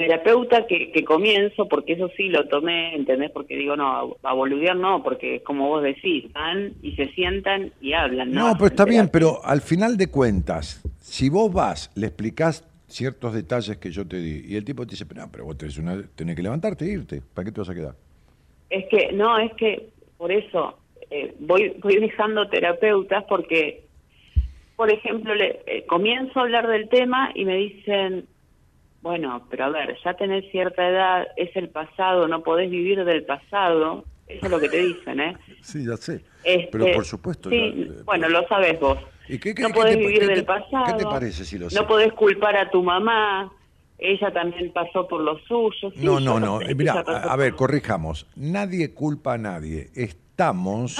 [0.00, 3.30] terapeuta que, que comienzo, porque eso sí lo tomé, ¿entendés?
[3.30, 7.70] Porque digo, no, a, a boludear no, porque como vos decís, van y se sientan
[7.82, 8.48] y hablan, ¿no?
[8.48, 13.34] No, pero está bien, pero al final de cuentas, si vos vas, le explicás ciertos
[13.34, 15.76] detalles que yo te di, y el tipo te dice, pero, no, pero vos tenés,
[15.76, 17.94] una- tenés que levantarte e irte, ¿para qué te vas a quedar?
[18.70, 20.78] Es que, no, es que por eso
[21.10, 23.84] eh, voy, voy dejando terapeutas porque,
[24.76, 28.24] por ejemplo, le, eh, comienzo a hablar del tema y me dicen,
[29.02, 33.24] bueno, pero a ver, ya tenés cierta edad, es el pasado, no podés vivir del
[33.24, 35.36] pasado, eso es lo que te dicen, ¿eh?
[35.62, 36.22] Sí, ya sé.
[36.44, 37.50] Este, pero por supuesto.
[37.50, 37.64] Sí, ya,
[37.94, 38.98] eh, bueno, lo sabes vos.
[39.28, 40.84] ¿Y qué- qué- no qué podés te- vivir del pasado.
[40.86, 41.76] qué te parece si lo sé?
[41.76, 43.50] No podés culpar a tu mamá,
[43.98, 45.90] ella también pasó por lo suyo.
[45.94, 46.60] sí, No, no, no.
[46.60, 48.26] eh, Mira, a, ver, corrijamos.
[48.36, 49.90] Nadie culpa a nadie.
[49.94, 50.98] Estamos,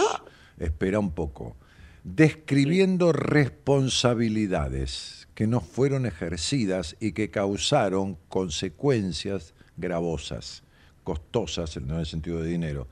[0.58, 1.56] espera un poco,
[2.04, 10.64] describiendo responsabilidades que no fueron ejercidas y que causaron consecuencias gravosas,
[11.02, 12.88] costosas, no en el sentido de dinero.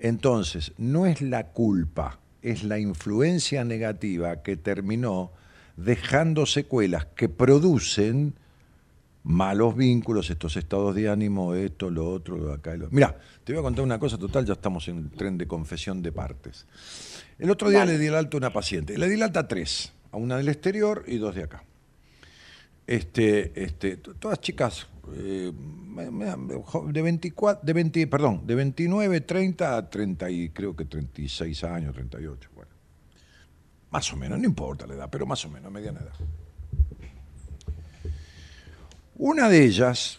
[0.00, 5.30] Entonces, no es la culpa, es la influencia negativa que terminó
[5.76, 8.34] dejando secuelas que producen
[9.22, 12.74] malos vínculos, estos estados de ánimo, esto, lo otro, lo acá.
[12.74, 12.88] y Lo...
[12.90, 16.02] Mira, te voy a contar una cosa total, ya estamos en el tren de confesión
[16.02, 16.66] de partes.
[17.38, 19.46] El otro día le di el alta a una paciente, le di el alta a
[19.46, 21.62] tres, a una del exterior y dos de acá.
[22.86, 25.52] Este, este, to- todas chicas eh,
[26.92, 31.94] de 24, de 20, perdón, de 29, 30 a 30 y creo que 36 años,
[31.94, 32.70] 38, bueno.
[33.90, 36.12] Más o menos, no importa la edad, pero más o menos, mediana edad.
[39.16, 40.18] Una de ellas,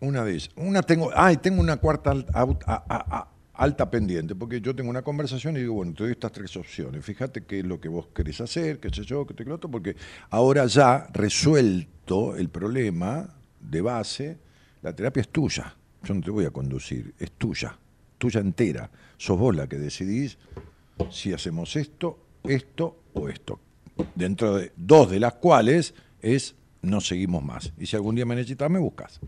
[0.00, 3.28] una de ellas, una tengo, ay, tengo una cuarta a- a- a-
[3.60, 7.04] alta pendiente, porque yo tengo una conversación y digo, bueno, te doy estas tres opciones,
[7.04, 9.70] fíjate qué es lo que vos querés hacer, qué sé yo, qué te lo otro,
[9.70, 9.96] porque
[10.30, 13.28] ahora ya resuelto el problema
[13.60, 14.38] de base,
[14.80, 17.78] la terapia es tuya, yo no te voy a conducir, es tuya,
[18.16, 20.38] tuya entera, sos vos la que decidís
[21.10, 23.60] si hacemos esto, esto o esto.
[24.14, 25.92] Dentro de dos de las cuales
[26.22, 27.74] es no seguimos más.
[27.78, 29.20] Y si algún día me necesitas, me buscas.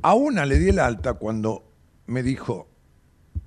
[0.00, 1.75] A una le di el alta cuando
[2.06, 2.68] me dijo,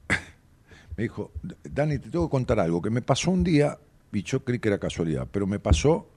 [0.97, 1.31] me dijo,
[1.63, 3.77] Dani, te tengo que contar algo, que me pasó un día,
[4.11, 6.09] y yo creí que era casualidad, pero me pasó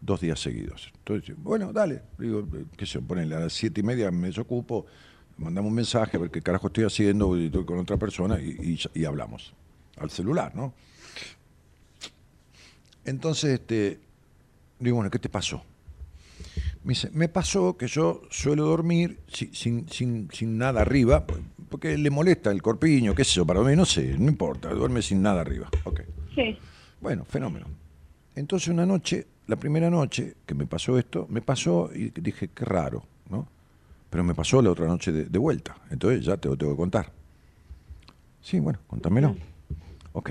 [0.00, 0.92] dos días seguidos.
[0.98, 2.46] Entonces, bueno, dale, digo,
[2.76, 4.86] qué sé, ponele a las siete y media me desocupo,
[5.38, 9.54] mandamos un mensaje a ver qué carajo estoy haciendo, estoy con otra persona y, hablamos
[9.96, 10.74] al celular, ¿no?
[13.04, 14.00] Entonces, este,
[14.78, 15.64] digo, bueno, ¿qué te pasó?
[16.84, 21.26] Me dice, me pasó que yo suelo dormir si- sin, sin, sin nada arriba,
[21.72, 25.02] porque le molesta el corpiño, qué sé yo, para mí, no sé, no importa, duerme
[25.02, 25.68] sin nada arriba.
[25.84, 26.02] Ok.
[26.34, 26.56] Sí.
[27.00, 27.66] Bueno, fenómeno.
[28.36, 32.64] Entonces una noche, la primera noche que me pasó esto, me pasó y dije, qué
[32.64, 33.48] raro, ¿no?
[34.10, 36.76] Pero me pasó la otra noche de, de vuelta, entonces ya te lo tengo que
[36.78, 37.10] contar.
[38.40, 39.34] Sí, bueno, contámelo.
[40.12, 40.30] Ok.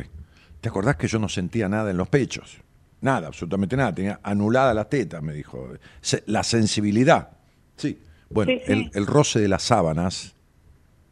[0.62, 2.58] ¿Te acordás que yo no sentía nada en los pechos?
[3.02, 3.96] Nada, absolutamente nada.
[3.96, 5.70] Tenía anulada la teta, me dijo.
[6.02, 7.32] Se- La sensibilidad.
[7.78, 8.00] Sí.
[8.30, 8.72] Bueno, Sí, sí.
[8.72, 10.36] El, el roce de las sábanas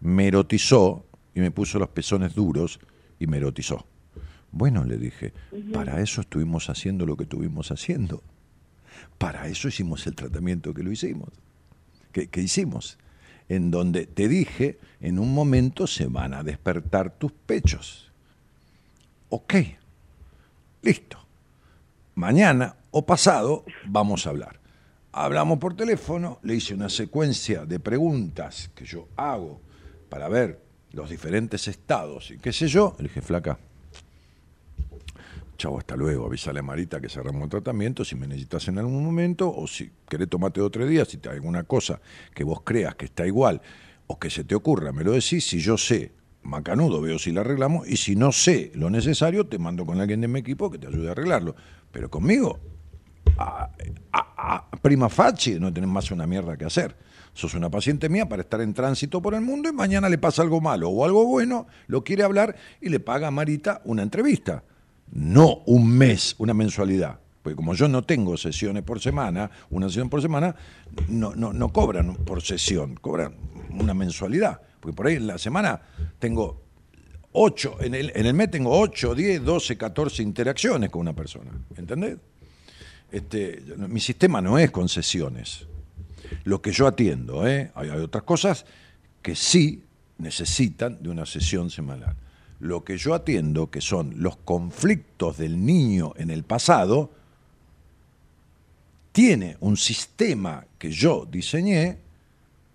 [0.02, 2.80] me erotizó y me puso los pezones duros
[3.20, 3.86] y me erotizó.
[4.52, 5.34] Bueno, le dije,
[5.74, 8.24] para eso estuvimos haciendo lo que estuvimos haciendo.
[9.18, 11.30] Para eso hicimos el tratamiento que lo hicimos,
[12.12, 12.98] que, que hicimos,
[13.48, 18.12] en donde te dije, en un momento se van a despertar tus pechos.
[19.30, 19.56] Ok,
[20.82, 21.18] listo.
[22.16, 24.60] Mañana o pasado vamos a hablar.
[25.12, 29.62] Hablamos por teléfono, le hice una secuencia de preguntas que yo hago
[30.10, 30.60] para ver
[30.92, 32.96] los diferentes estados y qué sé yo.
[32.98, 33.60] Le dije, flaca,
[35.58, 39.04] chavo, hasta luego, avísale a Marita que cerramos el tratamiento si me necesitas en algún
[39.04, 42.02] momento o si querés tomarte otro día, si te hay alguna cosa
[42.34, 43.62] que vos creas que está igual
[44.08, 46.12] o que se te ocurra, me lo decís, si yo sé,
[46.42, 50.22] macanudo, veo si la arreglamos y si no sé lo necesario, te mando con alguien
[50.22, 51.56] de mi equipo que te ayude a arreglarlo.
[51.92, 52.60] Pero conmigo,
[53.38, 53.70] a,
[54.82, 56.96] prima facie, no tenés más una mierda que hacer.
[57.40, 60.42] Sos una paciente mía para estar en tránsito por el mundo y mañana le pasa
[60.42, 64.66] algo malo o algo bueno, lo quiere hablar y le paga a Marita una entrevista.
[65.14, 67.18] No un mes, una mensualidad.
[67.42, 70.54] Porque como yo no tengo sesiones por semana, una sesión por semana,
[71.08, 73.36] no, no, no cobran por sesión, cobran
[73.70, 74.60] una mensualidad.
[74.82, 75.82] Porque por ahí en la semana
[76.20, 76.62] tengo
[77.32, 81.52] 8, en el, en el mes tengo 8, 10, 12, 14 interacciones con una persona.
[81.78, 82.18] ¿Entendés?
[83.10, 85.69] Este, mi sistema no es concesiones.
[86.44, 87.72] Lo que yo atiendo, ¿eh?
[87.76, 88.66] hay, hay otras cosas
[89.22, 89.84] que sí
[90.18, 92.16] necesitan de una sesión semanal.
[92.60, 97.12] Lo que yo atiendo, que son los conflictos del niño en el pasado,
[99.12, 101.98] tiene un sistema que yo diseñé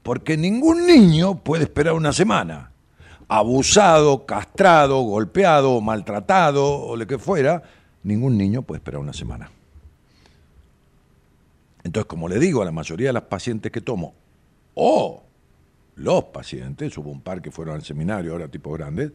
[0.03, 2.71] porque ningún niño puede esperar una semana.
[3.29, 7.63] Abusado, castrado, golpeado, maltratado o lo que fuera,
[8.03, 9.51] ningún niño puede esperar una semana.
[11.85, 14.15] Entonces, como le digo a la mayoría de las pacientes que tomo,
[14.75, 15.23] o
[15.97, 19.13] los pacientes, hubo un par que fueron al seminario, ahora tipo grandes,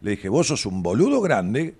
[0.00, 1.74] le dije, vos sos un boludo grande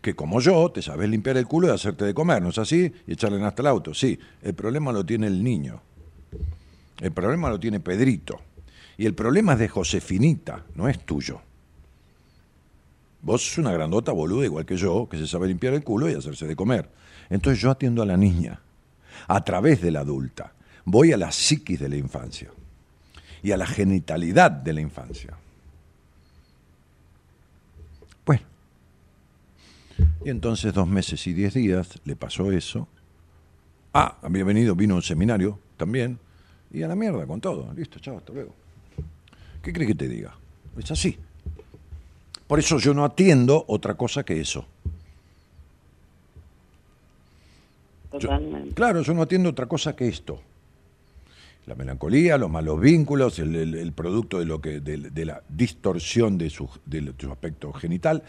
[0.00, 2.92] que como yo te sabes limpiar el culo y hacerte de comer, ¿no es así?
[3.06, 3.92] Y echarle hasta el auto.
[3.92, 5.82] Sí, el problema lo tiene el niño.
[7.00, 8.40] El problema lo tiene Pedrito.
[8.96, 11.40] Y el problema es de Josefinita, no es tuyo.
[13.20, 16.14] Vos sos una grandota boluda igual que yo, que se sabe limpiar el culo y
[16.14, 16.88] hacerse de comer.
[17.28, 18.60] Entonces yo atiendo a la niña,
[19.28, 20.52] a través de la adulta.
[20.84, 22.50] Voy a la psiquis de la infancia
[23.42, 25.36] y a la genitalidad de la infancia.
[28.24, 28.42] Bueno.
[30.24, 32.88] Y entonces dos meses y diez días le pasó eso.
[33.94, 36.18] Ah, había venido, vino a un seminario también.
[36.70, 37.72] Y a la mierda con todo.
[37.74, 38.54] Listo, chao, hasta luego.
[39.62, 40.34] ¿Qué crees que te diga?
[40.76, 41.18] Es así.
[42.46, 44.66] Por eso yo no atiendo otra cosa que eso.
[48.18, 48.28] Yo-
[48.74, 50.40] claro, yo no atiendo otra cosa que esto.
[51.66, 55.42] La melancolía, los malos vínculos, el, el- el producto de, lo que, de, de la
[55.48, 58.22] distorsión de su, de su aspecto genital,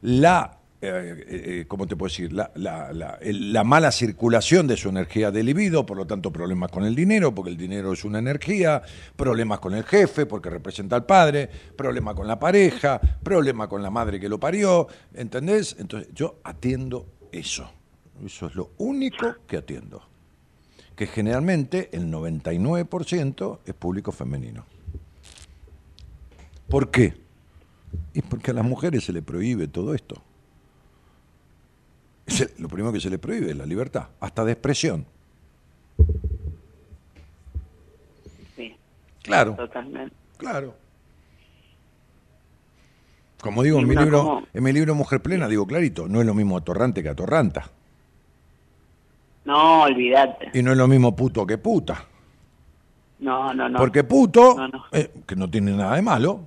[0.00, 0.88] la, eh,
[1.28, 2.32] eh, eh, ¿cómo te puedo decir?
[2.32, 6.32] La, la- la- el- la mala circulación de su energía de libido, por lo tanto
[6.32, 8.80] problemas con el dinero, porque el dinero es una energía,
[9.16, 13.90] problemas con el jefe, porque representa al padre, problemas con la pareja, problemas con la
[13.90, 15.76] madre que lo parió, ¿entendés?
[15.78, 17.70] Entonces yo atiendo eso.
[18.24, 20.02] Eso es lo único que atiendo.
[20.96, 24.64] Que generalmente el 99% es público femenino.
[26.68, 27.14] ¿Por qué?
[28.14, 30.20] Y porque a las mujeres se le prohíbe todo esto.
[32.58, 35.06] Lo primero que se le prohíbe es la libertad, hasta de expresión.
[38.56, 38.76] Sí,
[39.22, 40.14] Claro, totalmente.
[40.36, 40.74] claro.
[43.40, 46.26] Como digo en mi libro, como- en mi libro Mujer Plena, digo clarito, no es
[46.26, 47.70] lo mismo atorrante que atorranta.
[49.48, 50.50] No, olvídate.
[50.52, 52.04] Y no es lo mismo puto que puta.
[53.20, 53.78] No, no, no.
[53.78, 54.84] Porque puto, No, no.
[54.92, 56.40] eh, que no tiene nada de malo,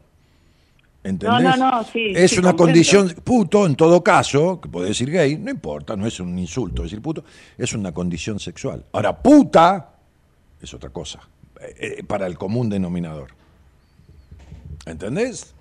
[1.04, 1.42] ¿entendés?
[1.42, 2.58] No, no, no, sí, Es sí, una comprendo.
[2.58, 6.84] condición, puto, en todo caso, que puede decir gay, no importa, no es un insulto
[6.84, 7.24] decir puto,
[7.58, 8.86] es una condición sexual.
[8.94, 9.90] Ahora, puta
[10.62, 11.20] es otra cosa,
[11.60, 13.32] eh, eh, para el común denominador.
[14.86, 15.54] ¿Entendés?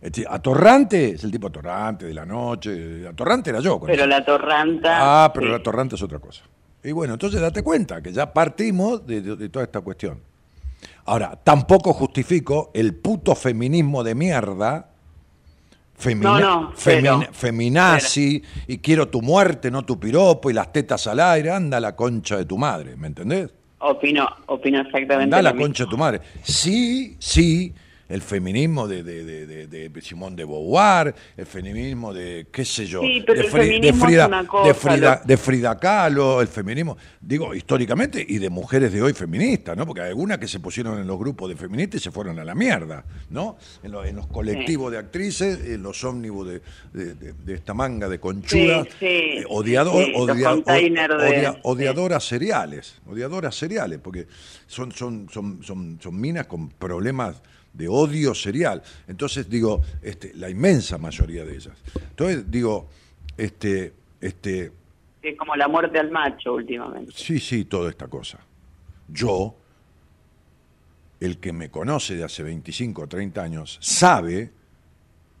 [0.00, 3.78] Este, Atorrante es el tipo atorrante de la noche, atorrante era yo.
[3.80, 4.06] con Pero eso.
[4.08, 5.24] la torranta.
[5.24, 5.52] Ah, pero sí.
[5.52, 6.42] la torrante es otra cosa.
[6.84, 10.20] Y bueno, entonces date cuenta que ya partimos de, de- de toda esta cuestión.
[11.06, 14.90] Ahora, tampoco justifico el puto feminismo de mierda,
[15.98, 17.20] femina- No, no, femin- cero.
[17.32, 21.96] feminazi, y quiero tu muerte, no tu piropo, y las tetas al aire, anda la
[21.96, 23.50] concha de tu madre, ¿me entendés?
[23.78, 25.24] Opino, opino exactamente.
[25.24, 25.64] Anda la mismo.
[25.66, 26.20] concha de tu madre.
[26.42, 27.74] Sí, sí,
[28.08, 32.86] el feminismo de, de, de, de, de Simón de Beauvoir, el feminismo de, qué sé
[32.86, 36.96] yo, Sí, pero de, el Frida, cosa, de, Frida, lo- de Frida Kahlo, el feminismo,
[37.20, 39.86] digo, históricamente, y de mujeres de hoy feministas, ¿no?
[39.86, 42.44] Porque hay algunas que se pusieron en los grupos de feministas y se fueron a
[42.44, 43.56] la mierda, ¿no?
[43.82, 46.62] En, lo- en los colectivos de actrices, en los ómnibus de,
[46.92, 50.54] de- de- de esta manga de conchudas, Sí, sí, eh, odiador- odia-
[51.54, 51.58] sí.
[51.62, 54.26] odiadoras seriales, odiadoras seriales, porque
[54.66, 57.42] son, son, son, son, son minas con problemas
[57.76, 58.82] de odio serial.
[59.06, 61.76] Entonces digo, este, la inmensa mayoría de ellas.
[61.94, 62.88] Entonces digo,
[63.36, 64.72] este, este,
[65.22, 67.12] es como la muerte al macho últimamente.
[67.14, 68.38] Sí, sí, toda esta cosa.
[69.08, 69.56] Yo,
[71.18, 74.52] el que me conoce de hace 25 o 30 años, sabe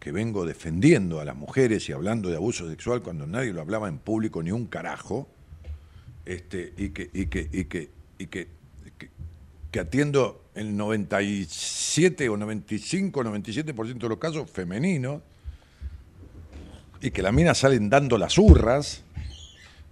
[0.00, 3.88] que vengo defendiendo a las mujeres y hablando de abuso sexual cuando nadie lo hablaba
[3.88, 5.28] en público ni un carajo,
[6.24, 8.48] este, y que, y que, y que, y que,
[8.98, 9.10] que,
[9.70, 15.20] que atiendo el 97 o 95 o 97% de los casos femeninos,
[17.00, 19.02] y que las minas salen dando las hurras,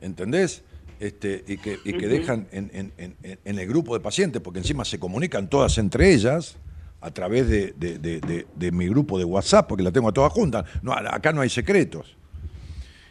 [0.01, 0.63] ¿entendés?
[1.01, 4.61] Este, y que, y que dejan en, en- en- en el grupo de pacientes, porque
[4.61, 6.57] encima se comunican todas entre ellas
[7.01, 10.13] a través de, de- de- de- de mi grupo de WhatsApp, porque la tengo a
[10.13, 10.65] todas juntas.
[10.83, 12.17] No, acá no hay secretos.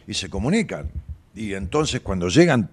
[0.08, 0.90] Y se comunican.
[1.34, 2.70] Y entonces cuando llegan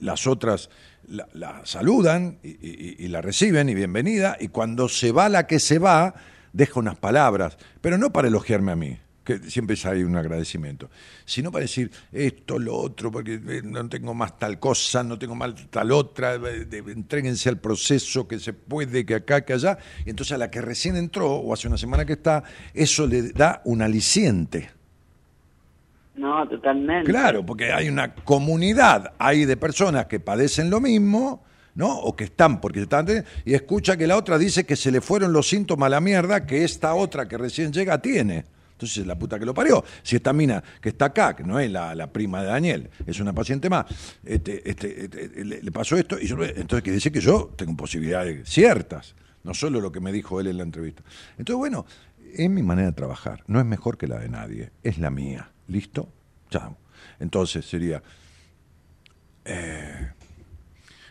[0.00, 0.70] las otras,
[1.08, 6.14] la, saludan y, la reciben y bienvenida, y cuando se va la que se va,
[6.52, 10.90] deja unas palabras, pero no para elogiarme a mí, que siempre hay un agradecimiento,
[11.24, 15.34] sino para decir esto, lo otro, porque eh, no tengo más tal cosa, no tengo
[15.34, 20.10] más tal otra, eh, entréguense al proceso que se puede, que acá, que allá, y
[20.10, 23.60] entonces a la que recién entró, o hace una semana que está, eso le da
[23.64, 24.70] un aliciente.
[26.14, 27.10] No, totalmente.
[27.10, 31.42] Claro, porque hay una comunidad ahí de personas que padecen lo mismo,
[31.74, 31.92] ¿no?
[31.98, 33.06] O que están, porque están,
[33.44, 36.46] y escucha que la otra dice que se le fueron los síntomas a la mierda
[36.46, 38.44] que esta otra que recién llega tiene.
[38.72, 39.84] Entonces, la puta que lo parió.
[40.02, 43.20] Si esta mina que está acá, que no es la, la prima de Daniel, es
[43.20, 43.86] una paciente más,
[44.24, 48.48] este, este, este, le, pasó esto, y yo, entonces quiere decir que yo tengo posibilidades
[48.48, 49.14] ciertas,
[49.44, 51.02] no solo lo que me dijo él en la entrevista.
[51.38, 51.86] Entonces, bueno,
[52.34, 55.53] es mi manera de trabajar, no es mejor que la de nadie, es la mía.
[55.68, 56.08] ¿Listo?
[56.50, 56.76] Chao.
[57.20, 58.02] Entonces sería,
[59.44, 60.12] eh,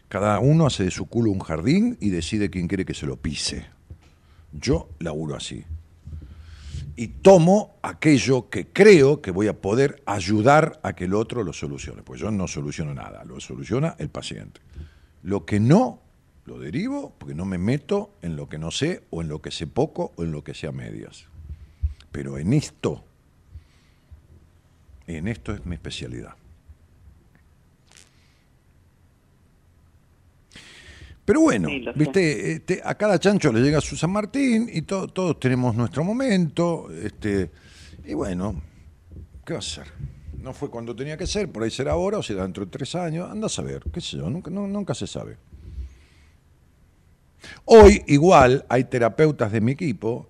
[0.08, 3.18] cada uno hace de su culo un jardín y decide quién quiere que se lo
[3.18, 3.66] pise.
[4.52, 5.64] Yo laburo así.
[6.96, 11.52] Y tomo aquello que creo que voy a poder ayudar a que el otro lo
[11.52, 12.04] solucione.
[12.04, 14.62] Pues yo no soluciono nada, lo soluciona el paciente.
[15.24, 16.02] Lo que no,
[16.46, 19.50] lo derivo porque no me meto en lo que no sé o en lo que
[19.50, 21.26] sé poco o en lo que sé a medias.
[22.12, 23.04] Pero en esto,
[25.08, 26.34] en esto es mi especialidad.
[31.26, 35.08] Pero bueno, Sí, viste, este, a cada chancho le llega su San Martín y to-
[35.08, 37.50] todos tenemos nuestro momento, este,
[38.04, 38.62] y bueno,
[39.46, 39.88] ¿qué va a ser?
[40.42, 42.94] No fue cuando tenía que ser, por ahí será ahora o será dentro de tres
[42.96, 45.38] años, anda a saber, qué sé yo, nunca, no- nunca se sabe.
[47.66, 50.30] Hoy igual hay terapeutas de mi equipo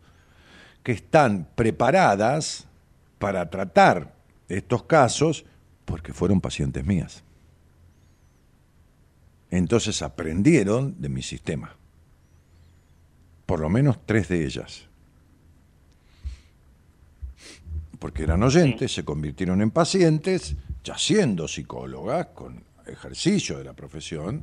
[0.84, 2.68] que están preparadas
[3.18, 4.13] para tratar
[4.58, 5.46] estos casos
[5.86, 7.24] porque fueron pacientes mías.
[9.52, 11.76] Entonces aprendieron de mi sistema.
[13.46, 14.88] Por lo menos tres de ellas.
[18.00, 24.42] Porque eran oyentes, se convirtieron en pacientes, ya siendo psicólogas, con ejercicio de la profesión,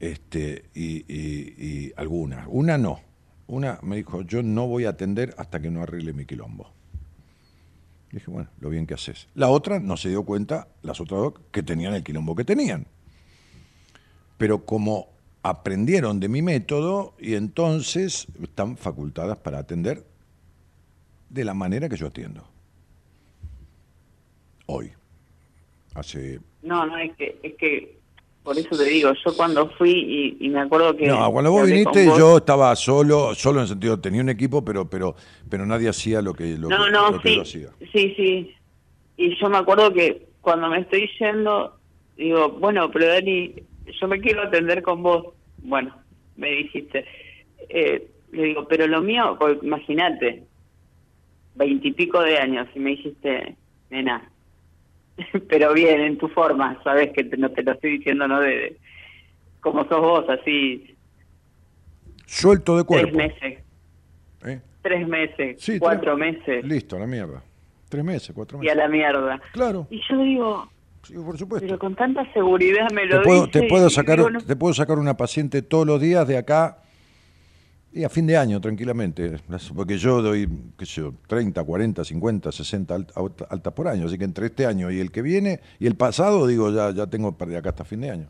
[0.00, 2.46] este, y, y- y algunas.
[2.50, 3.00] Una no.
[3.46, 6.72] Una me dijo, yo no voy a atender hasta que no arregle mi quilombo.
[8.12, 9.26] Dije, bueno, lo bien que haces.
[9.34, 12.86] La otra no se dio cuenta, las otras dos, que tenían el quilombo que tenían.
[14.36, 15.08] Pero como
[15.42, 20.04] aprendieron de mi método y entonces están facultadas para atender
[21.30, 22.46] de la manera que yo atiendo.
[24.66, 24.92] Hoy.
[25.94, 27.98] Hace No, no, es que, es que,
[28.42, 31.06] por eso te digo, yo cuando fui y, y me acuerdo que...
[31.06, 34.64] No, cuando vos viniste vos- yo estaba solo, solo en el sentido, tenía un equipo,
[34.64, 35.14] pero pero
[35.48, 37.68] pero nadie hacía lo que, lo no, que, no, lo que sí, yo hacía.
[37.92, 38.54] sí, sí.
[39.16, 41.78] Y yo me acuerdo que cuando me estoy yendo,
[42.16, 43.54] digo, bueno, pero Dani,
[44.00, 45.34] yo me quiero atender con vos.
[45.62, 45.94] Bueno,
[46.34, 47.04] me dijiste.
[47.68, 50.42] Eh, le digo, pero lo mío, pues, imagínate,
[51.54, 53.56] veintipico de años, y me dijiste,
[53.90, 54.31] nena,
[55.48, 58.40] pero bien, en tu forma, sabes que te, no te lo estoy diciendo, ¿no?
[58.40, 58.76] De, de-
[59.60, 60.96] como sos vos, así,
[62.26, 63.16] Suelto de tres cuerpo.
[63.18, 63.58] meses,
[64.44, 64.60] ¿eh?
[64.82, 67.42] tres meses, Sí, cuatro tres- meses, Listo, a la mierda.
[67.88, 68.76] Tres meses, cuatro y a meses.
[68.78, 69.40] la mierda.
[69.52, 70.68] Claro, Y yo digo,
[71.02, 71.66] sí, por supuesto.
[71.66, 74.56] pero con tanta seguridad me te lo puedo, dice te puedo sacar digo, no- te
[74.56, 76.78] puedo sacar una paciente todos los días de acá
[77.94, 79.38] y a fin de año tranquilamente
[79.74, 80.48] porque yo doy
[80.78, 84.06] qué sé yo 30 40 50 60 alt- alt- altas por año.
[84.06, 87.06] Así que entre este año y el que viene y el pasado digo ya ya
[87.06, 88.26] tengo para de acá hasta fin de año.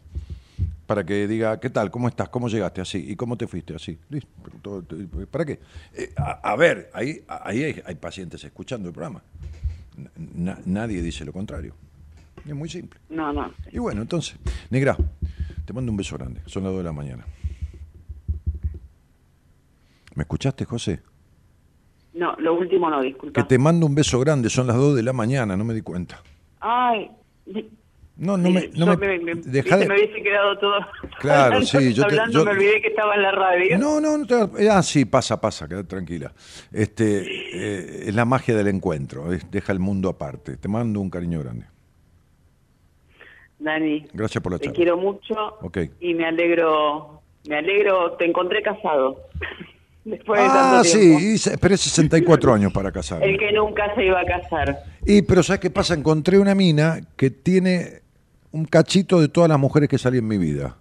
[0.86, 3.98] Para que diga qué tal cómo estás cómo llegaste así y cómo te fuiste así
[4.10, 4.28] listo
[4.62, 4.82] todo-
[5.30, 5.60] para qué
[5.94, 9.22] Eh, a, a ver ahí ahí hay, hay pacientes escuchando el programa.
[10.16, 11.74] Na- nadie dice lo contrario.
[12.46, 12.98] Es muy simple.
[13.10, 13.52] No, no.
[13.70, 14.34] y bueno, entonces,
[14.70, 14.96] Negra,
[15.64, 16.40] te mando un beso grande.
[16.46, 17.24] Son las 2 de la mañana.
[20.14, 21.00] ¿Me escuchaste, José?
[22.14, 23.40] No, lo último no, disculpa.
[23.40, 24.50] Que te mando un beso grande.
[24.50, 26.22] Son las 2 de la mañana, no me di cuenta.
[26.60, 27.10] Ay,
[27.46, 27.64] me-
[28.14, 30.74] No, no me, no Yo me, me, dejá de- me hubiese quedado todo.
[31.18, 33.78] Claro, hablando, sí, yo te- hablando, yo- me olvidé que estaba en la radio.
[33.78, 36.32] No, no, no te- ah, sí, pasa, pasa, quédate tranquila.
[36.70, 40.58] Este, eh, es la magia del encuentro, es- deja el mundo aparte.
[40.58, 41.66] Te mando un cariño grande.
[43.58, 44.76] Dani, Gracias por la te charla.
[44.76, 45.78] quiero mucho Ok.
[46.00, 49.16] y me alegro, me alegro, te encontré casado.
[50.04, 53.26] Después de Ah, sí, y esperé 64 años para casarme.
[53.26, 54.82] El que nunca se iba a casar.
[55.06, 55.94] Y, pero ¿sabes qué pasa?
[55.94, 58.02] Encontré una mina que tiene
[58.50, 60.76] un cachito de todas las mujeres que salí en mi vida.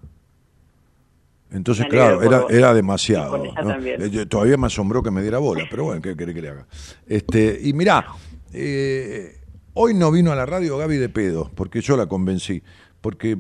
[1.52, 3.44] Entonces, claro, era, demasiado.
[3.46, 6.50] Eh, yo- todavía me asombró que me diera bola, pero bueno, ¿qué querés que le
[6.50, 6.66] haga?
[7.08, 8.06] Este, y mirá,
[8.54, 9.38] eh,
[9.74, 12.64] hoy no vino a la radio Gaby de pedo, porque yo la convencí,
[13.02, 13.38] porque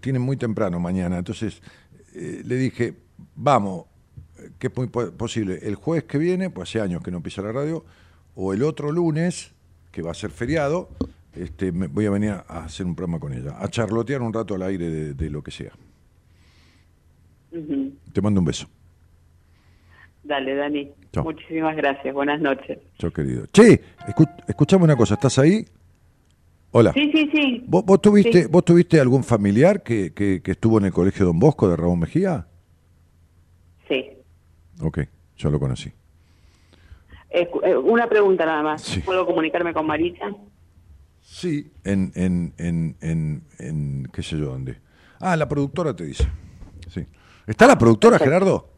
[0.00, 1.18] tiene muy temprano mañana.
[1.18, 1.60] Entonces
[2.14, 2.94] eh, le dije,
[3.36, 3.84] vamos,
[4.58, 7.42] que es muy po- posible, el jueves que viene, pues hace años que no pisa
[7.42, 7.84] la radio,
[8.34, 9.52] o el otro lunes,
[9.90, 10.88] que va a ser feriado,
[11.34, 14.54] este, me, voy a venir a hacer un programa con ella, a charlotear un rato
[14.54, 15.72] al aire de, de lo que sea.
[18.12, 18.66] Te mando un beso.
[20.24, 20.90] Dale, Dani.
[21.12, 21.24] Chao.
[21.24, 22.14] Muchísimas gracias.
[22.14, 22.78] Buenas noches.
[22.98, 23.46] Chao, querido.
[23.52, 25.64] Che, escu escuchame una cosa, ¿estás ahí?
[26.70, 26.92] Hola.
[26.94, 27.64] Sí, sí, sí.
[27.66, 28.48] ¿Vos, vos tuviste, Sí.
[28.50, 31.98] ¿Vos tuviste algún familiar que, que, que estuvo en el colegio Don Bosco de Raúl
[31.98, 32.46] Mejía?
[33.88, 34.06] Sí.
[34.80, 35.00] Ok,
[35.36, 35.92] yo lo conocí.
[37.30, 38.82] Eh, una pregunta nada más.
[38.82, 39.00] Sí.
[39.00, 40.26] ¿Puedo comunicarme con Marisa?
[41.20, 41.72] Sí.
[41.84, 44.80] En, en, en, en, en qué sé yo dónde.
[45.18, 46.28] Ah, la productora te dice.
[46.88, 47.06] Sí.
[47.46, 48.71] ¿Está la productora, Gerardo?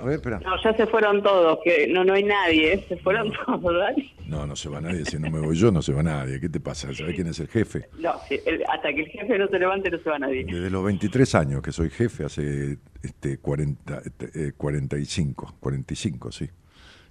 [0.00, 0.38] A ver, espera.
[0.40, 2.84] No, ya se fueron todos, que no no hay nadie, ¿eh?
[2.88, 4.14] se fueron todos, Dani.
[4.26, 5.04] No, no se va nadie.
[5.04, 6.40] Si no me voy yo, no se va nadie.
[6.40, 6.92] ¿Qué te pasa?
[6.94, 7.88] ¿Sabés quién es el jefe?
[7.98, 10.44] No, si el- hasta que el jefe no se levante no se va nadie.
[10.44, 14.02] Desde los 23 años que soy jefe, hace este 40,
[14.34, 16.48] eh, 45, 45, sí.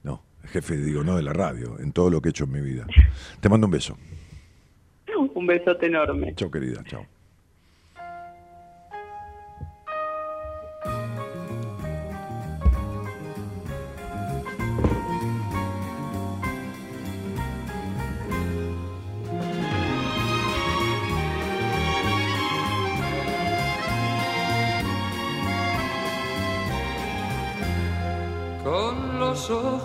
[0.03, 2.61] No, jefe, digo, no de la radio, en todo lo que he hecho en mi
[2.61, 2.87] vida.
[3.39, 3.97] Te mando un beso.
[5.35, 6.33] Un besote enorme.
[6.35, 7.05] Chao, querida, chao.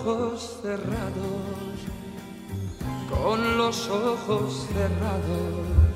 [0.07, 1.75] Cerrados,
[3.09, 5.95] con los ojos cerrados,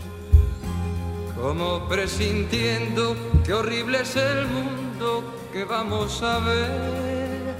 [1.41, 3.15] como presintiendo
[3.45, 5.23] que horrible es el mundo
[5.53, 7.55] que vamos a ver,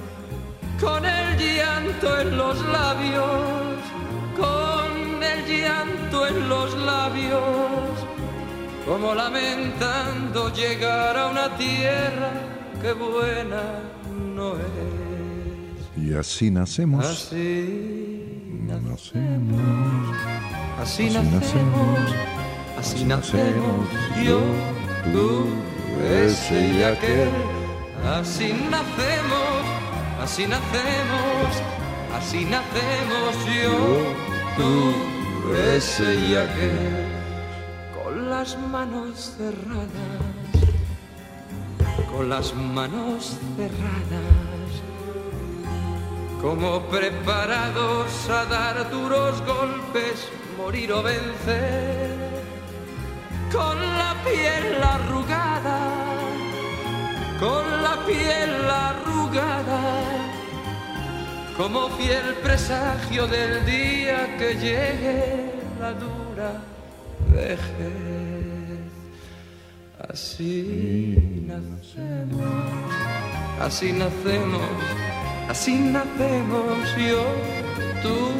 [0.78, 3.78] con el llanto en los labios,
[4.36, 7.40] con el llanto en los labios,
[8.86, 12.30] como lamentando llegar a una tierra
[12.82, 13.62] que buena
[14.34, 15.01] no es.
[16.02, 17.04] Y así nacemos.
[17.04, 19.60] Así nacemos.
[20.80, 22.00] Así Así nacemos, nacemos,
[22.76, 23.86] así nacemos,
[24.26, 24.40] yo,
[25.12, 25.46] tú,
[26.04, 27.30] ese y aquel.
[28.04, 29.62] Así nacemos,
[30.20, 31.62] así nacemos,
[32.18, 33.76] así nacemos, yo,
[34.56, 34.92] tú,
[35.76, 37.06] ese y aquel.
[38.02, 40.10] Con las manos cerradas,
[42.10, 44.41] con las manos cerradas
[46.42, 50.28] como preparados a dar duros golpes,
[50.58, 52.18] morir o vencer,
[53.52, 55.78] con la piel arrugada,
[57.38, 59.80] con la piel arrugada,
[61.56, 66.60] como fiel presagio del día que llegue la dura
[67.28, 68.02] vejez.
[70.10, 72.44] Así nacemos,
[73.60, 74.60] así nacemos,
[75.48, 77.24] así nacemos yo,
[78.02, 78.32] tú,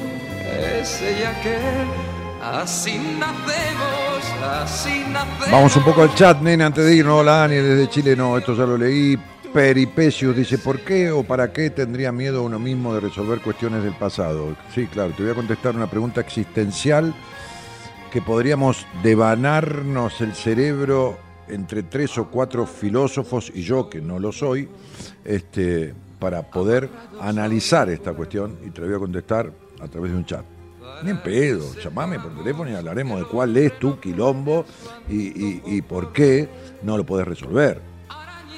[0.81, 2.13] ese y aquel.
[2.43, 5.51] Así nacemos, así nacemos.
[5.51, 7.21] Vamos un poco al chat, nene, antes de irnos.
[7.21, 8.17] Hola, Dani, desde Chile.
[8.17, 9.17] No, esto ya lo leí.
[9.53, 13.93] Peripecius dice, ¿por qué o para qué tendría miedo uno mismo de resolver cuestiones del
[13.93, 14.57] pasado?
[14.75, 17.15] Sí, claro, te voy a contestar una pregunta existencial
[18.11, 21.19] que podríamos devanarnos el cerebro
[21.49, 24.69] entre tres o cuatro filósofos y yo, que no lo soy,
[25.25, 26.89] este, para poder
[27.21, 30.45] analizar esta cuestión y te la voy a contestar a través de un chat.
[31.03, 34.65] Ni en pedo, llamame por teléfono y hablaremos de cuál es tu quilombo
[35.09, 36.49] y, por qué
[36.85, 37.81] no lo podés resolver.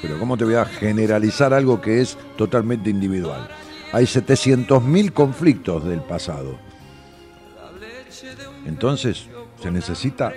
[0.02, 3.48] Pero ¿cómo te voy a generalizar algo que es totalmente individual?
[3.92, 6.58] Hay 700.000 conflictos del pasado.
[8.66, 9.26] Entonces
[9.62, 10.34] se necesita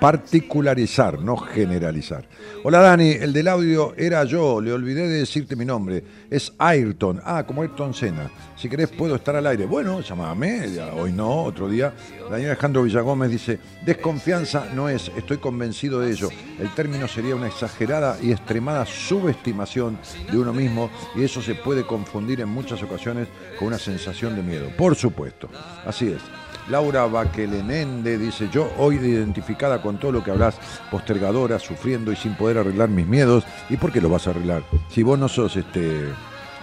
[0.00, 2.26] particularizar, no generalizar.
[2.64, 6.02] Hola Dani, el del audio era yo, le olvidé de decirte mi nombre.
[6.30, 7.20] Es Ayrton.
[7.22, 8.30] Ah, como Ayrton Senna.
[8.56, 9.66] Si querés puedo estar al aire.
[9.66, 11.92] Bueno, llámame, ya, hoy no, otro día.
[12.30, 16.30] Daniel Alejandro Villagómez dice, desconfianza no es, estoy convencido de ello.
[16.58, 19.98] El término sería una exagerada y extremada subestimación
[20.30, 23.28] de uno mismo y eso se puede confundir en muchas ocasiones
[23.58, 24.70] con una sensación de miedo.
[24.76, 25.48] Por supuesto,
[25.84, 26.49] así es.
[26.70, 30.56] Laura Baquelenende dice, yo hoy identificada con todo lo que hablas,
[30.88, 33.44] postergadora, sufriendo y sin poder arreglar mis miedos.
[33.68, 34.62] ¿Y por qué lo vas a arreglar?
[34.88, 36.04] Si vos no sos este,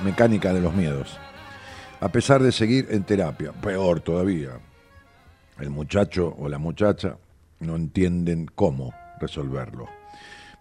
[0.06, 1.20] mecánica de los miedos.
[2.00, 4.52] A pesar de seguir en terapia, peor todavía.
[5.60, 7.18] El muchacho o la muchacha
[7.60, 9.88] no entienden cómo resolverlo.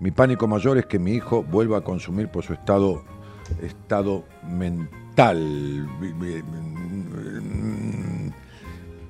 [0.00, 3.04] Mi pánico mayor es que mi hijo vuelva a consumir por su estado,
[3.62, 5.86] estado mental.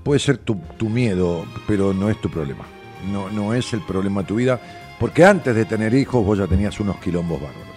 [0.06, 0.54] Puede ser tu,
[0.88, 2.64] miedo, pero no es tu problema.
[3.10, 4.60] No, no es el problema de tu vida,
[5.00, 7.74] porque antes de tener hijos vos ya tenías unos quilombos bárbaros.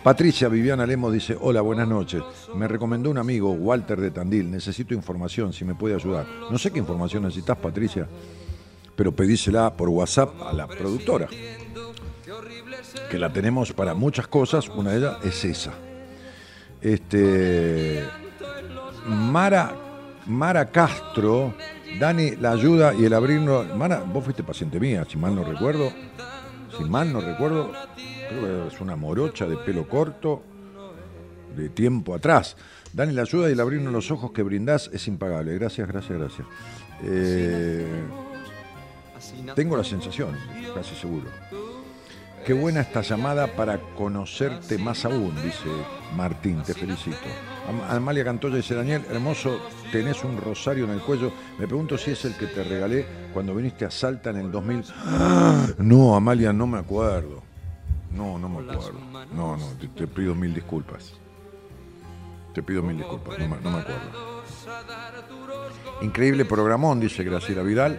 [0.00, 2.22] Patricia Viviana Lemos dice, hola, buenas noches.
[2.54, 6.24] Me recomendó un amigo, Walter de Tandil, necesito información, si me puede ayudar.
[6.52, 8.06] No sé qué información necesitas, Patricia,
[8.94, 11.26] pero pedísela por WhatsApp a la productora,
[13.10, 15.72] que la tenemos para muchas cosas, una de ellas es esa.
[16.80, 18.04] Este,
[19.04, 19.74] Mara,
[20.26, 21.54] Mara Castro,
[21.98, 23.74] Dani, la ayuda y el abrirnos.
[23.76, 25.92] Mara, vos fuiste paciente mía, si mal no recuerdo.
[26.76, 27.70] Si mal no recuerdo,
[28.28, 30.42] creo que es una morocha de pelo corto,
[31.54, 32.56] de tiempo atrás.
[32.92, 35.54] Dani, la ayuda y el abrirnos los ojos que brindás es impagable.
[35.54, 36.46] Gracias, gracias, gracias.
[37.02, 37.86] Eh,
[39.54, 40.36] tengo la sensación,
[40.74, 41.26] casi seguro.
[42.44, 45.68] Qué buena esta llamada para conocerte más aún, dice
[46.16, 47.16] Martín, te felicito.
[47.68, 49.60] Am- Amalia Cantoya dice, Daniel, hermoso,
[49.92, 51.32] tenés un rosario en el cuello.
[51.58, 54.84] Me pregunto si es el que te regalé cuando viniste a Salta en el 2000.
[55.06, 55.66] ¡Ah!
[55.78, 57.42] No, Amalia, no me acuerdo.
[58.10, 58.98] No, no me acuerdo.
[59.32, 59.66] No, no,
[59.96, 61.14] te, pido mil disculpas.
[62.52, 64.42] Te pido mil disculpas, no me acuerdo.
[66.02, 67.98] Increíble programón, dice Graciela Vidal.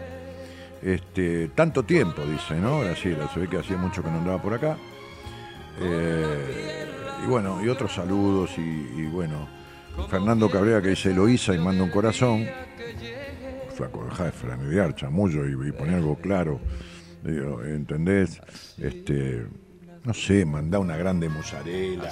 [0.83, 2.81] Este, tanto tiempo, dice, ¿no?
[2.81, 4.77] Graciela, se ve que hacía mucho que no andaba por acá.
[5.79, 6.85] Eh,
[7.23, 9.47] y bueno, y otros saludos, y, bueno,
[10.09, 12.45] Fernando Cabrera que dice Eloísa y manda un corazón.
[13.73, 16.59] Flaco, dejá de franear, chamullo, y, y poner algo claro.
[17.23, 18.41] Digo, ¿Entendés?
[18.77, 19.47] Este,
[20.03, 22.11] no sé, mandá una grande mozzarella.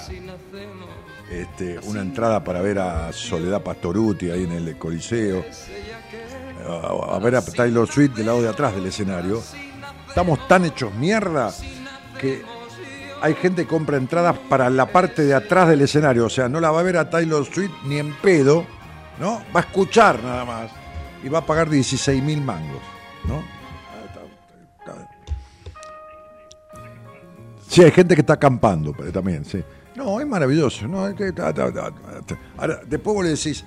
[1.30, 5.44] Este, una entrada para ver a Soledad Pastoruti ahí en el Coliseo.
[6.68, 9.42] A, ver a Taylor Swift del lado de atrás del escenario.
[10.08, 11.52] Estamos tan hechos mierda
[12.20, 12.42] que
[13.20, 16.26] hay gente que compra entradas para la parte de atrás del escenario.
[16.26, 18.66] O sea, no la va a ver a Taylor Swift ni en pedo,
[19.18, 19.42] ¿no?
[19.54, 20.70] Va a escuchar nada más.
[21.22, 22.82] Y va a pagar 16 mil mangos,
[23.24, 23.42] ¿no?
[27.72, 29.64] Sí, hay gente que está acampando también, sí.
[29.96, 30.86] No, es maravilloso.
[30.86, 31.06] No,
[32.58, 33.64] Ahora, después vos le decís,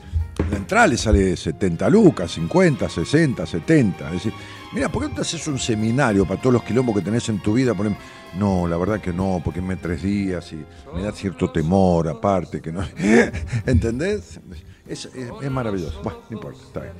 [0.51, 4.11] la entrada le sale 70 lucas, 50, 60, 70.
[4.11, 4.33] Decís,
[4.73, 7.41] mira, ¿por qué no te haces un seminario para todos los quilombos que tenés en
[7.41, 7.71] tu vida?
[7.71, 7.95] Ejemplo,
[8.37, 10.63] no, la verdad que no, porque me tres días y
[10.95, 12.81] me da cierto temor aparte, que no.
[13.65, 14.39] ¿Entendés?
[14.87, 16.01] Es, es- es maravilloso.
[16.03, 16.93] Bueno, no importa, está bien.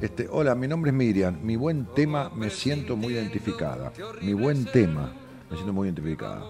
[0.00, 1.38] Este, hola, mi nombre es Miriam.
[1.42, 3.92] Mi buen tema me siento muy identificada.
[4.20, 5.12] Mi buen tema
[5.50, 6.42] me siento muy identificada.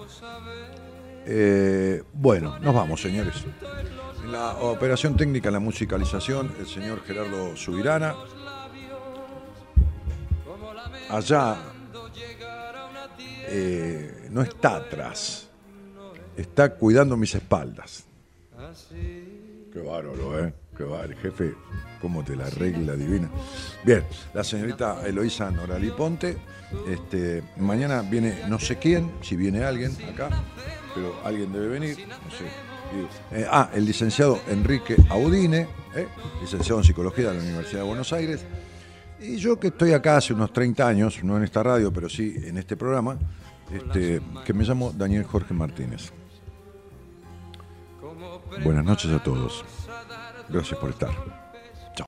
[1.26, 3.34] Eh, bueno, nos vamos, señores.
[4.24, 8.14] En la operación técnica, la musicalización, el señor Gerardo Subirana.
[11.10, 11.56] Allá
[13.48, 15.50] eh, no está atrás,
[16.38, 18.06] está cuidando mis espaldas.
[19.70, 20.54] Qué bárbaro, ¿eh?
[20.74, 21.54] Qué bárbaro, jefe.
[22.00, 23.28] ¿Cómo te la arregla divina?
[23.84, 26.38] Bien, la señorita Eloísa Norali Ponte.
[26.88, 30.30] Este, mañana viene no sé quién, si viene alguien acá,
[30.94, 32.73] pero alguien debe venir, no sé.
[33.32, 36.06] Eh, ah, el licenciado Enrique Audine, ¿eh?
[36.40, 38.44] licenciado en Psicología de la Universidad de Buenos Aires.
[39.20, 42.34] Y yo que estoy acá hace unos 30 años, no en esta radio, pero sí
[42.44, 43.18] en este programa,
[43.72, 46.12] este, que me llamo Daniel Jorge Martínez.
[48.62, 49.64] Buenas noches a todos.
[50.48, 51.43] Gracias por estar.